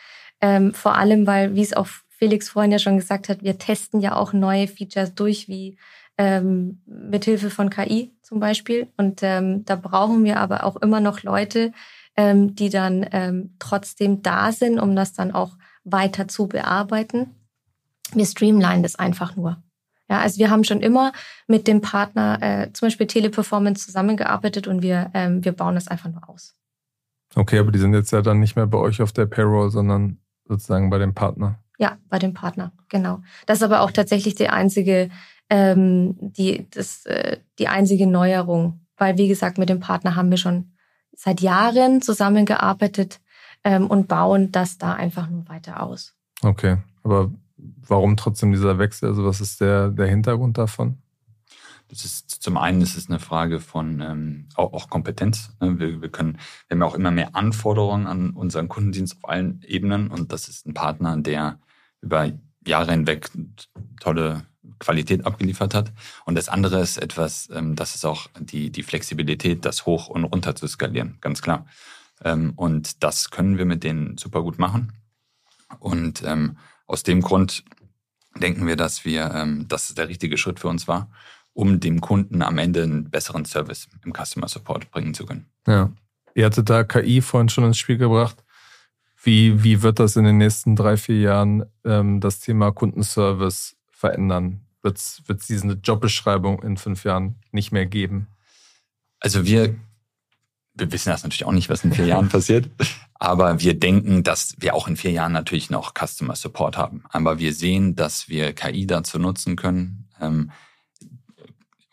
Ähm, 0.41 0.73
vor 0.73 0.97
allem, 0.97 1.27
weil, 1.27 1.55
wie 1.55 1.63
es 1.63 1.75
auch 1.75 1.87
Felix 2.09 2.49
vorhin 2.51 2.73
ja 2.73 2.79
schon 2.79 2.97
gesagt 2.97 3.29
hat, 3.29 3.43
wir 3.43 3.59
testen 3.59 4.01
ja 4.01 4.15
auch 4.15 4.33
neue 4.33 4.69
Features 4.69 5.15
durch, 5.15 5.49
wie 5.49 5.79
ähm, 6.19 6.83
mithilfe 6.87 7.51
von 7.51 7.71
KI 7.71 8.13
zum 8.23 8.41
Beispiel. 8.41 8.89
Und 8.97 9.23
ähm, 9.23 9.65
da 9.65 9.77
brauchen 9.77 10.25
wir 10.25 10.39
aber 10.39 10.65
auch 10.65 10.77
immer 10.77 11.01
noch 11.01 11.23
Leute, 11.23 11.73
ähm, 12.17 12.55
die 12.55 12.69
dann 12.69 13.07
ähm, 13.13 13.57
trotzdem 13.59 14.23
da 14.23 14.53
sind, 14.53 14.79
um 14.79 14.95
das 14.95 15.15
dann 15.15 15.33
auch 15.33 15.57
weiter 15.85 16.29
zu 16.29 16.47
bearbeiten. 16.47 17.35
Wir 18.13 18.27
streamline 18.27 18.83
das 18.83 18.97
einfach 18.97 19.37
nur. 19.37 19.63
Ja, 20.11 20.21
also 20.21 20.39
wir 20.39 20.51
haben 20.51 20.65
schon 20.65 20.81
immer 20.81 21.13
mit 21.47 21.69
dem 21.69 21.81
Partner, 21.81 22.39
äh, 22.43 22.73
zum 22.73 22.87
Beispiel 22.87 23.07
Teleperformance, 23.07 23.87
zusammengearbeitet 23.87 24.67
und 24.67 24.83
wir, 24.83 25.11
ähm, 25.15 25.45
wir 25.45 25.53
bauen 25.53 25.77
das 25.77 25.87
einfach 25.87 26.11
nur 26.11 26.29
aus. 26.29 26.57
Okay, 27.37 27.61
aber 27.61 27.71
die 27.71 27.79
sind 27.79 27.95
jetzt 27.95 28.11
ja 28.11 28.21
dann 28.21 28.41
nicht 28.41 28.57
mehr 28.57 28.67
bei 28.67 28.79
euch 28.79 29.01
auf 29.01 29.13
der 29.13 29.27
Payroll, 29.27 29.71
sondern 29.71 30.19
sozusagen 30.47 30.91
bei 30.91 30.99
dem 30.99 31.15
Partner. 31.15 31.61
Ja, 31.79 31.97
bei 32.09 32.19
dem 32.19 32.35
Partner, 32.35 32.73
genau. 32.89 33.23
Das 33.47 33.59
ist 33.59 33.63
aber 33.63 33.83
auch 33.83 33.93
tatsächlich 33.93 34.35
die 34.35 34.49
einzige, 34.49 35.11
ähm, 35.49 36.17
die, 36.19 36.67
das, 36.71 37.07
äh, 37.07 37.39
die 37.61 37.69
einzige 37.69 38.09
Neuerung. 38.09 38.81
Weil, 38.97 39.17
wie 39.17 39.29
gesagt, 39.29 39.59
mit 39.59 39.69
dem 39.69 39.81
Partner 39.81 40.17
haben 40.17 40.31
wir 40.31 40.37
schon 40.37 40.73
seit 41.13 41.41
Jahren 41.41 42.03
zusammengearbeitet 42.03 43.21
ähm, 43.63 43.87
und 43.87 44.09
bauen 44.09 44.51
das 44.51 44.77
da 44.77 44.93
einfach 44.93 45.31
nur 45.31 45.49
weiter 45.49 45.83
aus. 45.83 46.15
Okay, 46.43 46.79
aber 47.03 47.31
warum 47.87 48.17
trotzdem 48.17 48.53
dieser 48.53 48.79
Wechsel? 48.79 49.09
Also 49.09 49.25
was 49.25 49.41
ist 49.41 49.61
der, 49.61 49.89
der 49.89 50.07
Hintergrund 50.07 50.59
davon? 50.59 50.99
Das 51.89 52.05
ist 52.05 52.31
zum 52.31 52.57
einen 52.57 52.81
ist 52.83 52.97
es 52.97 53.09
eine 53.09 53.19
Frage 53.19 53.59
von 53.59 54.01
ähm, 54.01 54.49
auch, 54.55 54.73
auch 54.73 54.89
Kompetenz. 54.89 55.53
Ne? 55.61 55.79
Wir, 55.81 56.01
wir 56.01 56.09
können, 56.09 56.39
wir 56.69 56.77
haben 56.77 56.83
ja 56.83 56.87
auch 56.87 56.95
immer 56.95 57.11
mehr 57.11 57.35
Anforderungen 57.35 58.07
an 58.07 58.31
unseren 58.31 58.69
Kundendienst 58.69 59.17
auf 59.17 59.29
allen 59.29 59.63
Ebenen 59.67 60.09
und 60.09 60.33
das 60.33 60.49
ist 60.49 60.67
ein 60.67 60.75
Partner, 60.75 61.17
der 61.17 61.59
über 62.01 62.31
Jahre 62.65 62.93
hinweg 62.93 63.29
tolle 64.01 64.47
Qualität 64.79 65.27
abgeliefert 65.27 65.75
hat. 65.75 65.93
Und 66.25 66.37
das 66.37 66.49
andere 66.49 66.81
ist 66.81 66.97
etwas, 66.97 67.49
ähm, 67.53 67.75
das 67.75 67.95
ist 67.95 68.05
auch 68.05 68.29
die, 68.39 68.71
die 68.71 68.83
Flexibilität, 68.83 69.65
das 69.65 69.87
hoch 69.87 70.09
und 70.09 70.25
runter 70.25 70.55
zu 70.55 70.67
skalieren, 70.69 71.19
ganz 71.21 71.43
klar. 71.43 71.67
Ähm, 72.23 72.53
und 72.57 73.03
das 73.03 73.31
können 73.31 73.59
wir 73.59 73.65
mit 73.65 73.85
denen 73.85 74.17
super 74.17 74.43
gut 74.43 74.59
machen. 74.59 74.93
Und 75.79 76.23
ähm, 76.25 76.57
aus 76.91 77.05
dem 77.05 77.21
Grund 77.21 77.65
denken 78.41 78.67
wir, 78.67 78.75
dass 78.75 79.05
wir, 79.05 79.33
ähm, 79.35 79.69
dass 79.69 79.89
es 79.89 79.95
der 79.95 80.09
richtige 80.09 80.37
Schritt 80.37 80.59
für 80.59 80.69
uns 80.69 80.89
war, 80.89 81.09
um 81.53 81.79
dem 81.79 82.01
Kunden 82.01 82.43
am 82.43 82.59
Ende 82.59 82.83
einen 82.83 83.11
besseren 83.11 83.45
Service 83.45 83.89
im 84.05 84.13
Customer 84.13 84.49
Support 84.49 84.91
bringen 84.91 85.15
zu 85.15 85.25
können. 85.25 85.47
Ja. 85.67 85.93
Ihr 86.35 86.47
hattet 86.47 86.69
da 86.69 86.83
KI 86.85 87.21
vorhin 87.21 87.49
schon 87.49 87.65
ins 87.65 87.79
Spiel 87.79 87.97
gebracht. 87.97 88.45
Wie, 89.23 89.63
wie 89.63 89.83
wird 89.83 90.01
das 90.01 90.17
in 90.17 90.25
den 90.25 90.39
nächsten 90.39 90.75
drei, 90.75 90.97
vier 90.97 91.21
Jahren 91.21 91.65
ähm, 91.85 92.21
das 92.21 92.41
Thema 92.41 92.73
Kundenservice 92.73 93.77
verändern? 93.91 94.63
Wird 94.83 94.97
es 94.97 95.23
diese 95.49 95.69
Jobbeschreibung 95.69 96.63
in 96.63 96.77
fünf 96.77 97.05
Jahren 97.05 97.37
nicht 97.53 97.71
mehr 97.71 97.87
geben? 97.87 98.29
Also 99.21 99.45
wir, 99.45 99.77
wir 100.81 100.91
wissen 100.93 101.11
das 101.11 101.23
natürlich 101.23 101.45
auch 101.45 101.53
nicht, 101.53 101.69
was 101.69 101.85
in 101.85 101.93
vier 101.93 102.07
Jahren 102.07 102.29
passiert. 102.31 102.69
Aber 103.15 103.61
wir 103.61 103.79
denken, 103.79 104.23
dass 104.23 104.57
wir 104.59 104.75
auch 104.75 104.89
in 104.89 104.97
vier 104.97 105.11
Jahren 105.11 105.33
natürlich 105.33 105.71
noch 105.71 105.93
Customer 105.95 106.35
Support 106.35 106.77
haben. 106.77 107.05
Aber 107.11 107.39
wir 107.39 107.53
sehen, 107.53 107.95
dass 107.95 108.29
wir 108.29 108.53
KI 108.55 108.87
dazu 108.87 109.19
nutzen 109.19 109.57
können, 109.57 110.09
ähm, 110.21 110.51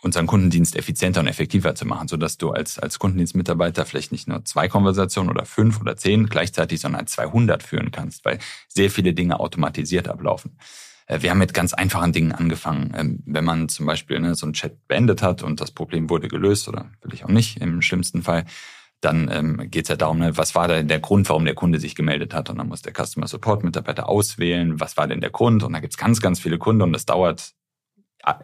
unseren 0.01 0.27
Kundendienst 0.27 0.75
effizienter 0.75 1.19
und 1.19 1.27
effektiver 1.27 1.75
zu 1.75 1.85
machen, 1.85 2.07
sodass 2.07 2.37
du 2.37 2.51
als, 2.51 2.79
als 2.79 2.97
Kundendienstmitarbeiter 2.99 3.85
vielleicht 3.85 4.11
nicht 4.11 4.27
nur 4.27 4.45
zwei 4.45 4.69
Konversationen 4.69 5.29
oder 5.29 5.45
fünf 5.45 5.81
oder 5.81 5.97
zehn 5.97 6.27
gleichzeitig, 6.27 6.79
sondern 6.79 7.07
200 7.07 7.63
führen 7.63 7.91
kannst, 7.91 8.23
weil 8.23 8.39
sehr 8.67 8.89
viele 8.89 9.13
Dinge 9.13 9.39
automatisiert 9.39 10.07
ablaufen. 10.07 10.57
Äh, 11.07 11.21
wir 11.21 11.31
haben 11.31 11.39
mit 11.39 11.53
ganz 11.53 11.73
einfachen 11.73 12.13
Dingen 12.13 12.31
angefangen. 12.31 12.93
Ähm, 12.95 13.23
wenn 13.25 13.43
man 13.43 13.69
zum 13.69 13.85
Beispiel 13.85 14.19
ne, 14.19 14.35
so 14.35 14.45
einen 14.45 14.53
Chat 14.53 14.87
beendet 14.87 15.21
hat 15.21 15.41
und 15.41 15.59
das 15.59 15.71
Problem 15.71 16.09
wurde 16.09 16.27
gelöst 16.27 16.67
oder 16.67 16.91
will 17.01 17.19
auch 17.23 17.29
nicht 17.29 17.57
im 17.57 17.81
schlimmsten 17.81 18.21
Fall, 18.21 18.45
dann 19.01 19.29
ähm, 19.31 19.69
geht 19.69 19.85
es 19.85 19.89
ja 19.89 19.95
darum, 19.95 20.19
ne, 20.19 20.37
was 20.37 20.55
war 20.55 20.67
denn 20.67 20.87
der 20.87 20.99
Grund, 20.99 21.29
warum 21.29 21.45
der 21.45 21.53
Kunde 21.53 21.79
sich 21.79 21.95
gemeldet 21.95 22.33
hat. 22.33 22.49
Und 22.49 22.57
dann 22.57 22.67
muss 22.67 22.81
der 22.81 22.93
Customer 22.93 23.27
Support 23.27 23.63
Mitarbeiter 23.63 24.09
auswählen, 24.09 24.79
was 24.79 24.97
war 24.97 25.07
denn 25.07 25.21
der 25.21 25.29
Grund. 25.29 25.63
Und 25.63 25.73
da 25.73 25.79
gibt's 25.79 25.97
ganz, 25.97 26.19
ganz 26.19 26.39
viele 26.39 26.57
Kunden 26.57 26.81
und 26.81 26.93
das 26.93 27.05
dauert 27.05 27.53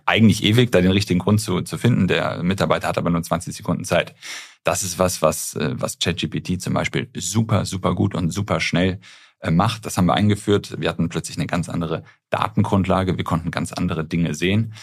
eigentlich 0.05 0.43
ewig, 0.43 0.71
da 0.71 0.81
den 0.81 0.91
richtigen 0.91 1.19
Grund 1.19 1.41
zu, 1.41 1.61
zu 1.61 1.77
finden. 1.77 2.07
Der 2.07 2.41
Mitarbeiter 2.43 2.87
hat 2.87 2.97
aber 2.97 3.09
nur 3.09 3.23
20 3.23 3.55
Sekunden 3.55 3.83
Zeit. 3.83 4.15
Das 4.63 4.83
ist 4.83 4.99
was, 4.99 5.21
was, 5.21 5.55
äh, 5.55 5.73
was 5.75 5.99
ChatGPT 5.99 6.61
zum 6.61 6.73
Beispiel 6.73 7.09
super, 7.15 7.65
super 7.65 7.95
gut 7.95 8.15
und 8.15 8.29
super 8.29 8.59
schnell 8.59 8.99
äh, 9.39 9.51
macht. 9.51 9.85
Das 9.85 9.97
haben 9.97 10.05
wir 10.05 10.13
eingeführt. 10.13 10.79
Wir 10.79 10.89
hatten 10.89 11.09
plötzlich 11.09 11.37
eine 11.37 11.47
ganz 11.47 11.67
andere 11.67 12.03
Datengrundlage. 12.29 13.17
Wir 13.17 13.25
konnten 13.25 13.51
ganz 13.51 13.73
andere 13.73 14.05
Dinge 14.05 14.35
sehen. 14.35 14.73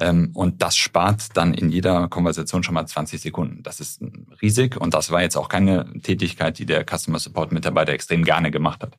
Ähm, 0.00 0.30
und 0.34 0.62
das 0.62 0.76
spart 0.76 1.36
dann 1.36 1.54
in 1.54 1.70
jeder 1.70 2.08
Konversation 2.08 2.62
schon 2.62 2.74
mal 2.74 2.86
20 2.86 3.20
Sekunden. 3.20 3.62
Das 3.62 3.80
ist 3.80 4.00
riesig 4.40 4.76
und 4.76 4.94
das 4.94 5.10
war 5.10 5.22
jetzt 5.22 5.36
auch 5.36 5.48
keine 5.48 5.92
Tätigkeit, 6.02 6.58
die 6.58 6.66
der 6.66 6.84
Customer 6.84 7.18
Support 7.18 7.52
Mitarbeiter 7.52 7.92
extrem 7.92 8.24
gerne 8.24 8.50
gemacht 8.50 8.82
hat. 8.82 8.98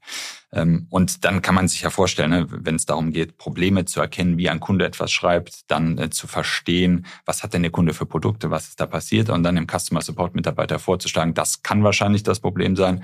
Ähm, 0.52 0.88
und 0.90 1.26
dann 1.26 1.42
kann 1.42 1.56
man 1.56 1.68
sich 1.68 1.82
ja 1.82 1.90
vorstellen, 1.90 2.32
ne, 2.32 2.48
wenn 2.50 2.76
es 2.76 2.86
darum 2.86 3.12
geht, 3.12 3.38
Probleme 3.38 3.86
zu 3.86 4.02
erkennen, 4.02 4.38
wie 4.38 4.50
ein 4.50 4.60
Kunde 4.60 4.86
etwas 4.86 5.12
schreibt, 5.12 5.70
dann 5.72 5.98
äh, 5.98 6.10
zu 6.10 6.28
verstehen, 6.28 7.06
was 7.26 7.44
hat 7.44 7.54
denn 7.54 7.62
der 7.62 7.72
Kunde 7.72 7.94
für 7.94 8.06
Produkte, 8.06 8.50
was 8.50 8.70
ist 8.70 8.80
da 8.80 8.88
passiert 8.88 9.30
und 9.30 9.44
dann 9.44 9.56
dem 9.56 9.68
Customer 9.68 10.02
Support 10.02 10.36
Mitarbeiter 10.36 10.80
vorzuschlagen, 10.80 11.34
das 11.34 11.62
kann 11.62 11.84
wahrscheinlich 11.84 12.24
das 12.24 12.40
Problem 12.40 12.76
sein, 12.76 13.04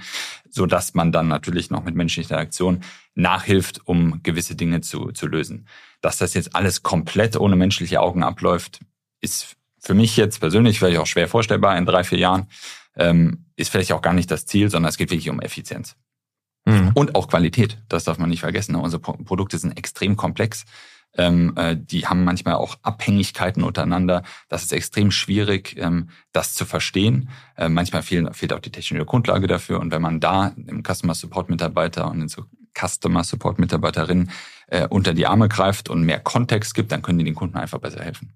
so 0.49 0.65
dass 0.65 0.95
man 0.95 1.11
dann 1.11 1.27
natürlich 1.27 1.69
noch 1.69 1.83
mit 1.83 1.95
menschlicher 1.95 2.35
Interaktion 2.35 2.81
nachhilft, 3.13 3.87
um 3.87 4.21
gewisse 4.23 4.55
Dinge 4.55 4.81
zu, 4.81 5.11
zu 5.11 5.27
lösen. 5.27 5.67
Dass 6.05 6.19
das 6.19 6.35
jetzt 6.35 6.55
alles 6.55 6.83
komplett 6.83 7.35
ohne 7.35 7.55
menschliche 7.55 7.99
Augen 7.99 8.21
abläuft, 8.21 8.79
ist 9.21 9.55
für 9.79 9.95
mich 9.95 10.15
jetzt 10.17 10.39
persönlich 10.39 10.77
vielleicht 10.77 10.99
auch 10.99 11.07
schwer 11.07 11.27
vorstellbar 11.27 11.75
in 11.79 11.87
drei, 11.87 12.03
vier 12.03 12.19
Jahren. 12.19 12.45
Ähm, 12.95 13.45
ist 13.55 13.71
vielleicht 13.71 13.91
auch 13.91 14.03
gar 14.03 14.13
nicht 14.13 14.29
das 14.29 14.45
Ziel, 14.45 14.69
sondern 14.69 14.89
es 14.89 14.97
geht 14.97 15.09
wirklich 15.09 15.31
um 15.31 15.39
Effizienz. 15.39 15.95
Mhm. 16.65 16.91
Und 16.93 17.15
auch 17.15 17.27
Qualität, 17.27 17.79
das 17.89 18.03
darf 18.03 18.19
man 18.19 18.29
nicht 18.29 18.41
vergessen. 18.41 18.75
Unsere 18.75 19.01
Produkte 19.01 19.57
sind 19.57 19.79
extrem 19.79 20.15
komplex. 20.15 20.65
Ähm, 21.17 21.53
äh, 21.55 21.75
die 21.75 22.05
haben 22.05 22.23
manchmal 22.23 22.53
auch 22.53 22.75
Abhängigkeiten 22.83 23.63
untereinander. 23.63 24.21
Das 24.47 24.61
ist 24.61 24.73
extrem 24.73 25.09
schwierig, 25.09 25.75
ähm, 25.79 26.09
das 26.33 26.53
zu 26.53 26.65
verstehen. 26.65 27.29
Äh, 27.57 27.67
manchmal 27.67 28.03
fehlt, 28.03 28.35
fehlt 28.35 28.53
auch 28.53 28.59
die 28.59 28.71
technische 28.71 29.05
Grundlage 29.05 29.47
dafür. 29.47 29.79
Und 29.79 29.89
wenn 29.89 30.03
man 30.03 30.19
da 30.19 30.53
im 30.67 30.83
Customer 30.83 31.15
Support 31.15 31.49
Mitarbeiter 31.49 32.11
und 32.11 32.21
in 32.21 32.27
so 32.27 32.43
Customer 32.79 33.23
Support 33.23 33.57
Mitarbeiterinnen 33.57 34.29
äh, 34.67 34.87
unter 34.87 35.13
die 35.13 35.27
Arme 35.27 35.49
greift 35.49 35.89
und 35.89 36.03
mehr 36.03 36.19
Kontext 36.19 36.73
gibt, 36.73 36.91
dann 36.91 37.01
können 37.01 37.19
die 37.19 37.25
den 37.25 37.35
Kunden 37.35 37.57
einfach 37.57 37.79
besser 37.79 38.03
helfen. 38.03 38.33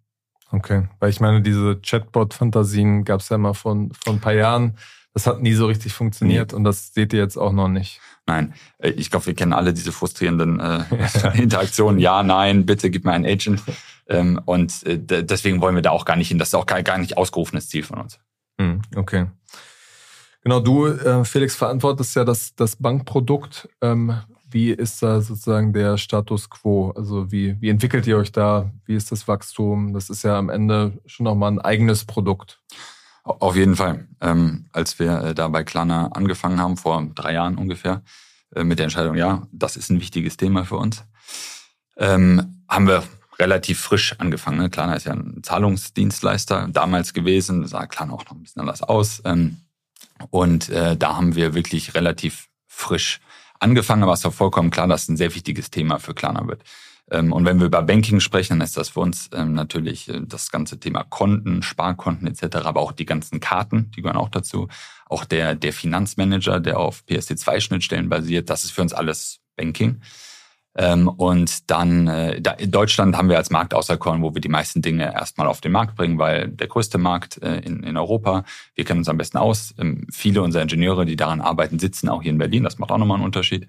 Okay, 0.51 0.87
weil 0.99 1.09
ich 1.09 1.19
meine, 1.19 1.41
diese 1.41 1.79
Chatbot-Fantasien 1.81 3.05
gab 3.05 3.21
es 3.21 3.29
ja 3.29 3.37
mal 3.37 3.53
von, 3.53 3.91
von 3.93 4.15
ein 4.15 4.19
paar 4.19 4.33
Jahren. 4.33 4.77
das 5.13 5.27
hat 5.27 5.41
nie 5.41 5.53
so 5.53 5.67
richtig 5.67 5.93
funktioniert 5.93 6.51
nee. 6.51 6.55
und 6.57 6.63
das 6.63 6.93
seht 6.93 7.13
ihr 7.13 7.19
jetzt 7.19 7.37
auch 7.37 7.51
noch 7.51 7.67
nicht. 7.67 7.99
Nein, 8.25 8.53
äh, 8.79 8.89
ich 8.91 9.11
glaube, 9.11 9.27
wir 9.27 9.35
kennen 9.35 9.53
alle 9.53 9.73
diese 9.73 9.91
frustrierenden 9.91 10.59
äh, 10.59 10.83
Interaktionen. 11.35 11.99
Ja, 11.99 12.23
nein, 12.23 12.65
bitte 12.65 12.89
gib 12.89 13.05
mir 13.05 13.11
einen 13.11 13.25
Agent. 13.25 13.61
Ähm, 14.07 14.41
und 14.45 14.85
äh, 14.85 14.97
deswegen 14.97 15.61
wollen 15.61 15.75
wir 15.75 15.83
da 15.83 15.91
auch 15.91 16.05
gar 16.05 16.15
nicht 16.15 16.29
hin. 16.29 16.39
Das 16.39 16.49
ist 16.49 16.55
auch 16.55 16.65
gar, 16.65 16.81
gar 16.81 16.97
nicht 16.97 17.17
ausgerufenes 17.17 17.69
Ziel 17.69 17.83
von 17.83 17.99
uns. 17.99 18.19
Hm, 18.59 18.81
okay. 18.95 19.27
Genau, 20.43 20.59
du, 20.59 20.87
äh, 20.87 21.25
Felix, 21.25 21.55
verantwortest 21.55 22.15
ja 22.15 22.23
das, 22.23 22.55
das 22.55 22.75
Bankprodukt. 22.75 23.69
Ähm, 23.81 24.19
wie 24.51 24.71
ist 24.71 25.01
da 25.03 25.21
sozusagen 25.21 25.73
der 25.73 25.97
Status 25.97 26.49
quo? 26.49 26.91
Also 26.95 27.31
wie, 27.31 27.59
wie 27.61 27.69
entwickelt 27.69 28.07
ihr 28.07 28.17
euch 28.17 28.31
da? 28.31 28.71
Wie 28.85 28.95
ist 28.95 29.11
das 29.11 29.27
Wachstum? 29.27 29.93
Das 29.93 30.09
ist 30.09 30.23
ja 30.23 30.37
am 30.37 30.49
Ende 30.49 30.99
schon 31.05 31.25
nochmal 31.25 31.51
ein 31.51 31.59
eigenes 31.59 32.05
Produkt. 32.05 32.61
Auf 33.23 33.55
jeden 33.55 33.75
Fall. 33.75 34.07
Ähm, 34.21 34.65
als 34.73 34.97
wir 34.97 35.21
äh, 35.21 35.35
da 35.35 35.47
bei 35.49 35.63
Klarna 35.63 36.07
angefangen 36.07 36.59
haben, 36.59 36.77
vor 36.77 37.05
drei 37.13 37.33
Jahren 37.33 37.57
ungefähr, 37.57 38.01
äh, 38.55 38.63
mit 38.63 38.79
der 38.79 38.85
Entscheidung, 38.85 39.15
ja, 39.15 39.47
das 39.51 39.77
ist 39.77 39.91
ein 39.91 40.01
wichtiges 40.01 40.37
Thema 40.37 40.65
für 40.65 40.77
uns, 40.77 41.03
ähm, 41.97 42.63
haben 42.67 42.87
wir 42.87 43.03
relativ 43.37 43.79
frisch 43.79 44.15
angefangen. 44.19 44.57
Ne? 44.57 44.69
Klarna 44.69 44.95
ist 44.95 45.05
ja 45.05 45.13
ein 45.13 45.41
Zahlungsdienstleister 45.43 46.69
damals 46.71 47.13
gewesen, 47.13 47.67
sah 47.67 47.85
Klarna 47.87 48.13
auch 48.13 48.25
noch 48.25 48.31
ein 48.31 48.41
bisschen 48.41 48.61
anders 48.61 48.81
aus. 48.81 49.21
Ähm, 49.25 49.57
und 50.31 50.69
äh, 50.69 50.97
da 50.97 51.15
haben 51.15 51.35
wir 51.35 51.53
wirklich 51.53 51.93
relativ 51.93 52.47
frisch 52.67 53.21
angefangen, 53.59 54.03
aber 54.03 54.13
es 54.13 54.23
war 54.23 54.31
vollkommen 54.31 54.71
klar, 54.71 54.87
dass 54.87 55.03
es 55.03 55.09
ein 55.09 55.17
sehr 55.17 55.33
wichtiges 55.35 55.69
Thema 55.69 55.99
für 55.99 56.13
Klarna 56.13 56.47
wird. 56.47 56.63
Ähm, 57.11 57.33
und 57.33 57.45
wenn 57.45 57.59
wir 57.59 57.67
über 57.67 57.81
Banking 57.81 58.19
sprechen, 58.19 58.59
dann 58.59 58.65
ist 58.65 58.77
das 58.77 58.89
für 58.89 58.99
uns 58.99 59.29
ähm, 59.33 59.53
natürlich 59.53 60.09
äh, 60.09 60.21
das 60.23 60.51
ganze 60.51 60.79
Thema 60.79 61.03
Konten, 61.03 61.61
Sparkonten 61.63 62.27
etc., 62.27 62.57
aber 62.65 62.81
auch 62.81 62.91
die 62.91 63.05
ganzen 63.05 63.39
Karten, 63.39 63.91
die 63.95 64.01
gehören 64.01 64.17
auch 64.17 64.29
dazu. 64.29 64.67
Auch 65.07 65.25
der, 65.25 65.55
der 65.55 65.73
Finanzmanager, 65.73 66.59
der 66.59 66.77
auf 66.77 67.03
PSD2-Schnittstellen 67.09 68.09
basiert, 68.09 68.49
das 68.49 68.63
ist 68.63 68.71
für 68.71 68.81
uns 68.81 68.93
alles 68.93 69.39
Banking. 69.55 70.01
Ähm, 70.75 71.07
und 71.07 71.69
dann 71.71 72.07
äh, 72.07 72.41
in 72.57 72.71
Deutschland 72.71 73.17
haben 73.17 73.29
wir 73.29 73.37
als 73.37 73.49
Markt 73.49 73.73
auserkoren, 73.73 74.21
wo 74.21 74.33
wir 74.33 74.41
die 74.41 74.49
meisten 74.49 74.81
Dinge 74.81 75.13
erstmal 75.13 75.47
auf 75.47 75.61
den 75.61 75.71
Markt 75.71 75.95
bringen, 75.95 76.19
weil 76.19 76.47
der 76.47 76.67
größte 76.67 76.97
Markt 76.97 77.41
äh, 77.41 77.59
in, 77.59 77.83
in 77.83 77.97
Europa, 77.97 78.45
wir 78.75 78.85
kennen 78.85 78.99
uns 78.99 79.09
am 79.09 79.17
besten 79.17 79.37
aus. 79.37 79.73
Viele 80.11 80.41
unserer 80.41 80.61
Ingenieure, 80.61 81.05
die 81.05 81.15
daran 81.15 81.41
arbeiten, 81.41 81.79
sitzen 81.79 82.07
auch 82.07 82.21
hier 82.21 82.31
in 82.31 82.37
Berlin. 82.37 82.63
Das 82.63 82.77
macht 82.77 82.91
auch 82.91 82.97
nochmal 82.97 83.17
einen 83.17 83.25
Unterschied. 83.25 83.67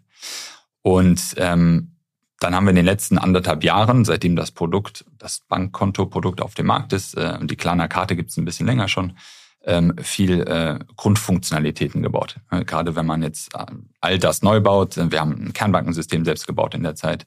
Und 0.82 1.34
ähm, 1.36 1.96
dann 2.40 2.54
haben 2.54 2.64
wir 2.64 2.70
in 2.70 2.76
den 2.76 2.86
letzten 2.86 3.18
anderthalb 3.18 3.64
Jahren, 3.64 4.04
seitdem 4.04 4.34
das 4.34 4.50
Produkt, 4.50 5.04
das 5.18 5.40
Bankkonto-Produkt 5.48 6.40
auf 6.40 6.54
dem 6.54 6.66
Markt 6.66 6.92
ist, 6.92 7.16
äh, 7.16 7.38
die 7.42 7.56
Klarna 7.56 7.88
Karte 7.88 8.16
gibt 8.16 8.30
es 8.30 8.36
ein 8.36 8.44
bisschen 8.44 8.66
länger 8.66 8.88
schon, 8.88 9.14
ähm, 9.64 9.94
viel 10.00 10.40
äh, 10.42 10.78
Grundfunktionalitäten 10.96 12.02
gebaut. 12.02 12.36
Äh, 12.50 12.64
gerade 12.64 12.96
wenn 12.96 13.06
man 13.06 13.22
jetzt 13.22 13.54
äh, 13.54 13.66
all 14.00 14.18
das 14.18 14.42
neu 14.42 14.60
baut, 14.60 14.96
äh, 14.96 15.10
wir 15.10 15.20
haben 15.20 15.32
ein 15.32 15.52
Kernbankensystem 15.52 16.24
selbst 16.24 16.46
gebaut 16.46 16.74
in 16.74 16.82
der 16.82 16.94
Zeit. 16.94 17.26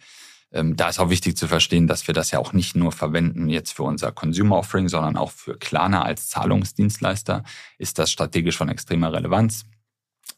Ähm, 0.51 0.75
da 0.75 0.89
ist 0.89 0.99
auch 0.99 1.09
wichtig 1.09 1.37
zu 1.37 1.47
verstehen, 1.47 1.87
dass 1.87 2.07
wir 2.07 2.13
das 2.13 2.31
ja 2.31 2.39
auch 2.39 2.53
nicht 2.53 2.75
nur 2.75 2.91
verwenden 2.91 3.49
jetzt 3.49 3.73
für 3.73 3.83
unser 3.83 4.11
Consumer 4.11 4.57
Offering, 4.57 4.87
sondern 4.87 5.17
auch 5.17 5.31
für 5.31 5.57
Klarna 5.57 6.03
als 6.03 6.29
Zahlungsdienstleister 6.29 7.43
ist 7.77 7.99
das 7.99 8.11
strategisch 8.11 8.57
von 8.57 8.69
extremer 8.69 9.13
Relevanz. 9.13 9.65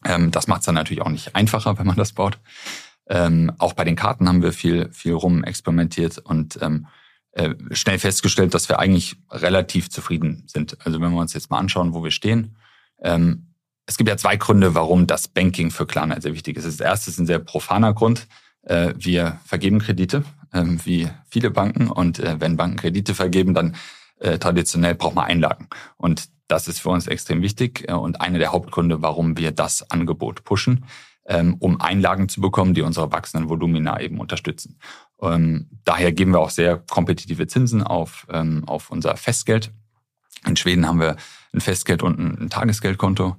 Ähm, 0.04 0.30
das 0.30 0.46
macht 0.46 0.60
es 0.60 0.66
dann 0.66 0.74
natürlich 0.74 1.02
auch 1.02 1.10
nicht 1.10 1.34
einfacher, 1.34 1.78
wenn 1.78 1.86
man 1.86 1.96
das 1.96 2.12
baut. 2.12 2.38
Ähm, 3.08 3.52
auch 3.58 3.72
bei 3.72 3.84
den 3.84 3.96
Karten 3.96 4.28
haben 4.28 4.42
wir 4.42 4.52
viel, 4.52 4.90
viel 4.92 5.12
rum 5.12 5.44
experimentiert 5.44 6.18
und 6.18 6.58
ähm, 6.60 6.86
äh, 7.36 7.54
schnell 7.72 7.98
festgestellt, 7.98 8.54
dass 8.54 8.68
wir 8.68 8.78
eigentlich 8.78 9.16
relativ 9.30 9.90
zufrieden 9.90 10.44
sind. 10.46 10.78
Also 10.86 11.00
wenn 11.00 11.12
wir 11.12 11.20
uns 11.20 11.34
jetzt 11.34 11.50
mal 11.50 11.58
anschauen, 11.58 11.92
wo 11.92 12.02
wir 12.02 12.10
stehen. 12.10 12.56
Ähm, 13.02 13.48
es 13.84 13.98
gibt 13.98 14.08
ja 14.08 14.16
zwei 14.16 14.36
Gründe, 14.36 14.74
warum 14.74 15.06
das 15.06 15.28
Banking 15.28 15.70
für 15.70 15.86
Klarna 15.86 16.18
sehr 16.20 16.32
wichtig 16.32 16.56
ist. 16.56 16.66
Das 16.66 16.80
erste 16.80 17.10
ist 17.10 17.18
ein 17.18 17.26
sehr 17.26 17.38
profaner 17.38 17.92
Grund. 17.92 18.26
Äh, 18.62 18.94
wir 18.96 19.38
vergeben 19.44 19.80
Kredite, 19.80 20.24
äh, 20.52 20.64
wie 20.84 21.10
viele 21.28 21.50
Banken. 21.50 21.88
Und 21.88 22.18
äh, 22.18 22.40
wenn 22.40 22.56
Banken 22.56 22.78
Kredite 22.78 23.14
vergeben, 23.14 23.52
dann 23.52 23.76
äh, 24.18 24.38
traditionell 24.38 24.94
braucht 24.94 25.14
man 25.14 25.26
Einlagen. 25.26 25.68
Und 25.98 26.30
das 26.48 26.68
ist 26.68 26.80
für 26.80 26.88
uns 26.88 27.06
extrem 27.06 27.42
wichtig 27.42 27.84
äh, 27.86 27.92
und 27.92 28.20
einer 28.22 28.38
der 28.38 28.52
Hauptgründe, 28.52 29.02
warum 29.02 29.36
wir 29.36 29.52
das 29.52 29.90
Angebot 29.90 30.44
pushen 30.44 30.84
ähm, 30.84 30.86
um 31.58 31.80
Einlagen 31.80 32.28
zu 32.28 32.40
bekommen, 32.40 32.74
die 32.74 32.82
unsere 32.82 33.10
wachsenden 33.10 33.48
Volumina 33.48 34.00
eben 34.00 34.20
unterstützen. 34.20 34.78
Ähm, 35.20 35.68
daher 35.84 36.12
geben 36.12 36.32
wir 36.32 36.40
auch 36.40 36.50
sehr 36.50 36.78
kompetitive 36.78 37.46
Zinsen 37.46 37.82
auf, 37.82 38.26
ähm, 38.30 38.64
auf 38.66 38.90
unser 38.90 39.16
Festgeld. 39.16 39.72
In 40.46 40.56
Schweden 40.56 40.86
haben 40.86 41.00
wir 41.00 41.16
ein 41.52 41.60
Festgeld 41.60 42.02
und 42.02 42.18
ein 42.18 42.50
Tagesgeldkonto. 42.50 43.36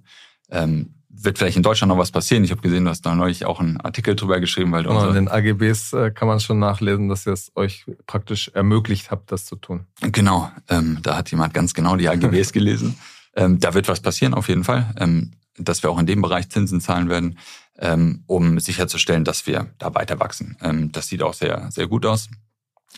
Ähm, 0.50 0.94
wird 1.20 1.38
vielleicht 1.38 1.58
in 1.58 1.64
Deutschland 1.64 1.90
noch 1.90 1.98
was 1.98 2.12
passieren. 2.12 2.44
Ich 2.44 2.52
habe 2.52 2.62
gesehen, 2.62 2.86
du 2.86 2.92
hast 2.92 3.02
da 3.02 3.16
neulich 3.16 3.46
auch 3.46 3.60
einen 3.60 3.82
Artikel 3.82 4.16
drüber 4.16 4.40
geschrieben, 4.40 4.72
weil 4.72 4.84
du 4.84 4.90
genau, 4.90 5.08
in 5.08 5.16
den 5.16 5.28
AGBs 5.28 5.94
äh, 5.94 6.12
kann 6.12 6.28
man 6.28 6.40
schon 6.40 6.60
nachlesen, 6.60 7.10
dass 7.10 7.26
ihr 7.26 7.34
es 7.34 7.52
euch 7.56 7.86
praktisch 8.06 8.50
ermöglicht 8.50 9.10
habt, 9.10 9.32
das 9.32 9.46
zu 9.46 9.56
tun. 9.56 9.88
Genau, 10.02 10.52
ähm, 10.70 11.00
da 11.02 11.18
hat 11.18 11.32
jemand 11.32 11.54
ganz 11.54 11.74
genau 11.74 11.96
die 11.96 12.08
AGBs 12.08 12.52
gelesen. 12.54 12.98
Ähm, 13.36 13.60
da 13.60 13.74
wird 13.74 13.88
was 13.88 14.00
passieren 14.00 14.34
auf 14.34 14.48
jeden 14.48 14.64
Fall, 14.64 14.94
ähm, 15.00 15.32
dass 15.58 15.82
wir 15.82 15.90
auch 15.90 16.00
in 16.00 16.06
dem 16.06 16.22
Bereich 16.22 16.50
Zinsen 16.50 16.82
zahlen 16.82 17.10
werden 17.10 17.40
ähm, 17.80 18.24
um 18.28 18.60
sicherzustellen, 18.60 19.24
dass 19.24 19.48
wir 19.48 19.68
da 19.78 19.94
weiter 19.94 20.20
wachsen. 20.20 20.58
Ähm, 20.62 20.92
das 20.92 21.08
sieht 21.08 21.24
auch 21.24 21.34
sehr, 21.34 21.70
sehr 21.72 21.88
gut 21.88 22.06
aus. 22.06 22.30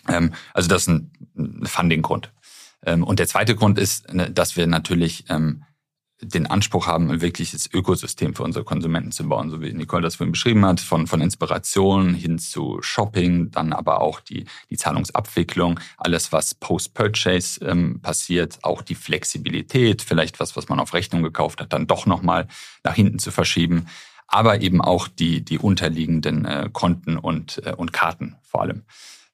Ähm, 0.08 0.34
also 0.54 0.70
das 0.70 0.84
ist 0.84 0.88
ein, 0.90 1.12
ein 1.36 1.66
Funding-Grund. 1.66 2.32
Ähm, 2.86 3.04
und 3.04 3.20
der 3.20 3.28
zweite 3.28 3.56
Grund 3.56 3.78
ist, 3.78 4.14
ne, 4.14 4.32
dass 4.32 4.56
wir 4.56 4.68
natürlich 4.68 5.26
ähm, 5.30 5.64
den 6.22 6.48
Anspruch 6.48 6.86
haben, 6.88 7.10
ein 7.10 7.22
wirkliches 7.22 7.70
Ökosystem 7.74 8.36
für 8.36 8.44
unsere 8.44 8.66
Konsumenten 8.66 9.12
zu 9.12 9.28
bauen, 9.28 9.50
so 9.50 9.62
wie 9.62 9.72
Nicole 9.72 10.02
das 10.02 10.16
vorhin 10.16 10.34
beschrieben 10.34 10.66
hat, 10.66 10.82
von, 10.82 11.08
von 11.08 11.22
Inspiration 11.22 12.14
hin 12.14 12.40
zu 12.40 12.80
Shopping, 12.82 13.52
dann 13.52 13.72
aber 13.72 14.02
auch 14.02 14.20
die, 14.20 14.46
die 14.70 14.76
Zahlungsabwicklung, 14.76 15.80
alles, 15.98 16.34
was 16.34 16.56
post-purchase 16.56 17.64
ähm, 17.66 18.02
passiert, 18.02 18.60
auch 18.64 18.82
die 18.82 18.96
Flexibilität, 18.96 20.02
vielleicht 20.02 20.40
was, 20.42 20.58
was 20.58 20.68
man 20.68 20.80
auf 20.80 20.94
Rechnung 20.94 21.24
gekauft 21.24 21.62
hat, 21.62 21.72
dann 21.72 21.88
doch 21.88 22.06
nochmal 22.06 22.48
nach 22.84 22.96
hinten 22.96 23.20
zu 23.20 23.32
verschieben 23.32 23.88
aber 24.30 24.62
eben 24.62 24.82
auch 24.82 25.08
die, 25.08 25.44
die 25.44 25.58
unterliegenden 25.58 26.46
äh, 26.46 26.70
Konten 26.72 27.18
und, 27.18 27.62
äh, 27.66 27.74
und 27.74 27.92
Karten 27.94 28.36
vor 28.44 28.62
allem. 28.62 28.84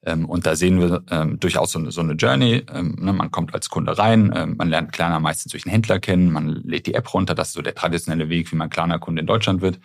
Ähm, 0.06 0.26
und 0.26 0.46
da 0.46 0.56
sehen 0.56 0.80
wir 0.80 1.04
ähm, 1.10 1.40
durchaus 1.40 1.74
so 1.74 1.80
eine, 1.80 1.92
so 1.92 2.02
eine 2.02 2.14
Journey. 2.14 2.64
Ähm, 2.72 2.96
ne, 3.00 3.12
man 3.12 3.32
kommt 3.32 3.54
als 3.54 3.70
Kunde 3.70 3.98
rein, 3.98 4.32
ähm, 4.36 4.56
man 4.58 4.70
lernt 4.70 4.94
Klarna 4.94 5.20
meistens 5.20 5.52
durch 5.52 5.66
einen 5.66 5.72
Händler 5.72 6.00
kennen, 6.00 6.32
man 6.32 6.48
lädt 6.48 6.88
die 6.88 6.94
App 6.94 7.14
runter, 7.14 7.36
das 7.36 7.50
ist 7.50 7.54
so 7.54 7.62
der 7.62 7.76
traditionelle 7.76 8.30
Weg, 8.30 8.52
wie 8.52 8.56
man 8.56 8.70
Klarna-Kunde 8.70 9.20
in 9.20 9.28
Deutschland 9.28 9.62
wird. 9.62 9.80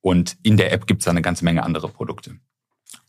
Und 0.00 0.36
in 0.42 0.56
der 0.56 0.72
App 0.72 0.86
gibt 0.86 1.02
es 1.02 1.08
eine 1.08 1.22
ganze 1.22 1.44
Menge 1.44 1.62
andere 1.62 1.88
Produkte. 1.88 2.36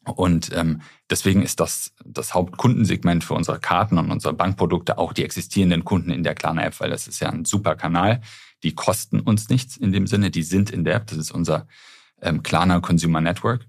Und 0.04 0.52
ähm, 0.56 0.82
deswegen 1.10 1.42
ist 1.42 1.60
das 1.60 1.94
das 2.04 2.34
Hauptkundensegment 2.34 3.24
für 3.24 3.34
unsere 3.34 3.60
Karten 3.60 3.98
und 3.98 4.12
unsere 4.12 4.34
Bankprodukte 4.34 4.98
auch 4.98 5.14
die 5.14 5.24
existierenden 5.24 5.84
Kunden 5.84 6.12
in 6.12 6.24
der 6.24 6.36
Klarna-App, 6.36 6.80
weil 6.80 6.90
das 6.90 7.08
ist 7.08 7.20
ja 7.20 7.30
ein 7.30 7.46
super 7.46 7.76
Kanal, 7.76 8.22
die 8.64 8.74
kosten 8.74 9.20
uns 9.20 9.50
nichts 9.50 9.78
in 9.78 9.92
dem 9.92 10.08
Sinne, 10.08 10.32
die 10.32 10.44
sind 10.44 10.70
in 10.70 10.84
der 10.84 10.96
App, 10.96 11.08
das 11.08 11.18
ist 11.18 11.32
unser 11.32 11.68
ähm, 12.22 12.44
Klarna 12.44 12.80
Consumer 12.80 13.22
Network. 13.22 13.68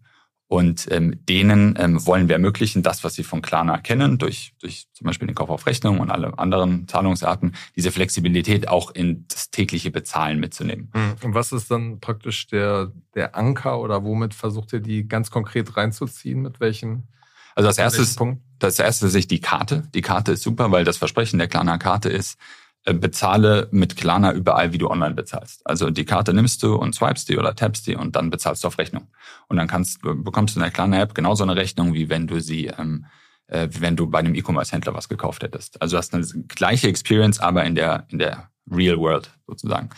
Und 0.52 0.86
ähm, 0.90 1.14
denen 1.24 1.76
ähm, 1.78 2.04
wollen 2.04 2.28
wir 2.28 2.34
ermöglichen, 2.34 2.82
das, 2.82 3.04
was 3.04 3.14
sie 3.14 3.22
von 3.22 3.40
Klarna 3.40 3.78
kennen, 3.78 4.18
durch, 4.18 4.52
durch 4.60 4.86
zum 4.92 5.06
Beispiel 5.06 5.26
den 5.26 5.34
Kauf 5.34 5.48
auf 5.48 5.64
Rechnung 5.64 5.98
und 5.98 6.10
alle 6.10 6.38
anderen 6.38 6.86
Zahlungsarten, 6.86 7.54
diese 7.74 7.90
Flexibilität 7.90 8.68
auch 8.68 8.90
in 8.90 9.24
das 9.28 9.50
tägliche 9.50 9.90
Bezahlen 9.90 10.40
mitzunehmen. 10.40 10.90
Hm. 10.92 11.14
Und 11.22 11.34
was 11.34 11.52
ist 11.52 11.70
dann 11.70 12.00
praktisch 12.00 12.48
der, 12.48 12.92
der 13.14 13.34
Anker 13.34 13.80
oder 13.80 14.04
womit 14.04 14.34
versucht 14.34 14.74
ihr 14.74 14.80
die 14.80 15.08
ganz 15.08 15.30
konkret 15.30 15.74
reinzuziehen? 15.74 16.42
Mit 16.42 16.60
welchen? 16.60 17.08
Also 17.54 17.70
das 17.70 17.78
erste 17.78 18.02
ist, 18.02 18.20
das 18.58 18.78
erste 18.78 19.06
ist 19.06 19.30
die 19.30 19.40
Karte. 19.40 19.88
Die 19.94 20.02
Karte 20.02 20.32
ist 20.32 20.42
super, 20.42 20.70
weil 20.70 20.84
das 20.84 20.98
Versprechen 20.98 21.38
der 21.38 21.48
Klarna 21.48 21.78
Karte 21.78 22.10
ist, 22.10 22.36
bezahle 22.84 23.68
mit 23.70 23.96
Klarna 23.96 24.32
überall, 24.32 24.72
wie 24.72 24.78
du 24.78 24.90
online 24.90 25.14
bezahlst. 25.14 25.64
Also 25.64 25.90
die 25.90 26.04
Karte 26.04 26.34
nimmst 26.34 26.62
du 26.62 26.74
und 26.74 26.94
swipest 26.94 27.28
die 27.28 27.38
oder 27.38 27.54
tappst 27.54 27.86
die 27.86 27.94
und 27.94 28.16
dann 28.16 28.30
bezahlst 28.30 28.64
du 28.64 28.68
auf 28.68 28.78
Rechnung. 28.78 29.08
Und 29.48 29.56
dann 29.56 29.68
kannst, 29.68 30.02
bekommst 30.02 30.56
du 30.56 30.60
in 30.60 30.64
der 30.64 30.72
Klarna-App 30.72 31.14
genauso 31.14 31.44
eine 31.44 31.54
Rechnung, 31.54 31.94
wie 31.94 32.08
wenn 32.08 32.26
du 32.26 32.40
sie, 32.40 32.66
ähm, 32.66 33.06
äh, 33.46 33.68
wenn 33.78 33.94
du 33.94 34.08
bei 34.10 34.18
einem 34.18 34.34
E-Commerce-Händler 34.34 34.94
was 34.94 35.08
gekauft 35.08 35.44
hättest. 35.44 35.80
Also 35.80 35.94
du 35.94 35.98
hast 35.98 36.12
eine 36.12 36.24
gleiche 36.48 36.88
Experience, 36.88 37.38
aber 37.38 37.64
in 37.64 37.76
der, 37.76 38.06
in 38.08 38.18
der 38.18 38.50
Real 38.68 38.98
World 38.98 39.30
sozusagen. 39.46 39.90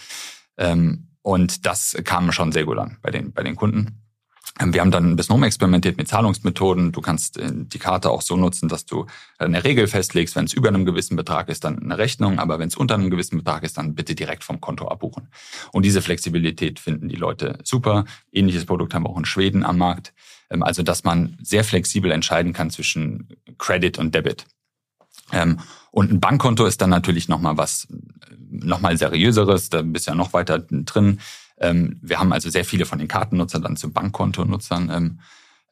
Ähm, 0.58 1.08
und 1.22 1.64
das 1.64 1.96
kam 2.04 2.32
schon 2.32 2.52
sehr 2.52 2.64
gut 2.64 2.76
an 2.76 2.98
bei 3.00 3.10
den, 3.10 3.32
bei 3.32 3.42
den 3.42 3.56
Kunden. 3.56 4.03
Wir 4.64 4.80
haben 4.82 4.92
dann 4.92 5.10
ein 5.10 5.16
bisschen 5.16 5.32
rumexperimentiert 5.32 5.96
mit 5.96 6.06
Zahlungsmethoden. 6.06 6.92
Du 6.92 7.00
kannst 7.00 7.38
äh, 7.38 7.50
die 7.52 7.78
Karte 7.78 8.10
auch 8.10 8.22
so 8.22 8.36
nutzen, 8.36 8.68
dass 8.68 8.86
du 8.86 9.06
eine 9.38 9.64
Regel 9.64 9.88
festlegst, 9.88 10.36
wenn 10.36 10.44
es 10.44 10.52
über 10.52 10.68
einem 10.68 10.84
gewissen 10.84 11.16
Betrag 11.16 11.48
ist, 11.48 11.64
dann 11.64 11.80
eine 11.80 11.98
Rechnung, 11.98 12.38
aber 12.38 12.58
wenn 12.60 12.68
es 12.68 12.76
unter 12.76 12.94
einem 12.94 13.10
gewissen 13.10 13.38
Betrag 13.38 13.64
ist, 13.64 13.78
dann 13.78 13.94
bitte 13.94 14.14
direkt 14.14 14.44
vom 14.44 14.60
Konto 14.60 14.86
abbuchen. 14.86 15.28
Und 15.72 15.84
diese 15.84 16.02
Flexibilität 16.02 16.78
finden 16.78 17.08
die 17.08 17.16
Leute 17.16 17.58
super. 17.64 18.04
Ähnliches 18.32 18.64
Produkt 18.64 18.94
haben 18.94 19.04
wir 19.04 19.10
auch 19.10 19.18
in 19.18 19.24
Schweden 19.24 19.64
am 19.64 19.78
Markt. 19.78 20.14
Ähm, 20.50 20.62
also, 20.62 20.82
dass 20.82 21.02
man 21.02 21.36
sehr 21.42 21.64
flexibel 21.64 22.12
entscheiden 22.12 22.52
kann 22.52 22.70
zwischen 22.70 23.28
Credit 23.58 23.98
und 23.98 24.14
Debit. 24.14 24.46
Ähm, 25.32 25.58
und 25.90 26.12
ein 26.12 26.20
Bankkonto 26.20 26.66
ist 26.66 26.80
dann 26.80 26.90
natürlich 26.90 27.28
nochmal 27.28 27.56
was, 27.56 27.88
nochmal 28.50 28.96
seriöseres, 28.96 29.70
da 29.70 29.82
bist 29.82 30.06
du 30.06 30.12
ja 30.12 30.14
noch 30.14 30.32
weiter 30.32 30.58
drin. 30.58 31.20
Ähm, 31.58 31.98
wir 32.02 32.18
haben 32.18 32.32
also 32.32 32.50
sehr 32.50 32.64
viele 32.64 32.86
von 32.86 32.98
den 32.98 33.08
Kartennutzern 33.08 33.62
dann 33.62 33.76
zu 33.76 33.92
Bankkontonutzern 33.92 34.90
ähm, 34.90 35.20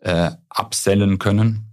äh, 0.00 0.30
upsellen 0.48 1.18
können. 1.18 1.72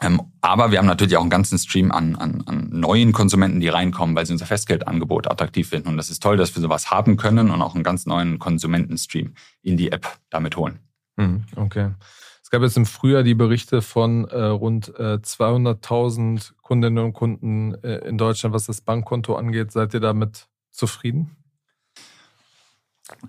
Ähm, 0.00 0.20
aber 0.40 0.70
wir 0.70 0.78
haben 0.78 0.86
natürlich 0.86 1.16
auch 1.16 1.22
einen 1.22 1.30
ganzen 1.30 1.58
Stream 1.58 1.92
an, 1.92 2.16
an, 2.16 2.42
an 2.46 2.68
neuen 2.72 3.12
Konsumenten, 3.12 3.60
die 3.60 3.68
reinkommen, 3.68 4.16
weil 4.16 4.26
sie 4.26 4.32
unser 4.32 4.46
Festgeldangebot 4.46 5.30
attraktiv 5.30 5.68
finden. 5.68 5.88
Und 5.88 5.96
das 5.96 6.10
ist 6.10 6.22
toll, 6.22 6.36
dass 6.36 6.54
wir 6.54 6.62
sowas 6.62 6.90
haben 6.90 7.16
können 7.16 7.50
und 7.50 7.62
auch 7.62 7.74
einen 7.74 7.84
ganz 7.84 8.06
neuen 8.06 8.38
Konsumentenstream 8.38 9.34
in 9.62 9.76
die 9.76 9.92
App 9.92 10.18
damit 10.30 10.56
holen. 10.56 10.80
Hm, 11.16 11.44
okay. 11.56 11.90
Es 12.42 12.50
gab 12.50 12.62
jetzt 12.62 12.76
im 12.76 12.86
Frühjahr 12.86 13.22
die 13.22 13.34
Berichte 13.34 13.82
von 13.82 14.26
äh, 14.26 14.36
rund 14.36 14.88
äh, 14.98 15.18
200.000 15.22 16.52
Kundinnen 16.60 17.04
und 17.04 17.12
Kunden 17.12 17.74
äh, 17.82 17.98
in 18.08 18.18
Deutschland, 18.18 18.54
was 18.54 18.66
das 18.66 18.80
Bankkonto 18.80 19.36
angeht. 19.36 19.72
Seid 19.72 19.94
ihr 19.94 20.00
damit 20.00 20.48
zufrieden? 20.70 21.36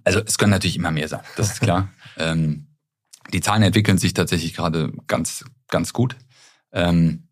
Also 0.04 0.22
es 0.26 0.38
können 0.38 0.52
natürlich 0.52 0.78
immer 0.78 0.92
mehr 0.92 1.08
sein, 1.08 1.22
das 1.36 1.54
ist 1.54 1.62
klar. 1.62 1.90
ähm, 2.18 2.68
die 3.34 3.42
Zahlen 3.42 3.64
entwickeln 3.64 3.98
sich 3.98 4.14
tatsächlich 4.14 4.54
gerade 4.54 4.94
ganz, 5.08 5.46
ganz 5.68 5.94
gut. 5.94 6.16
Ähm, 6.72 7.28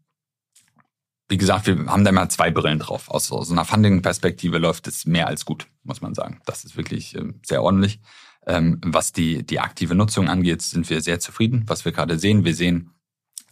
wie 1.29 1.37
gesagt, 1.37 1.67
wir 1.67 1.85
haben 1.87 2.03
da 2.03 2.09
immer 2.09 2.29
zwei 2.29 2.51
Brillen 2.51 2.79
drauf. 2.79 3.09
Aus, 3.09 3.31
aus 3.31 3.51
einer 3.51 3.65
Funding-Perspektive 3.65 4.57
läuft 4.57 4.87
es 4.87 5.05
mehr 5.05 5.27
als 5.27 5.45
gut, 5.45 5.67
muss 5.83 6.01
man 6.01 6.13
sagen. 6.13 6.39
Das 6.45 6.63
ist 6.63 6.77
wirklich 6.77 7.15
äh, 7.15 7.33
sehr 7.45 7.63
ordentlich. 7.63 7.99
Ähm, 8.45 8.79
was 8.83 9.13
die, 9.13 9.43
die 9.45 9.59
aktive 9.59 9.95
Nutzung 9.95 10.29
angeht, 10.29 10.61
sind 10.61 10.89
wir 10.89 11.01
sehr 11.01 11.19
zufrieden. 11.19 11.63
Was 11.67 11.85
wir 11.85 11.91
gerade 11.91 12.19
sehen, 12.19 12.43
wir 12.43 12.55
sehen, 12.55 12.91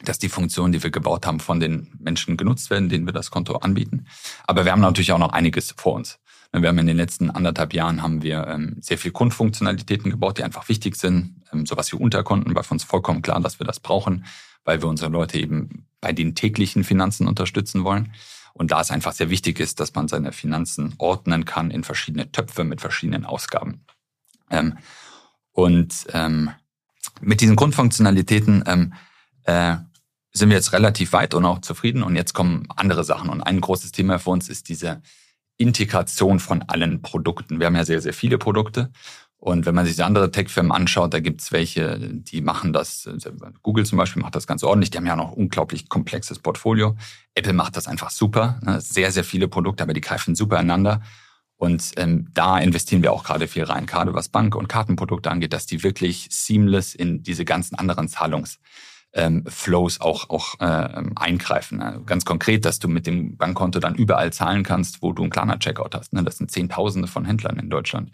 dass 0.03 0.19
die 0.19 0.29
Funktionen, 0.29 0.73
die 0.73 0.83
wir 0.83 0.91
gebaut 0.91 1.25
haben, 1.25 1.39
von 1.39 1.59
den 1.59 1.91
Menschen 1.99 2.37
genutzt 2.37 2.69
werden, 2.69 2.89
denen 2.89 3.05
wir 3.05 3.13
das 3.13 3.31
Konto 3.31 3.55
anbieten. 3.57 4.05
Aber 4.45 4.65
wir 4.65 4.71
haben 4.71 4.81
natürlich 4.81 5.11
auch 5.11 5.19
noch 5.19 5.31
einiges 5.31 5.73
vor 5.77 5.93
uns. 5.93 6.19
Wir 6.53 6.67
haben 6.67 6.79
in 6.79 6.87
den 6.87 6.97
letzten 6.97 7.29
anderthalb 7.29 7.73
Jahren 7.73 8.01
haben 8.01 8.23
wir 8.23 8.45
ähm, 8.47 8.77
sehr 8.81 8.97
viel 8.97 9.11
Grundfunktionalitäten 9.11 10.11
gebaut, 10.11 10.37
die 10.37 10.43
einfach 10.43 10.67
wichtig 10.67 10.97
sind. 10.97 11.43
Ähm, 11.53 11.65
sowas 11.65 11.91
wie 11.91 11.95
Unterkonten 11.95 12.53
war 12.55 12.63
für 12.63 12.73
uns 12.73 12.83
vollkommen 12.83 13.21
klar, 13.21 13.39
dass 13.39 13.59
wir 13.59 13.65
das 13.65 13.79
brauchen 13.79 14.25
weil 14.63 14.81
wir 14.81 14.89
unsere 14.89 15.09
Leute 15.09 15.39
eben 15.39 15.87
bei 15.99 16.13
den 16.13 16.35
täglichen 16.35 16.83
Finanzen 16.83 17.27
unterstützen 17.27 17.83
wollen. 17.83 18.13
Und 18.53 18.71
da 18.71 18.81
es 18.81 18.91
einfach 18.91 19.13
sehr 19.13 19.29
wichtig 19.29 19.59
ist, 19.59 19.79
dass 19.79 19.95
man 19.95 20.07
seine 20.07 20.33
Finanzen 20.33 20.93
ordnen 20.97 21.45
kann 21.45 21.71
in 21.71 21.83
verschiedene 21.83 22.31
Töpfe 22.31 22.63
mit 22.63 22.81
verschiedenen 22.81 23.25
Ausgaben. 23.25 23.85
Ähm, 24.49 24.77
und 25.51 26.05
ähm, 26.13 26.51
mit 27.21 27.41
diesen 27.41 27.55
Grundfunktionalitäten 27.55 28.63
ähm, 28.67 28.93
äh, 29.43 29.77
sind 30.33 30.49
wir 30.49 30.57
jetzt 30.57 30.73
relativ 30.73 31.13
weit 31.13 31.33
und 31.33 31.45
auch 31.45 31.59
zufrieden. 31.59 32.03
Und 32.03 32.15
jetzt 32.15 32.33
kommen 32.33 32.67
andere 32.75 33.03
Sachen. 33.03 33.29
Und 33.29 33.41
ein 33.41 33.61
großes 33.61 33.91
Thema 33.91 34.19
für 34.19 34.29
uns 34.31 34.49
ist 34.49 34.69
diese 34.69 35.01
Integration 35.61 36.39
von 36.39 36.63
allen 36.63 37.01
Produkten. 37.01 37.59
Wir 37.59 37.67
haben 37.67 37.75
ja 37.75 37.85
sehr, 37.85 38.01
sehr 38.01 38.13
viele 38.13 38.37
Produkte. 38.37 38.91
Und 39.37 39.65
wenn 39.65 39.73
man 39.73 39.87
sich 39.87 40.03
andere 40.03 40.29
Tech-Firmen 40.29 40.71
anschaut, 40.71 41.15
da 41.15 41.19
gibt's 41.19 41.51
welche, 41.51 41.97
die 41.99 42.41
machen 42.41 42.73
das, 42.73 43.09
Google 43.63 43.85
zum 43.87 43.97
Beispiel 43.97 44.21
macht 44.21 44.35
das 44.35 44.45
ganz 44.45 44.63
ordentlich, 44.63 44.91
die 44.91 44.99
haben 44.99 45.07
ja 45.07 45.15
noch 45.15 45.31
unglaublich 45.31 45.89
komplexes 45.89 46.37
Portfolio. 46.37 46.95
Apple 47.33 47.53
macht 47.53 47.75
das 47.75 47.87
einfach 47.87 48.11
super, 48.11 48.59
ne? 48.61 48.79
sehr, 48.81 49.11
sehr 49.11 49.23
viele 49.23 49.47
Produkte, 49.47 49.81
aber 49.81 49.93
die 49.93 50.01
greifen 50.01 50.35
super 50.35 50.59
einander. 50.59 51.01
Und 51.55 51.91
ähm, 51.97 52.27
da 52.33 52.59
investieren 52.59 53.01
wir 53.01 53.13
auch 53.13 53.23
gerade 53.23 53.47
viel 53.47 53.63
rein, 53.63 53.87
gerade 53.87 54.13
was 54.13 54.29
Bank- 54.29 54.55
und 54.55 54.67
Kartenprodukte 54.67 55.31
angeht, 55.31 55.53
dass 55.53 55.65
die 55.65 55.81
wirklich 55.81 56.27
seamless 56.29 56.93
in 56.93 57.23
diese 57.23 57.45
ganzen 57.45 57.75
anderen 57.75 58.09
Zahlungs- 58.09 58.59
ähm, 59.13 59.43
Flows 59.47 59.99
auch, 59.99 60.29
auch 60.29 60.59
äh, 60.59 61.03
eingreifen. 61.15 61.79
Ne? 61.79 62.01
Ganz 62.05 62.25
konkret, 62.25 62.65
dass 62.65 62.79
du 62.79 62.87
mit 62.87 63.07
dem 63.07 63.37
Bankkonto 63.37 63.79
dann 63.79 63.95
überall 63.95 64.31
zahlen 64.31 64.63
kannst, 64.63 65.01
wo 65.01 65.11
du 65.11 65.23
einen 65.23 65.31
kleiner 65.31 65.59
Checkout 65.59 65.95
hast. 65.95 66.13
Ne? 66.13 66.23
Das 66.23 66.37
sind 66.37 66.51
Zehntausende 66.51 67.07
von 67.07 67.25
Händlern 67.25 67.59
in 67.59 67.69
Deutschland 67.69 68.11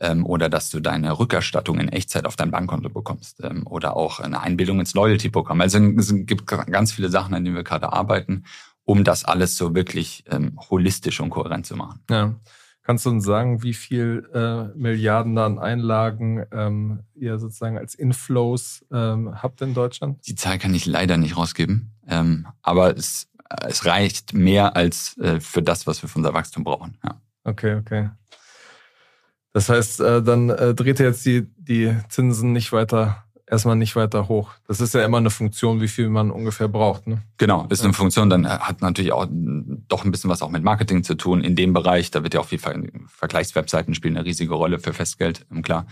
ähm, 0.00 0.26
oder 0.26 0.48
dass 0.48 0.70
du 0.70 0.80
deine 0.80 1.18
Rückerstattung 1.18 1.78
in 1.78 1.88
Echtzeit 1.88 2.26
auf 2.26 2.36
dein 2.36 2.50
Bankkonto 2.50 2.88
bekommst 2.88 3.40
ähm, 3.42 3.66
oder 3.66 3.96
auch 3.96 4.20
eine 4.20 4.40
Einbildung 4.40 4.80
ins 4.80 4.94
Loyalty-Programm. 4.94 5.60
Also 5.60 5.78
es 5.78 6.12
gibt 6.26 6.46
ganz 6.46 6.92
viele 6.92 7.08
Sachen, 7.08 7.34
an 7.34 7.44
denen 7.44 7.56
wir 7.56 7.64
gerade 7.64 7.92
arbeiten, 7.92 8.44
um 8.84 9.04
das 9.04 9.24
alles 9.24 9.56
so 9.56 9.74
wirklich 9.74 10.24
ähm, 10.30 10.58
holistisch 10.70 11.20
und 11.20 11.30
kohärent 11.30 11.66
zu 11.66 11.76
machen. 11.76 12.00
Ja. 12.10 12.34
Kannst 12.84 13.06
du 13.06 13.10
uns 13.10 13.24
sagen, 13.24 13.62
wie 13.62 13.74
viel 13.74 14.28
äh, 14.34 14.76
Milliarden 14.76 15.38
an 15.38 15.60
Einlagen 15.60 16.44
ähm, 16.50 17.04
ihr 17.14 17.38
sozusagen 17.38 17.78
als 17.78 17.94
Inflows 17.94 18.84
ähm, 18.92 19.40
habt 19.40 19.62
in 19.62 19.72
Deutschland? 19.72 20.26
Die 20.26 20.34
Zahl 20.34 20.58
kann 20.58 20.74
ich 20.74 20.84
leider 20.84 21.16
nicht 21.16 21.36
rausgeben, 21.36 21.92
ähm, 22.08 22.48
aber 22.60 22.96
es, 22.96 23.28
es 23.68 23.86
reicht 23.86 24.34
mehr 24.34 24.74
als 24.74 25.16
äh, 25.18 25.38
für 25.38 25.62
das, 25.62 25.86
was 25.86 26.02
wir 26.02 26.08
für 26.08 26.18
unser 26.18 26.34
Wachstum 26.34 26.64
brauchen. 26.64 26.98
Ja. 27.04 27.20
Okay, 27.44 27.76
okay. 27.76 28.10
Das 29.52 29.68
heißt, 29.68 30.00
äh, 30.00 30.22
dann 30.22 30.50
äh, 30.50 30.74
dreht 30.74 30.98
er 30.98 31.06
jetzt 31.06 31.24
die, 31.24 31.46
die 31.56 31.94
Zinsen 32.08 32.52
nicht 32.52 32.72
weiter, 32.72 33.24
erstmal 33.52 33.76
nicht 33.76 33.94
weiter 33.94 34.28
hoch. 34.28 34.50
Das 34.66 34.80
ist 34.80 34.94
ja 34.94 35.04
immer 35.04 35.18
eine 35.18 35.30
Funktion, 35.30 35.80
wie 35.82 35.88
viel 35.88 36.08
man 36.08 36.30
ungefähr 36.30 36.68
braucht. 36.68 37.06
Ne? 37.06 37.22
Genau, 37.36 37.66
ist 37.68 37.84
eine 37.84 37.92
Funktion, 37.92 38.30
dann 38.30 38.44
äh, 38.46 38.48
hat 38.48 38.80
natürlich 38.80 39.12
auch 39.12 39.26
doch 39.30 40.04
ein 40.04 40.10
bisschen 40.10 40.30
was 40.30 40.40
auch 40.40 40.48
mit 40.48 40.64
Marketing 40.64 41.04
zu 41.04 41.14
tun. 41.14 41.44
In 41.44 41.54
dem 41.54 41.74
Bereich, 41.74 42.10
da 42.10 42.22
wird 42.22 42.34
ja 42.34 42.40
auch 42.40 42.46
viel 42.46 42.60
Vergleichswebseiten 43.06 43.94
spielen 43.94 44.16
eine 44.16 44.26
riesige 44.26 44.54
Rolle 44.54 44.78
für 44.78 44.94
Festgeld, 44.94 45.46
klar. 45.62 45.86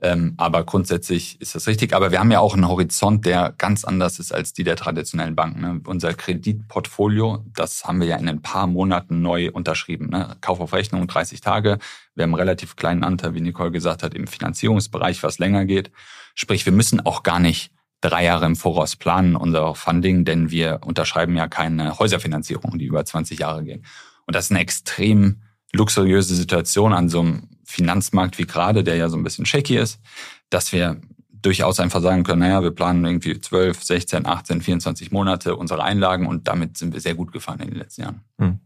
Ähm, 0.00 0.34
aber 0.36 0.64
grundsätzlich 0.64 1.40
ist 1.40 1.54
das 1.54 1.68
richtig. 1.68 1.94
Aber 1.94 2.10
wir 2.10 2.18
haben 2.18 2.32
ja 2.32 2.40
auch 2.40 2.54
einen 2.54 2.66
Horizont, 2.66 3.24
der 3.24 3.54
ganz 3.56 3.84
anders 3.84 4.18
ist 4.18 4.32
als 4.32 4.52
die 4.52 4.64
der 4.64 4.74
traditionellen 4.74 5.36
Banken. 5.36 5.60
Ne? 5.60 5.80
Unser 5.86 6.12
Kreditportfolio, 6.12 7.44
das 7.54 7.84
haben 7.84 8.00
wir 8.00 8.08
ja 8.08 8.16
in 8.16 8.28
ein 8.28 8.42
paar 8.42 8.66
Monaten 8.66 9.22
neu 9.22 9.50
unterschrieben. 9.52 10.08
Ne? 10.08 10.36
Kauf 10.40 10.58
auf 10.58 10.72
Rechnung 10.72 11.06
30 11.06 11.40
Tage. 11.40 11.78
Wir 12.16 12.24
haben 12.24 12.30
einen 12.30 12.40
relativ 12.40 12.74
kleinen 12.74 13.04
Anteil, 13.04 13.34
wie 13.34 13.40
Nicole 13.40 13.70
gesagt 13.70 14.02
hat, 14.02 14.14
im 14.14 14.26
Finanzierungsbereich, 14.26 15.22
was 15.22 15.38
länger 15.38 15.66
geht. 15.66 15.92
Sprich, 16.34 16.64
wir 16.66 16.72
müssen 16.72 17.00
auch 17.00 17.22
gar 17.22 17.38
nicht 17.38 17.72
drei 18.00 18.24
Jahre 18.24 18.46
im 18.46 18.56
Voraus 18.56 18.96
planen, 18.96 19.36
unser 19.36 19.74
Funding, 19.74 20.24
denn 20.24 20.50
wir 20.50 20.80
unterschreiben 20.84 21.36
ja 21.36 21.48
keine 21.48 21.98
Häuserfinanzierung, 21.98 22.78
die 22.78 22.86
über 22.86 23.04
20 23.04 23.38
Jahre 23.38 23.62
gehen. 23.64 23.84
Und 24.26 24.34
das 24.34 24.46
ist 24.46 24.50
eine 24.50 24.60
extrem 24.60 25.42
luxuriöse 25.72 26.34
Situation 26.34 26.92
an 26.92 27.08
so 27.08 27.20
einem 27.20 27.48
Finanzmarkt 27.64 28.38
wie 28.38 28.46
gerade, 28.46 28.84
der 28.84 28.96
ja 28.96 29.08
so 29.08 29.16
ein 29.16 29.22
bisschen 29.22 29.46
shaky 29.46 29.78
ist, 29.78 30.00
dass 30.50 30.72
wir 30.72 31.00
durchaus 31.30 31.80
einfach 31.80 32.00
sagen 32.00 32.22
können, 32.24 32.40
naja, 32.40 32.62
wir 32.62 32.70
planen 32.70 33.04
irgendwie 33.04 33.40
12, 33.40 33.82
16, 33.82 34.26
18, 34.26 34.62
24 34.62 35.10
Monate 35.10 35.56
unsere 35.56 35.82
Einlagen 35.82 36.26
und 36.26 36.46
damit 36.48 36.76
sind 36.76 36.92
wir 36.92 37.00
sehr 37.00 37.14
gut 37.14 37.32
gefahren 37.32 37.60
in 37.60 37.70
den 37.70 37.78
letzten 37.78 38.02
Jahren. 38.02 38.20
Hm. 38.38 38.60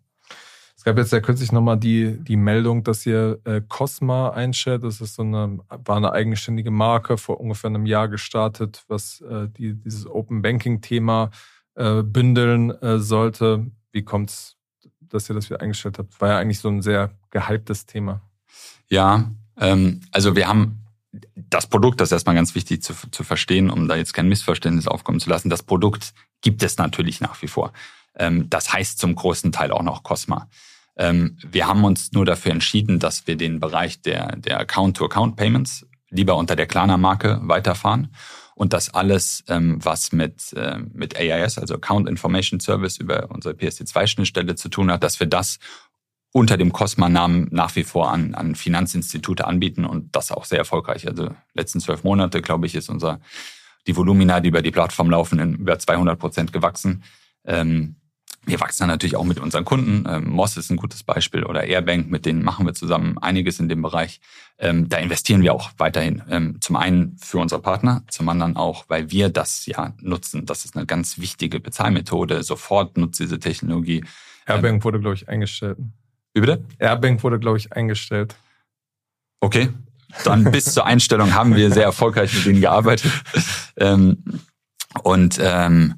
Gab 0.87 0.99
jetzt 0.99 1.13
ja 1.13 1.19
kürzlich 1.19 1.51
nochmal 1.51 1.77
die, 1.77 2.17
die 2.17 2.37
Meldung, 2.37 2.85
dass 2.85 3.05
ihr 3.07 3.41
äh, 3.43 3.61
Cosma 3.67 4.31
einstellt. 4.31 4.85
Das 4.85 5.01
ist 5.01 5.17
so 5.17 5.23
eine, 5.23 5.59
war 5.69 5.97
eine 5.97 6.13
eigenständige 6.13 6.71
Marke, 6.71 7.19
vor 7.19 7.41
ungefähr 7.41 7.71
einem 7.71 7.87
Jahr 7.87 8.07
gestartet, 8.07 8.85
was 8.87 9.21
äh, 9.23 9.49
die, 9.49 9.75
dieses 9.75 10.07
Open 10.07 10.43
Banking-Thema 10.43 11.33
äh, 11.75 12.05
bündeln 12.05 12.71
äh, 12.71 13.01
sollte. 13.01 13.67
Wie 13.91 14.05
kommt 14.05 14.31
es, 14.31 14.57
dass 15.01 15.29
ihr 15.29 15.35
das 15.35 15.51
wieder 15.51 15.61
eingestellt 15.61 15.99
habt? 15.99 16.21
War 16.21 16.29
ja 16.29 16.39
eigentlich 16.39 16.61
so 16.61 16.69
ein 16.69 16.83
sehr 16.83 17.11
gehyptes 17.33 17.87
Thema. 17.87 18.21
Ja, 18.89 19.29
ähm, 19.59 20.03
also 20.13 20.37
wir 20.37 20.47
haben 20.47 20.85
das 21.35 21.67
Produkt, 21.67 22.01
das 22.01 22.11
ist 22.11 22.13
erstmal 22.13 22.37
ganz 22.37 22.55
wichtig 22.55 22.85
zu, 22.85 22.95
zu 23.11 23.25
verstehen, 23.25 23.71
um 23.71 23.89
da 23.89 23.97
jetzt 23.97 24.15
kein 24.15 24.29
Missverständnis 24.29 24.87
aufkommen 24.87 25.19
zu 25.19 25.31
lassen. 25.31 25.51
Das 25.51 25.65
Produkt 25.65 26.15
gibt 26.43 26.63
es 26.63 26.79
natürlich 26.79 27.21
nach 27.21 27.43
wie 27.43 27.49
vor. 27.49 27.73
Ähm, 28.15 28.49
das 28.49 28.73
heißt 28.73 29.01
zum 29.01 29.17
großen 29.17 29.51
Teil 29.51 29.73
auch 29.73 29.83
noch 29.83 30.05
Cosma. 30.05 30.49
Ähm, 30.97 31.37
wir 31.51 31.67
haben 31.67 31.85
uns 31.85 32.13
nur 32.13 32.25
dafür 32.25 32.53
entschieden, 32.53 32.99
dass 32.99 33.27
wir 33.27 33.37
den 33.37 33.61
Bereich 33.61 34.01
der, 34.03 34.37
der 34.37 34.61
Account-to-Account-Payments 34.61 35.87
lieber 36.11 36.37
unter 36.37 36.57
der 36.57 36.67
Klarna-Marke 36.67 37.41
weiterfahren 37.43 38.15
und 38.55 38.73
das 38.73 38.95
alles, 38.95 39.45
ähm, 39.49 39.85
was 39.85 40.13
mit, 40.13 40.53
äh, 40.55 40.79
mit 40.93 41.17
AIS, 41.17 41.59
also 41.59 41.75
Account 41.75 42.09
Information 42.09 42.59
Service 42.61 42.97
über 42.97 43.31
unsere 43.31 43.55
PSD2-Schnittstelle 43.55 44.55
zu 44.55 44.71
tun 44.71 44.91
hat, 44.91 45.03
dass 45.03 45.21
wir 45.21 45.27
das 45.27 45.59
unter 46.33 46.57
dem 46.57 46.73
Cosma-Namen 46.73 47.49
nach 47.51 47.77
wie 47.77 47.85
vor 47.85 48.11
an, 48.11 48.35
an 48.35 48.55
Finanzinstitute 48.55 49.47
anbieten 49.47 49.85
und 49.85 50.15
das 50.15 50.31
auch 50.31 50.45
sehr 50.45 50.59
erfolgreich. 50.59 51.07
Also 51.07 51.31
letzten 51.55 51.81
zwölf 51.81 52.05
Monate, 52.05 52.43
glaube 52.43 52.67
ich, 52.67 52.75
ist 52.75 52.89
unser 52.89 53.21
die 53.87 53.97
Volumina, 53.97 54.41
die 54.41 54.49
über 54.49 54.63
die 54.63 54.71
Plattform 54.71 55.11
laufen, 55.11 55.39
in 55.39 55.55
über 55.55 55.79
200 55.79 56.19
Prozent 56.19 56.53
gewachsen. 56.53 57.05
Ähm, 57.45 57.97
wir 58.47 58.61
wachsen 58.61 58.83
dann 58.83 58.89
natürlich 58.89 59.17
auch 59.17 59.25
mit 59.25 59.41
unseren 59.41 59.65
Kunden. 59.65 60.05
Ähm, 60.09 60.31
Moss 60.31 60.57
ist 60.57 60.71
ein 60.71 60.77
gutes 60.77 61.03
Beispiel 61.03 61.45
oder 61.45 61.65
Airbank, 61.65 62.11
mit 62.11 62.25
denen 62.25 62.43
machen 62.43 62.65
wir 62.65 62.75
zusammen 62.75 63.19
einiges 63.19 63.59
in 63.59 63.69
dem 63.69 63.83
Bereich. 63.83 64.21
Ähm, 64.59 64.89
da 64.89 64.99
investieren 64.99 65.43
wir 65.43 65.53
auch 65.53 65.71
weiterhin. 65.79 66.23
Ähm, 66.31 66.61
zum 66.61 66.77
einen 66.77 67.17
für 67.19 67.39
unsere 67.39 67.61
Partner, 67.61 68.05
zum 68.09 68.29
anderen 68.29 68.57
auch, 68.57 68.85
weil 68.89 69.11
wir 69.11 69.29
das 69.29 69.67
ja 69.67 69.95
nutzen. 70.01 70.47
Das 70.47 70.65
ist 70.65 70.77
eine 70.77 70.87
ganz 70.87 71.19
wichtige 71.19 71.61
Bezahlmethode. 71.61 72.43
Sofort 72.43 72.97
nutzt 72.97 73.21
diese 73.21 73.39
Technologie. 73.39 74.05
Airbank 74.47 74.85
wurde, 74.85 75.01
glaube 75.01 75.17
ich, 75.17 75.29
eingestellt. 75.29 75.79
Wie 76.33 76.41
bitte? 76.41 76.65
Airbank 76.79 77.23
wurde, 77.25 77.41
glaube 77.41 77.59
ich, 77.59 77.73
eingestellt. 77.73 78.37
Okay. 79.41 79.71
Dann 80.25 80.51
bis 80.51 80.73
zur 80.73 80.87
Einstellung 80.87 81.35
haben 81.35 81.57
wir 81.57 81.71
sehr 81.73 81.83
erfolgreich 81.83 82.33
mit 82.33 82.47
denen 82.47 82.61
gearbeitet. 82.61 83.11
Ähm, 83.79 84.25
und 85.03 85.39
ähm, 85.39 85.97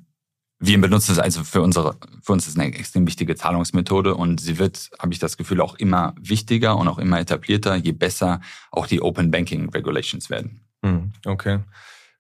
wir 0.61 0.81
benutzen 0.81 1.13
es 1.13 1.19
also 1.19 1.45
für 1.45 1.63
unsere, 1.63 1.97
für 2.23 2.33
uns 2.33 2.49
ist 2.49 2.59
eine 2.59 2.75
extrem 2.75 3.07
wichtige 3.07 3.37
Zahlungsmethode 3.37 4.15
und 4.15 4.41
sie 4.41 4.59
wird, 4.59 4.91
habe 4.99 5.13
ich 5.13 5.19
das 5.19 5.37
Gefühl, 5.37 5.61
auch 5.61 5.77
immer 5.77 6.15
wichtiger 6.21 6.77
und 6.77 6.89
auch 6.89 6.99
immer 6.99 7.21
etablierter, 7.21 7.77
je 7.77 7.93
besser 7.93 8.41
auch 8.73 8.87
die 8.87 9.01
Open 9.01 9.31
Banking 9.31 9.69
Regulations 9.69 10.31
werden. 10.31 10.61
Hm, 10.85 11.13
okay. 11.27 11.61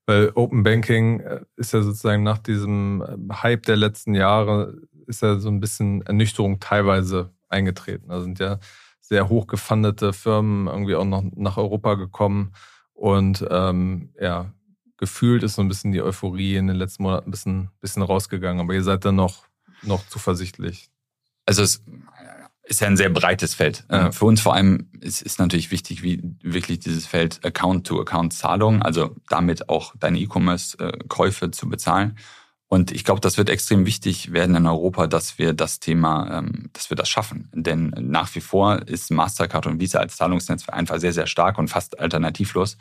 Weil 0.06 0.30
Open 0.34 0.62
Banking 0.62 1.20
äh, 1.20 1.40
ist 1.56 1.72
ja 1.72 1.82
sozusagen 1.82 2.22
nach 2.22 2.38
diesem 2.38 3.02
äh, 3.02 3.34
Hype 3.34 3.66
der 3.66 3.76
letzten 3.76 4.14
Jahre, 4.14 4.80
ist 5.06 5.22
ja 5.22 5.38
so 5.38 5.48
ein 5.48 5.60
bisschen 5.60 6.02
Ernüchterung 6.02 6.60
teilweise 6.60 7.32
eingetreten. 7.48 8.08
Da 8.08 8.20
sind 8.20 8.38
ja 8.38 8.58
sehr 9.00 9.28
hochgefundete 9.28 10.12
Firmen 10.12 10.66
irgendwie 10.66 10.94
auch 10.94 11.04
noch 11.04 11.24
nach 11.34 11.56
Europa 11.56 11.94
gekommen 11.94 12.52
und 12.92 13.44
ähm, 13.50 14.10
ja, 14.20 14.52
gefühlt 14.98 15.42
ist 15.42 15.54
so 15.54 15.62
ein 15.62 15.68
bisschen 15.68 15.92
die 15.92 16.02
Euphorie 16.02 16.56
in 16.56 16.66
den 16.66 16.76
letzten 16.76 17.04
Monaten 17.04 17.28
ein 17.28 17.30
bisschen, 17.30 17.70
bisschen 17.80 18.02
rausgegangen. 18.02 18.60
Aber 18.60 18.74
ihr 18.74 18.82
seid 18.84 19.04
dann 19.04 19.16
noch, 19.16 19.46
noch 19.82 20.06
zuversichtlich. 20.08 20.90
Also 21.46 21.62
es 21.62 21.82
ist 22.64 22.80
ja 22.80 22.86
ein 22.86 22.96
sehr 22.96 23.08
breites 23.08 23.54
Feld. 23.54 23.84
Ja. 23.90 24.08
Äh, 24.08 24.12
für 24.12 24.26
uns 24.26 24.40
vor 24.40 24.54
allem 24.54 24.90
ist, 25.00 25.22
ist 25.22 25.38
natürlich 25.38 25.70
wichtig, 25.70 26.02
wie 26.02 26.22
wirklich 26.42 26.80
dieses 26.80 27.06
Feld 27.06 27.44
Account-to-Account-Zahlung, 27.44 28.82
also 28.82 29.16
damit 29.28 29.68
auch 29.70 29.94
deine 29.98 30.18
E-Commerce-Käufe 30.18 31.50
zu 31.50 31.68
bezahlen. 31.68 32.18
Und 32.70 32.92
ich 32.92 33.02
glaube, 33.02 33.22
das 33.22 33.38
wird 33.38 33.48
extrem 33.48 33.86
wichtig 33.86 34.32
werden 34.32 34.54
in 34.54 34.66
Europa, 34.66 35.06
dass 35.06 35.38
wir 35.38 35.54
das 35.54 35.80
Thema, 35.80 36.38
ähm, 36.38 36.68
dass 36.74 36.90
wir 36.90 36.96
das 36.96 37.08
schaffen. 37.08 37.48
Denn 37.54 37.94
nach 37.98 38.34
wie 38.34 38.42
vor 38.42 38.86
ist 38.86 39.10
Mastercard 39.10 39.66
und 39.66 39.80
Visa 39.80 39.98
als 39.98 40.16
Zahlungsnetz 40.16 40.68
einfach 40.68 40.98
sehr, 41.00 41.14
sehr 41.14 41.26
stark 41.26 41.56
und 41.56 41.68
fast 41.68 41.98
alternativlos, 41.98 42.76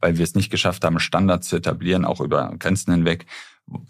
weil 0.00 0.16
wir 0.16 0.22
es 0.22 0.36
nicht 0.36 0.50
geschafft 0.50 0.84
haben, 0.84 1.00
Standards 1.00 1.48
zu 1.48 1.56
etablieren, 1.56 2.04
auch 2.04 2.20
über 2.20 2.54
Grenzen 2.58 2.92
hinweg, 2.92 3.26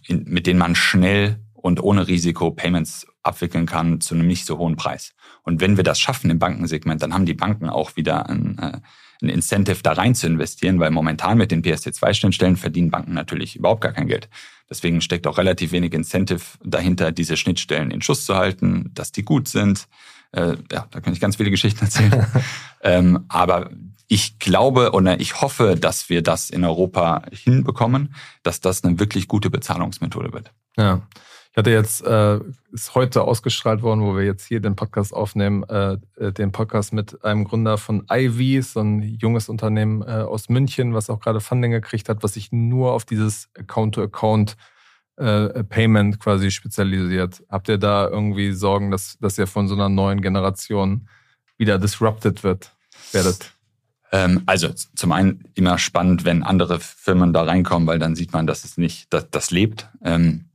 mit 0.08 0.46
denen 0.46 0.58
man 0.58 0.74
schnell 0.74 1.38
und 1.52 1.82
ohne 1.82 2.08
Risiko 2.08 2.50
Payments 2.50 3.06
abwickeln 3.22 3.66
kann 3.66 4.00
zu 4.00 4.14
einem 4.14 4.26
nicht 4.26 4.46
so 4.46 4.58
hohen 4.58 4.76
Preis. 4.76 5.12
Und 5.42 5.60
wenn 5.60 5.76
wir 5.76 5.84
das 5.84 6.00
schaffen 6.00 6.30
im 6.30 6.38
Bankensegment, 6.38 7.02
dann 7.02 7.12
haben 7.12 7.26
die 7.26 7.34
Banken 7.34 7.68
auch 7.68 7.94
wieder 7.94 8.28
ein, 8.28 8.58
äh, 8.58 8.80
ein 9.22 9.28
Incentive 9.28 9.82
da 9.82 9.92
rein 9.92 10.14
zu 10.14 10.26
investieren, 10.26 10.78
weil 10.78 10.90
momentan 10.90 11.38
mit 11.38 11.50
den 11.50 11.62
PSD2-Schnittstellen 11.62 12.56
verdienen 12.56 12.90
Banken 12.90 13.14
natürlich 13.14 13.56
überhaupt 13.56 13.82
gar 13.82 13.92
kein 13.92 14.08
Geld. 14.08 14.28
Deswegen 14.68 15.00
steckt 15.00 15.26
auch 15.26 15.38
relativ 15.38 15.72
wenig 15.72 15.92
Incentive 15.92 16.42
dahinter, 16.64 17.12
diese 17.12 17.36
Schnittstellen 17.36 17.90
in 17.90 18.02
Schuss 18.02 18.24
zu 18.24 18.36
halten, 18.36 18.90
dass 18.94 19.12
die 19.12 19.22
gut 19.22 19.48
sind. 19.48 19.86
Äh, 20.32 20.56
ja, 20.70 20.86
da 20.90 21.00
kann 21.00 21.12
ich 21.12 21.20
ganz 21.20 21.36
viele 21.36 21.50
Geschichten 21.50 21.84
erzählen. 21.84 22.26
ähm, 22.82 23.24
aber 23.28 23.70
ich 24.08 24.38
glaube 24.38 24.92
oder 24.92 25.20
ich 25.20 25.40
hoffe, 25.40 25.76
dass 25.78 26.08
wir 26.08 26.22
das 26.22 26.50
in 26.50 26.64
Europa 26.64 27.22
hinbekommen, 27.32 28.14
dass 28.42 28.60
das 28.60 28.84
eine 28.84 28.98
wirklich 28.98 29.28
gute 29.28 29.50
Bezahlungsmethode 29.50 30.32
wird. 30.32 30.52
Ja. 30.76 31.02
Ich 31.52 31.58
hatte 31.58 31.70
jetzt, 31.70 32.02
äh, 32.06 32.40
ist 32.72 32.94
heute 32.94 33.24
ausgestrahlt 33.24 33.82
worden, 33.82 34.00
wo 34.00 34.16
wir 34.16 34.24
jetzt 34.24 34.46
hier 34.46 34.60
den 34.60 34.74
Podcast 34.74 35.12
aufnehmen, 35.12 35.64
äh, 35.64 35.98
äh 36.16 36.32
den 36.32 36.50
Podcast 36.50 36.94
mit 36.94 37.22
einem 37.26 37.44
Gründer 37.44 37.76
von 37.76 38.06
Ivy, 38.10 38.62
so 38.62 38.80
ein 38.80 39.02
junges 39.02 39.50
Unternehmen 39.50 40.00
äh, 40.00 40.22
aus 40.22 40.48
München, 40.48 40.94
was 40.94 41.10
auch 41.10 41.20
gerade 41.20 41.40
Funding 41.40 41.72
gekriegt 41.72 42.08
hat, 42.08 42.22
was 42.22 42.34
sich 42.34 42.52
nur 42.52 42.92
auf 42.92 43.04
dieses 43.04 43.50
Account-to-Account 43.58 44.56
äh, 45.16 45.62
Payment 45.64 46.18
quasi 46.20 46.50
spezialisiert. 46.50 47.42
Habt 47.50 47.68
ihr 47.68 47.76
da 47.76 48.08
irgendwie 48.08 48.52
Sorgen, 48.52 48.90
dass, 48.90 49.18
dass 49.18 49.36
ihr 49.36 49.46
von 49.46 49.68
so 49.68 49.74
einer 49.74 49.90
neuen 49.90 50.22
Generation 50.22 51.06
wieder 51.58 51.78
disrupted 51.78 52.44
wird, 52.44 52.74
werdet? 53.12 53.52
Ähm, 54.10 54.42
also 54.46 54.70
zum 54.70 55.12
einen 55.12 55.44
immer 55.52 55.76
spannend, 55.76 56.24
wenn 56.24 56.44
andere 56.44 56.80
Firmen 56.80 57.34
da 57.34 57.42
reinkommen, 57.42 57.86
weil 57.86 57.98
dann 57.98 58.16
sieht 58.16 58.32
man, 58.32 58.46
dass 58.46 58.64
es 58.64 58.78
nicht, 58.78 59.12
dass 59.12 59.28
das 59.28 59.50
lebt. 59.50 59.90
Ähm, 60.02 60.46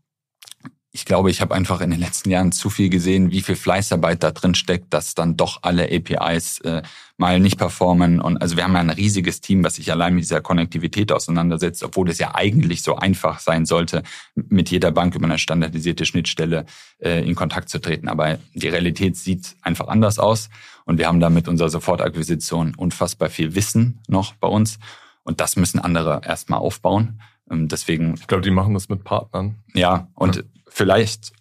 ich 0.92 1.06
glaube, 1.06 1.30
ich 1.30 1.42
habe 1.42 1.54
einfach 1.54 1.82
in 1.82 1.92
den 1.92 2.00
letzten 2.00 2.30
Jahren 2.30 2.52
zu 2.52 2.70
viel 2.70 2.90
gesehen, 2.90 3.32
wie 3.32 3.42
viel 3.42 3.56
Fleißarbeit 3.56 4.24
da 4.24 4.32
drin 4.32 4.56
steckt, 4.56 4.94
dass 4.94 5.16
dann 5.16 5.36
doch 5.36 5.60
alle 5.62 5.84
APIs 5.92 6.60
äh, 6.62 6.82
mal 7.18 7.40
nicht 7.40 7.58
performen. 7.58 8.22
Und 8.22 8.38
also 8.38 8.56
wir 8.56 8.64
haben 8.64 8.74
ja 8.74 8.80
ein 8.80 8.90
riesiges 8.90 9.42
Team, 9.42 9.64
was 9.64 9.76
sich 9.76 9.92
allein 9.92 10.16
mit 10.16 10.24
dieser 10.24 10.42
Konnektivität 10.42 11.12
auseinandersetzt, 11.12 11.84
obwohl 11.84 12.10
es 12.10 12.20
ja 12.20 12.34
eigentlich 12.36 12.84
so 12.84 12.96
einfach 12.96 13.40
sein 13.40 13.66
sollte, 13.66 14.02
mit 14.34 14.72
jeder 14.72 14.92
Bank 14.92 15.14
über 15.14 15.26
eine 15.26 15.38
standardisierte 15.38 16.06
Schnittstelle 16.06 16.66
äh, 17.00 17.24
in 17.28 17.36
Kontakt 17.36 17.70
zu 17.70 17.80
treten. 17.80 18.08
Aber 18.08 18.40
die 18.54 18.70
Realität 18.70 19.18
sieht 19.18 19.56
einfach 19.62 19.90
anders 19.90 20.20
aus. 20.20 20.50
Und 20.86 20.98
wir 20.98 21.08
haben 21.08 21.20
da 21.20 21.30
mit 21.30 21.48
unserer 21.50 21.70
Sofortakquisition 21.70 22.74
unfassbar 22.76 23.30
viel 23.30 23.56
Wissen 23.56 24.00
noch 24.08 24.34
bei 24.36 24.48
uns. 24.48 24.80
Und 25.24 25.42
das 25.42 25.58
müssen 25.58 25.80
andere 25.80 26.22
erstmal 26.26 26.60
aufbauen. 26.60 27.22
Ähm, 27.52 27.68
deswegen. 27.68 28.16
Ich 28.16 28.28
glaube, 28.28 28.44
die 28.44 28.52
machen 28.52 28.74
das 28.74 28.88
mit 28.88 29.04
Partnern. 29.04 29.56
Ja, 29.74 30.08
und 30.16 30.38
ja 30.38 30.42
vielleicht 30.78 31.34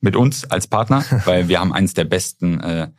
mit 0.00 0.16
uns 0.16 0.44
als 0.50 0.66
Partner, 0.66 1.04
weil 1.24 1.48
wir 1.48 1.60
haben 1.60 1.72
eins 1.72 1.94
der 1.94 2.04
besten, 2.04 2.60
äh, 2.60 2.90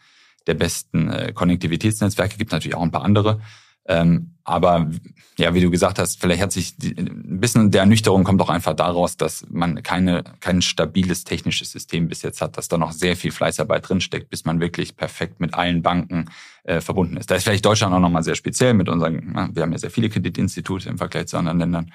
der 0.47 0.55
besten 0.55 1.09
äh, 1.09 1.31
Konnektivitätsnetzwerke, 1.33 2.37
gibt 2.37 2.51
natürlich 2.51 2.75
auch 2.75 2.81
ein 2.81 2.91
paar 2.91 3.03
andere. 3.03 3.39
Ähm, 3.85 4.37
aber 4.45 4.89
ja, 5.37 5.53
wie 5.53 5.59
du 5.59 5.69
gesagt 5.69 5.99
hast, 5.99 6.19
vielleicht 6.19 6.41
hat 6.41 6.53
sich 6.53 6.77
die, 6.77 6.95
ein 6.97 7.39
bisschen 7.41 7.69
der 7.69 7.81
Ernüchterung 7.81 8.23
kommt 8.23 8.41
auch 8.41 8.49
einfach 8.49 8.73
daraus, 8.73 9.17
dass 9.17 9.45
man 9.49 9.83
keine, 9.83 10.23
kein 10.39 10.61
stabiles 10.61 11.25
technisches 11.25 11.71
System 11.71 12.07
bis 12.07 12.21
jetzt 12.21 12.41
hat, 12.41 12.57
dass 12.57 12.69
da 12.69 12.77
noch 12.77 12.93
sehr 12.93 13.17
viel 13.17 13.31
Fleißarbeit 13.31 13.87
drinsteckt, 13.87 14.29
bis 14.29 14.45
man 14.45 14.61
wirklich 14.61 14.95
perfekt 14.95 15.41
mit 15.41 15.53
allen 15.53 15.81
Banken 15.81 16.29
äh, 16.63 16.79
verbunden 16.79 17.17
ist. 17.17 17.29
Da 17.29 17.35
ist 17.35 17.43
vielleicht 17.43 17.65
Deutschland 17.65 17.93
auch 17.93 17.99
nochmal 17.99 18.23
sehr 18.23 18.35
speziell 18.35 18.73
mit 18.73 18.87
unseren, 18.87 19.31
na, 19.33 19.49
wir 19.53 19.63
haben 19.63 19.73
ja 19.73 19.77
sehr 19.77 19.91
viele 19.91 20.09
Kreditinstitute 20.09 20.87
im 20.87 20.97
Vergleich 20.97 21.27
zu 21.27 21.37
anderen 21.37 21.59
Ländern. 21.59 21.91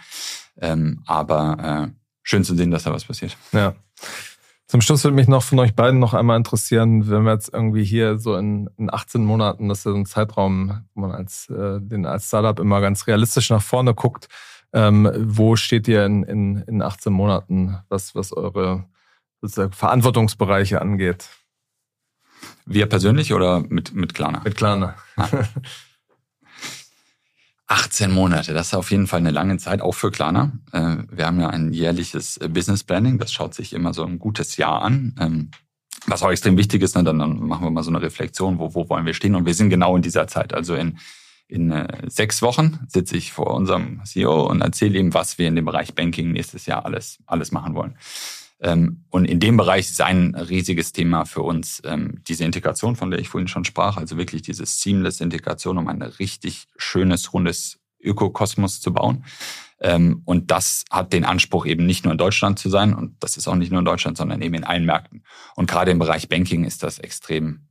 Ähm, 0.61 1.03
aber 1.07 1.89
äh, 1.89 2.08
schön 2.29 2.45
zu 2.45 2.55
sehen, 2.55 2.71
dass 2.71 2.85
da 2.85 2.93
was 2.93 3.05
passiert. 3.05 3.37
Ja. 3.53 3.75
Zum 4.67 4.83
Schluss 4.83 5.03
würde 5.03 5.15
mich 5.15 5.29
noch 5.29 5.43
von 5.43 5.59
euch 5.61 5.75
beiden 5.75 5.99
noch 5.99 6.13
einmal 6.13 6.37
interessieren, 6.37 7.09
wenn 7.09 7.23
wir 7.23 7.33
jetzt 7.33 7.55
irgendwie 7.55 7.85
hier 7.85 8.19
so 8.19 8.37
in, 8.37 8.69
in 8.77 8.93
18 8.93 9.25
Monaten, 9.25 9.69
das 9.71 9.79
ist 9.79 9.85
ja 9.87 9.93
so 9.93 9.97
ein 9.97 10.05
Zeitraum, 10.05 10.85
wo 10.95 11.01
man 11.01 11.13
als, 11.13 11.49
äh, 11.49 11.81
den 11.81 12.05
als 12.05 12.29
Startup 12.29 12.59
immer 12.61 12.83
ganz 12.83 13.07
realistisch 13.07 13.49
nach 13.49 13.63
vorne 13.63 13.95
guckt, 13.95 14.29
ähm, 14.75 15.11
wo 15.17 15.57
steht 15.57 15.89
ihr 15.89 16.05
in, 16.05 16.23
in, 16.23 16.57
in 16.67 16.83
18 16.83 17.11
Monaten, 17.11 17.79
was, 17.89 18.15
was 18.15 18.35
eure 18.35 18.85
sozusagen 19.41 19.73
Verantwortungsbereiche 19.73 20.83
angeht? 20.83 21.31
Wir 22.67 22.85
persönlich 22.85 23.33
oder 23.33 23.61
mit, 23.61 23.95
mit 23.95 24.13
Klarna? 24.13 24.43
Mit 24.45 24.57
Klarna. 24.57 24.97
Ah. 25.17 25.29
18 27.69 28.11
Monate, 28.11 28.55
das 28.55 28.69
ist 28.69 28.75
auf 28.75 28.91
jeden 28.91 29.07
Fall 29.07 29.21
eine 29.21 29.31
lange 29.31 29.59
Zeit, 29.59 29.83
auch 29.83 29.95
für 29.95 30.11
Klarna. 30.11 30.53
Äh, 30.73 30.97
wir 31.11 31.27
haben 31.27 31.39
ja 31.39 31.51
ein 31.51 31.73
jährliches 31.73 32.39
äh, 32.39 32.49
Business 32.49 32.83
Planning, 32.83 33.19
das 33.19 33.33
schaut 33.33 33.55
sich 33.55 33.75
immer 33.75 33.93
so 33.93 34.05
ein 34.05 34.19
gutes 34.19 34.57
Jahr 34.57 34.83
an. 34.83 35.15
Ähm, 35.21 35.51
was 36.07 36.23
auch 36.23 36.31
extrem 36.31 36.57
wichtig 36.57 36.83
ist, 36.83 36.97
ne, 36.97 37.05
dann, 37.05 37.19
machen 37.19 37.65
wir 37.65 37.71
mal 37.71 37.83
so 37.83 37.91
eine 37.91 38.01
Reflexion, 38.01 38.59
wo, 38.59 38.75
wo 38.75 38.89
wollen 38.89 39.05
wir 39.05 39.13
stehen? 39.13 39.35
Und 39.35 39.45
wir 39.45 39.55
sind 39.55 39.69
genau 39.69 39.95
in 39.97 40.03
dieser 40.03 40.27
Zeit. 40.27 40.55
Also 40.55 40.75
in, 40.75 40.99
in 41.47 41.71
äh, 41.71 42.09
sechs 42.09 42.41
Wochen 42.41 42.81
sitze 42.89 43.17
ich 43.17 43.33
vor 43.33 43.55
unserem 43.55 44.03
CEO 44.05 44.47
und 44.47 44.63
erzähle 44.63 44.99
ihm, 44.99 45.13
was 45.13 45.37
wir 45.37 45.49
in 45.49 45.57
dem 45.57 45.67
Bereich 45.67 45.95
Banking 45.95 46.33
nächstes 46.33 46.65
Jahr 46.65 46.87
alles, 46.87 47.19
alles 47.27 47.53
machen 47.53 47.75
wollen. 47.75 47.97
Ähm, 48.61 49.05
und 49.11 49.25
in 49.25 49.41
dem 49.41 49.57
Bereich 49.57 49.89
ist 49.89 50.01
ein 50.01 50.35
riesiges 50.35 50.93
Thema 50.93 51.25
für 51.25 51.43
uns 51.43 51.81
ähm, 51.85 52.23
diese 52.27 52.45
Integration, 52.45 52.97
von 52.97 53.11
der 53.11 53.21
ich 53.21 53.29
vorhin 53.29 53.49
schon 53.49 53.65
sprach, 53.65 53.97
also 53.97 54.17
wirklich 54.17 54.43
diese 54.43 54.67
seamless 54.67 55.21
Integration, 55.21 55.79
um 55.79 55.89
ein 55.89 56.03
richtig 56.03 56.67
schönes, 56.77 57.33
rundes 57.33 57.79
Ökokosmos 58.01 58.81
zu 58.81 58.93
bauen. 58.93 59.25
Ähm, 59.81 60.23
und 60.25 60.51
das 60.51 60.85
hat 60.91 61.13
den 61.13 61.25
Anspruch, 61.25 61.67
eben 61.67 61.87
nicht 61.87 62.05
nur 62.05 62.13
in 62.13 62.19
Deutschland 62.19 62.59
zu 62.59 62.69
sein. 62.69 62.95
Und 62.95 63.23
das 63.23 63.37
ist 63.37 63.47
auch 63.47 63.55
nicht 63.55 63.71
nur 63.71 63.79
in 63.79 63.85
Deutschland, 63.85 64.17
sondern 64.17 64.43
eben 64.43 64.55
in 64.55 64.65
allen 64.65 64.85
Märkten. 64.85 65.23
Und 65.55 65.71
gerade 65.71 65.93
im 65.93 65.99
Bereich 65.99 66.29
Banking 66.29 66.65
ist 66.65 66.83
das 66.83 66.99
extrem, 66.99 67.69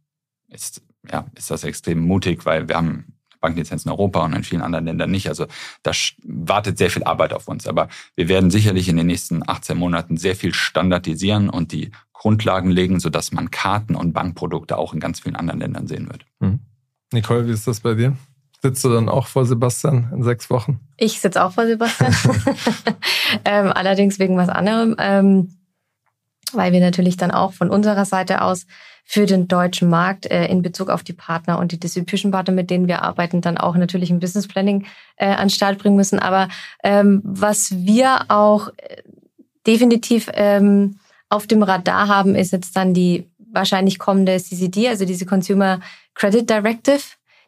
ist, 0.47 0.81
ja, 1.11 1.25
ist 1.35 1.51
das 1.51 1.65
extrem 1.65 1.99
mutig, 1.99 2.45
weil 2.45 2.69
wir 2.69 2.77
haben 2.77 3.16
Banklizenz 3.39 3.85
in 3.85 3.91
Europa 3.91 4.23
und 4.23 4.33
in 4.33 4.43
vielen 4.43 4.61
anderen 4.61 4.85
Ländern 4.85 5.11
nicht. 5.11 5.29
Also 5.29 5.47
da 5.83 5.91
wartet 6.23 6.77
sehr 6.77 6.89
viel 6.89 7.03
Arbeit 7.03 7.33
auf 7.33 7.47
uns. 7.47 7.67
Aber 7.67 7.88
wir 8.15 8.29
werden 8.29 8.51
sicherlich 8.51 8.89
in 8.89 8.97
den 8.97 9.07
nächsten 9.07 9.47
18 9.47 9.77
Monaten 9.77 10.17
sehr 10.17 10.35
viel 10.35 10.53
standardisieren 10.53 11.49
und 11.49 11.71
die 11.71 11.91
Grundlagen 12.13 12.71
legen, 12.71 12.99
sodass 12.99 13.31
man 13.31 13.51
Karten 13.51 13.95
und 13.95 14.13
Bankprodukte 14.13 14.77
auch 14.77 14.93
in 14.93 14.99
ganz 14.99 15.19
vielen 15.19 15.35
anderen 15.35 15.59
Ländern 15.59 15.88
sehen 15.88 16.09
wird. 16.09 16.25
Hm. 16.39 16.59
Nicole, 17.13 17.47
wie 17.47 17.51
ist 17.51 17.67
das 17.67 17.81
bei 17.81 17.93
dir? 17.93 18.17
Sitzt 18.61 18.83
du 18.83 18.89
dann 18.89 19.07
auch 19.07 19.27
vor 19.27 19.45
Sebastian 19.45 20.09
in 20.11 20.23
sechs 20.23 20.49
Wochen? 20.49 20.79
Ich 20.97 21.19
sitze 21.19 21.43
auch 21.43 21.51
vor 21.51 21.67
Sebastian. 21.67 22.13
ähm, 23.45 23.71
allerdings 23.71 24.17
wegen 24.17 24.35
was 24.35 24.49
anderem. 24.49 24.95
Ähm, 24.97 25.57
weil 26.56 26.72
wir 26.72 26.80
natürlich 26.80 27.18
dann 27.18 27.32
auch 27.32 27.54
von 27.54 27.70
unserer 27.70 28.06
Seite 28.06 28.41
aus 28.41 28.66
für 29.10 29.26
den 29.26 29.48
deutschen 29.48 29.89
Markt 29.89 30.26
äh, 30.26 30.48
in 30.48 30.62
Bezug 30.62 30.89
auf 30.89 31.02
die 31.02 31.14
Partner 31.14 31.60
und 31.60 31.72
die 31.72 31.80
Distribution 31.80 32.32
Partner, 32.32 32.54
mit 32.54 32.70
denen 32.70 32.89
wir 32.89 33.04
arbeiten, 33.04 33.39
dann 33.39 33.58
auch 33.58 33.76
natürlich 33.78 34.10
ein 34.10 34.20
Business 34.20 34.50
Planning 34.50 34.86
äh, 35.16 35.28
an 35.28 35.50
Start 35.50 35.78
bringen 35.78 35.95
müssen. 35.95 36.20
Aber 36.20 36.50
ähm, 36.84 37.22
was 37.24 37.72
wir 37.72 38.26
auch 38.28 38.68
äh, 38.76 39.04
definitiv 39.66 40.30
ähm, 40.34 41.00
auf 41.30 41.48
dem 41.48 41.64
Radar 41.64 42.10
haben, 42.10 42.36
ist 42.36 42.52
jetzt 42.52 42.76
dann 42.76 42.93
die 42.93 43.30
wahrscheinlich 43.54 43.98
kommende 43.98 44.38
CCD, 44.38 44.89
also 44.89 45.06
diese 45.06 45.26
Consumer 45.26 45.80
Credit 46.14 46.50
Directive, 46.50 47.02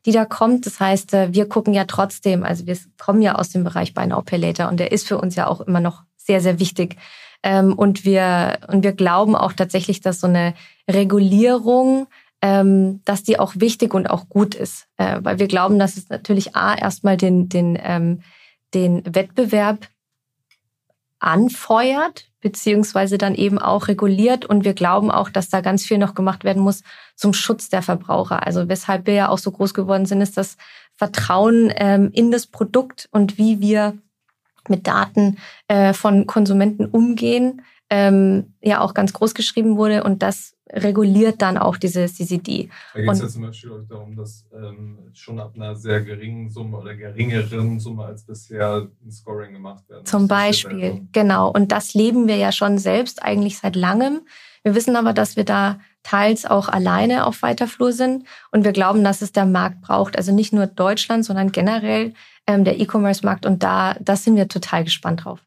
die 0.06 0.14
da 0.14 0.24
kommt. 0.24 0.66
Das 0.66 0.80
heißt, 0.80 1.14
äh, 1.14 1.34
wir 1.34 1.50
gucken 1.50 1.74
ja 1.74 1.84
trotzdem, 1.84 2.44
also 2.44 2.66
wir 2.68 2.78
kommen 2.98 3.22
ja 3.22 3.36
aus 3.36 3.50
dem 3.50 3.66
Bereich 3.66 3.94
Buy 3.94 4.08
Now 4.08 4.22
Pay 4.22 4.40
Later 4.40 4.70
und 4.70 4.80
der 4.80 4.94
ist 4.94 5.08
für 5.08 5.18
uns 5.18 5.36
ja 5.36 5.48
auch 5.48 5.60
immer 5.60 5.82
noch 5.82 6.04
sehr, 6.16 6.40
sehr 6.40 6.60
wichtig 6.60 6.96
Ähm, 7.44 7.74
und, 7.74 8.06
wir, 8.06 8.60
und 8.68 8.84
wir 8.84 8.94
glauben 8.94 9.36
auch 9.36 9.54
tatsächlich, 9.54 10.02
dass 10.02 10.20
so 10.20 10.28
eine 10.28 10.54
Regulierung, 10.90 12.08
ähm, 12.42 13.02
dass 13.06 13.24
die 13.24 13.40
auch 13.40 13.54
wichtig 13.56 13.94
und 13.94 14.10
auch 14.10 14.30
gut 14.30 14.56
ist. 14.56 14.88
Äh, 14.98 15.20
weil 15.22 15.40
wir 15.40 15.48
glauben, 15.48 15.80
dass 15.80 15.98
es 15.98 16.10
natürlich 16.10 16.56
A, 16.56 16.76
erstmal 16.76 17.18
den, 17.18 17.50
den, 17.50 17.78
ähm, 17.82 18.22
den 18.74 19.04
Wettbewerb 19.06 19.88
anfeuert, 21.20 22.26
beziehungsweise 22.42 23.18
dann 23.18 23.36
eben 23.36 23.60
auch 23.60 23.88
reguliert. 23.88 24.46
Und 24.46 24.64
wir 24.64 24.74
glauben 24.74 25.12
auch, 25.12 25.30
dass 25.30 25.50
da 25.50 25.62
ganz 25.62 25.86
viel 25.86 25.98
noch 25.98 26.16
gemacht 26.16 26.44
werden 26.44 26.64
muss 26.64 26.84
zum 27.16 27.34
Schutz 27.34 27.70
der 27.70 27.82
Verbraucher. 27.82 28.46
Also 28.46 28.70
weshalb 28.70 29.06
wir 29.06 29.14
ja 29.14 29.30
auch 29.30 29.38
so 29.38 29.52
groß 29.52 29.74
geworden 29.74 30.06
sind, 30.06 30.22
ist 30.22 30.38
das 30.38 30.56
Vertrauen 30.96 31.72
ähm, 31.76 32.10
in 32.14 32.32
das 32.32 32.48
Produkt 32.48 33.08
und 33.12 33.38
wie 33.38 33.60
wir 33.60 33.98
mit 34.68 34.88
Daten 34.88 35.38
äh, 35.68 35.94
von 35.94 36.28
Konsumenten 36.28 36.86
umgehen, 36.86 37.62
ähm, 37.90 38.54
ja 38.62 38.82
auch 38.82 38.94
ganz 38.94 39.14
groß 39.14 39.34
geschrieben 39.34 39.78
wurde. 39.78 40.04
Und 40.04 40.22
das 40.22 40.56
reguliert 40.72 41.42
dann 41.42 41.58
auch 41.58 41.78
diese 41.78 42.06
CCD. 42.06 42.70
Da 42.94 43.02
geht 43.02 43.12
es 43.12 43.22
ja 43.22 43.28
zum 43.28 43.42
Beispiel 43.44 43.72
auch 43.72 43.88
darum, 43.88 44.16
dass 44.16 44.46
ähm, 44.54 45.10
schon 45.14 45.40
ab 45.40 45.54
einer 45.56 45.76
sehr 45.76 46.02
geringen 46.02 46.50
Summe 46.50 46.78
oder 46.78 46.96
geringeren 46.96 47.80
Summe 47.80 48.06
als 48.06 48.24
bisher 48.24 48.88
ein 49.04 49.12
Scoring 49.12 49.54
gemacht 49.54 49.90
werden. 49.90 50.06
Zum 50.06 50.28
Beispiel, 50.28 51.08
genau. 51.12 51.50
Und 51.50 51.72
das 51.72 51.94
leben 51.94 52.28
wir 52.28 52.38
ja 52.38 52.52
schon 52.52 52.78
selbst 52.78 53.24
eigentlich 53.24 53.58
seit 53.58 53.76
langem. 53.76 54.22
Wir 54.64 54.76
wissen 54.76 54.96
aber, 54.96 55.14
dass 55.14 55.36
wir 55.36 55.46
da 55.46 55.80
teils 56.04 56.46
auch 56.46 56.70
alleine 56.70 57.26
auf 57.26 57.42
weiter 57.42 57.68
Flur 57.68 57.92
sind 57.92 58.26
und 58.52 58.64
wir 58.64 58.72
glauben, 58.72 59.04
dass 59.04 59.22
es 59.22 59.32
der 59.32 59.46
Markt 59.46 59.82
braucht. 59.82 60.18
Also 60.18 60.34
nicht 60.34 60.54
nur 60.54 60.68
Deutschland, 60.68 61.26
sondern 61.26 61.52
generell 61.52 62.14
ähm, 62.50 62.64
der 62.64 62.80
E-Commerce-Markt 62.80 63.46
und 63.46 63.62
da, 63.62 63.96
da 64.00 64.16
sind 64.16 64.36
wir 64.36 64.48
total 64.48 64.84
gespannt 64.84 65.24
drauf. 65.24 65.40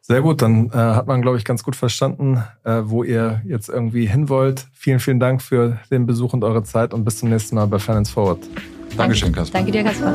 Sehr 0.00 0.22
gut, 0.22 0.40
dann 0.40 0.70
äh, 0.70 0.76
hat 0.76 1.08
man, 1.08 1.20
glaube 1.20 1.36
ich, 1.36 1.44
ganz 1.44 1.62
gut 1.62 1.76
verstanden, 1.76 2.42
äh, 2.64 2.82
wo 2.84 3.02
ihr 3.02 3.42
jetzt 3.44 3.68
irgendwie 3.68 4.06
hin 4.06 4.28
wollt. 4.28 4.66
Vielen, 4.72 5.00
vielen 5.00 5.20
Dank 5.20 5.42
für 5.42 5.78
den 5.90 6.06
Besuch 6.06 6.32
und 6.32 6.44
eure 6.44 6.62
Zeit 6.62 6.94
und 6.94 7.04
bis 7.04 7.18
zum 7.18 7.28
nächsten 7.28 7.56
Mal 7.56 7.66
bei 7.66 7.78
Finance 7.78 8.12
Forward. 8.12 8.38
Dankeschön, 8.96 9.32
Kaspar. 9.32 9.60
Danke 9.60 9.72
dir, 9.72 9.82
Kaspar. 9.82 10.14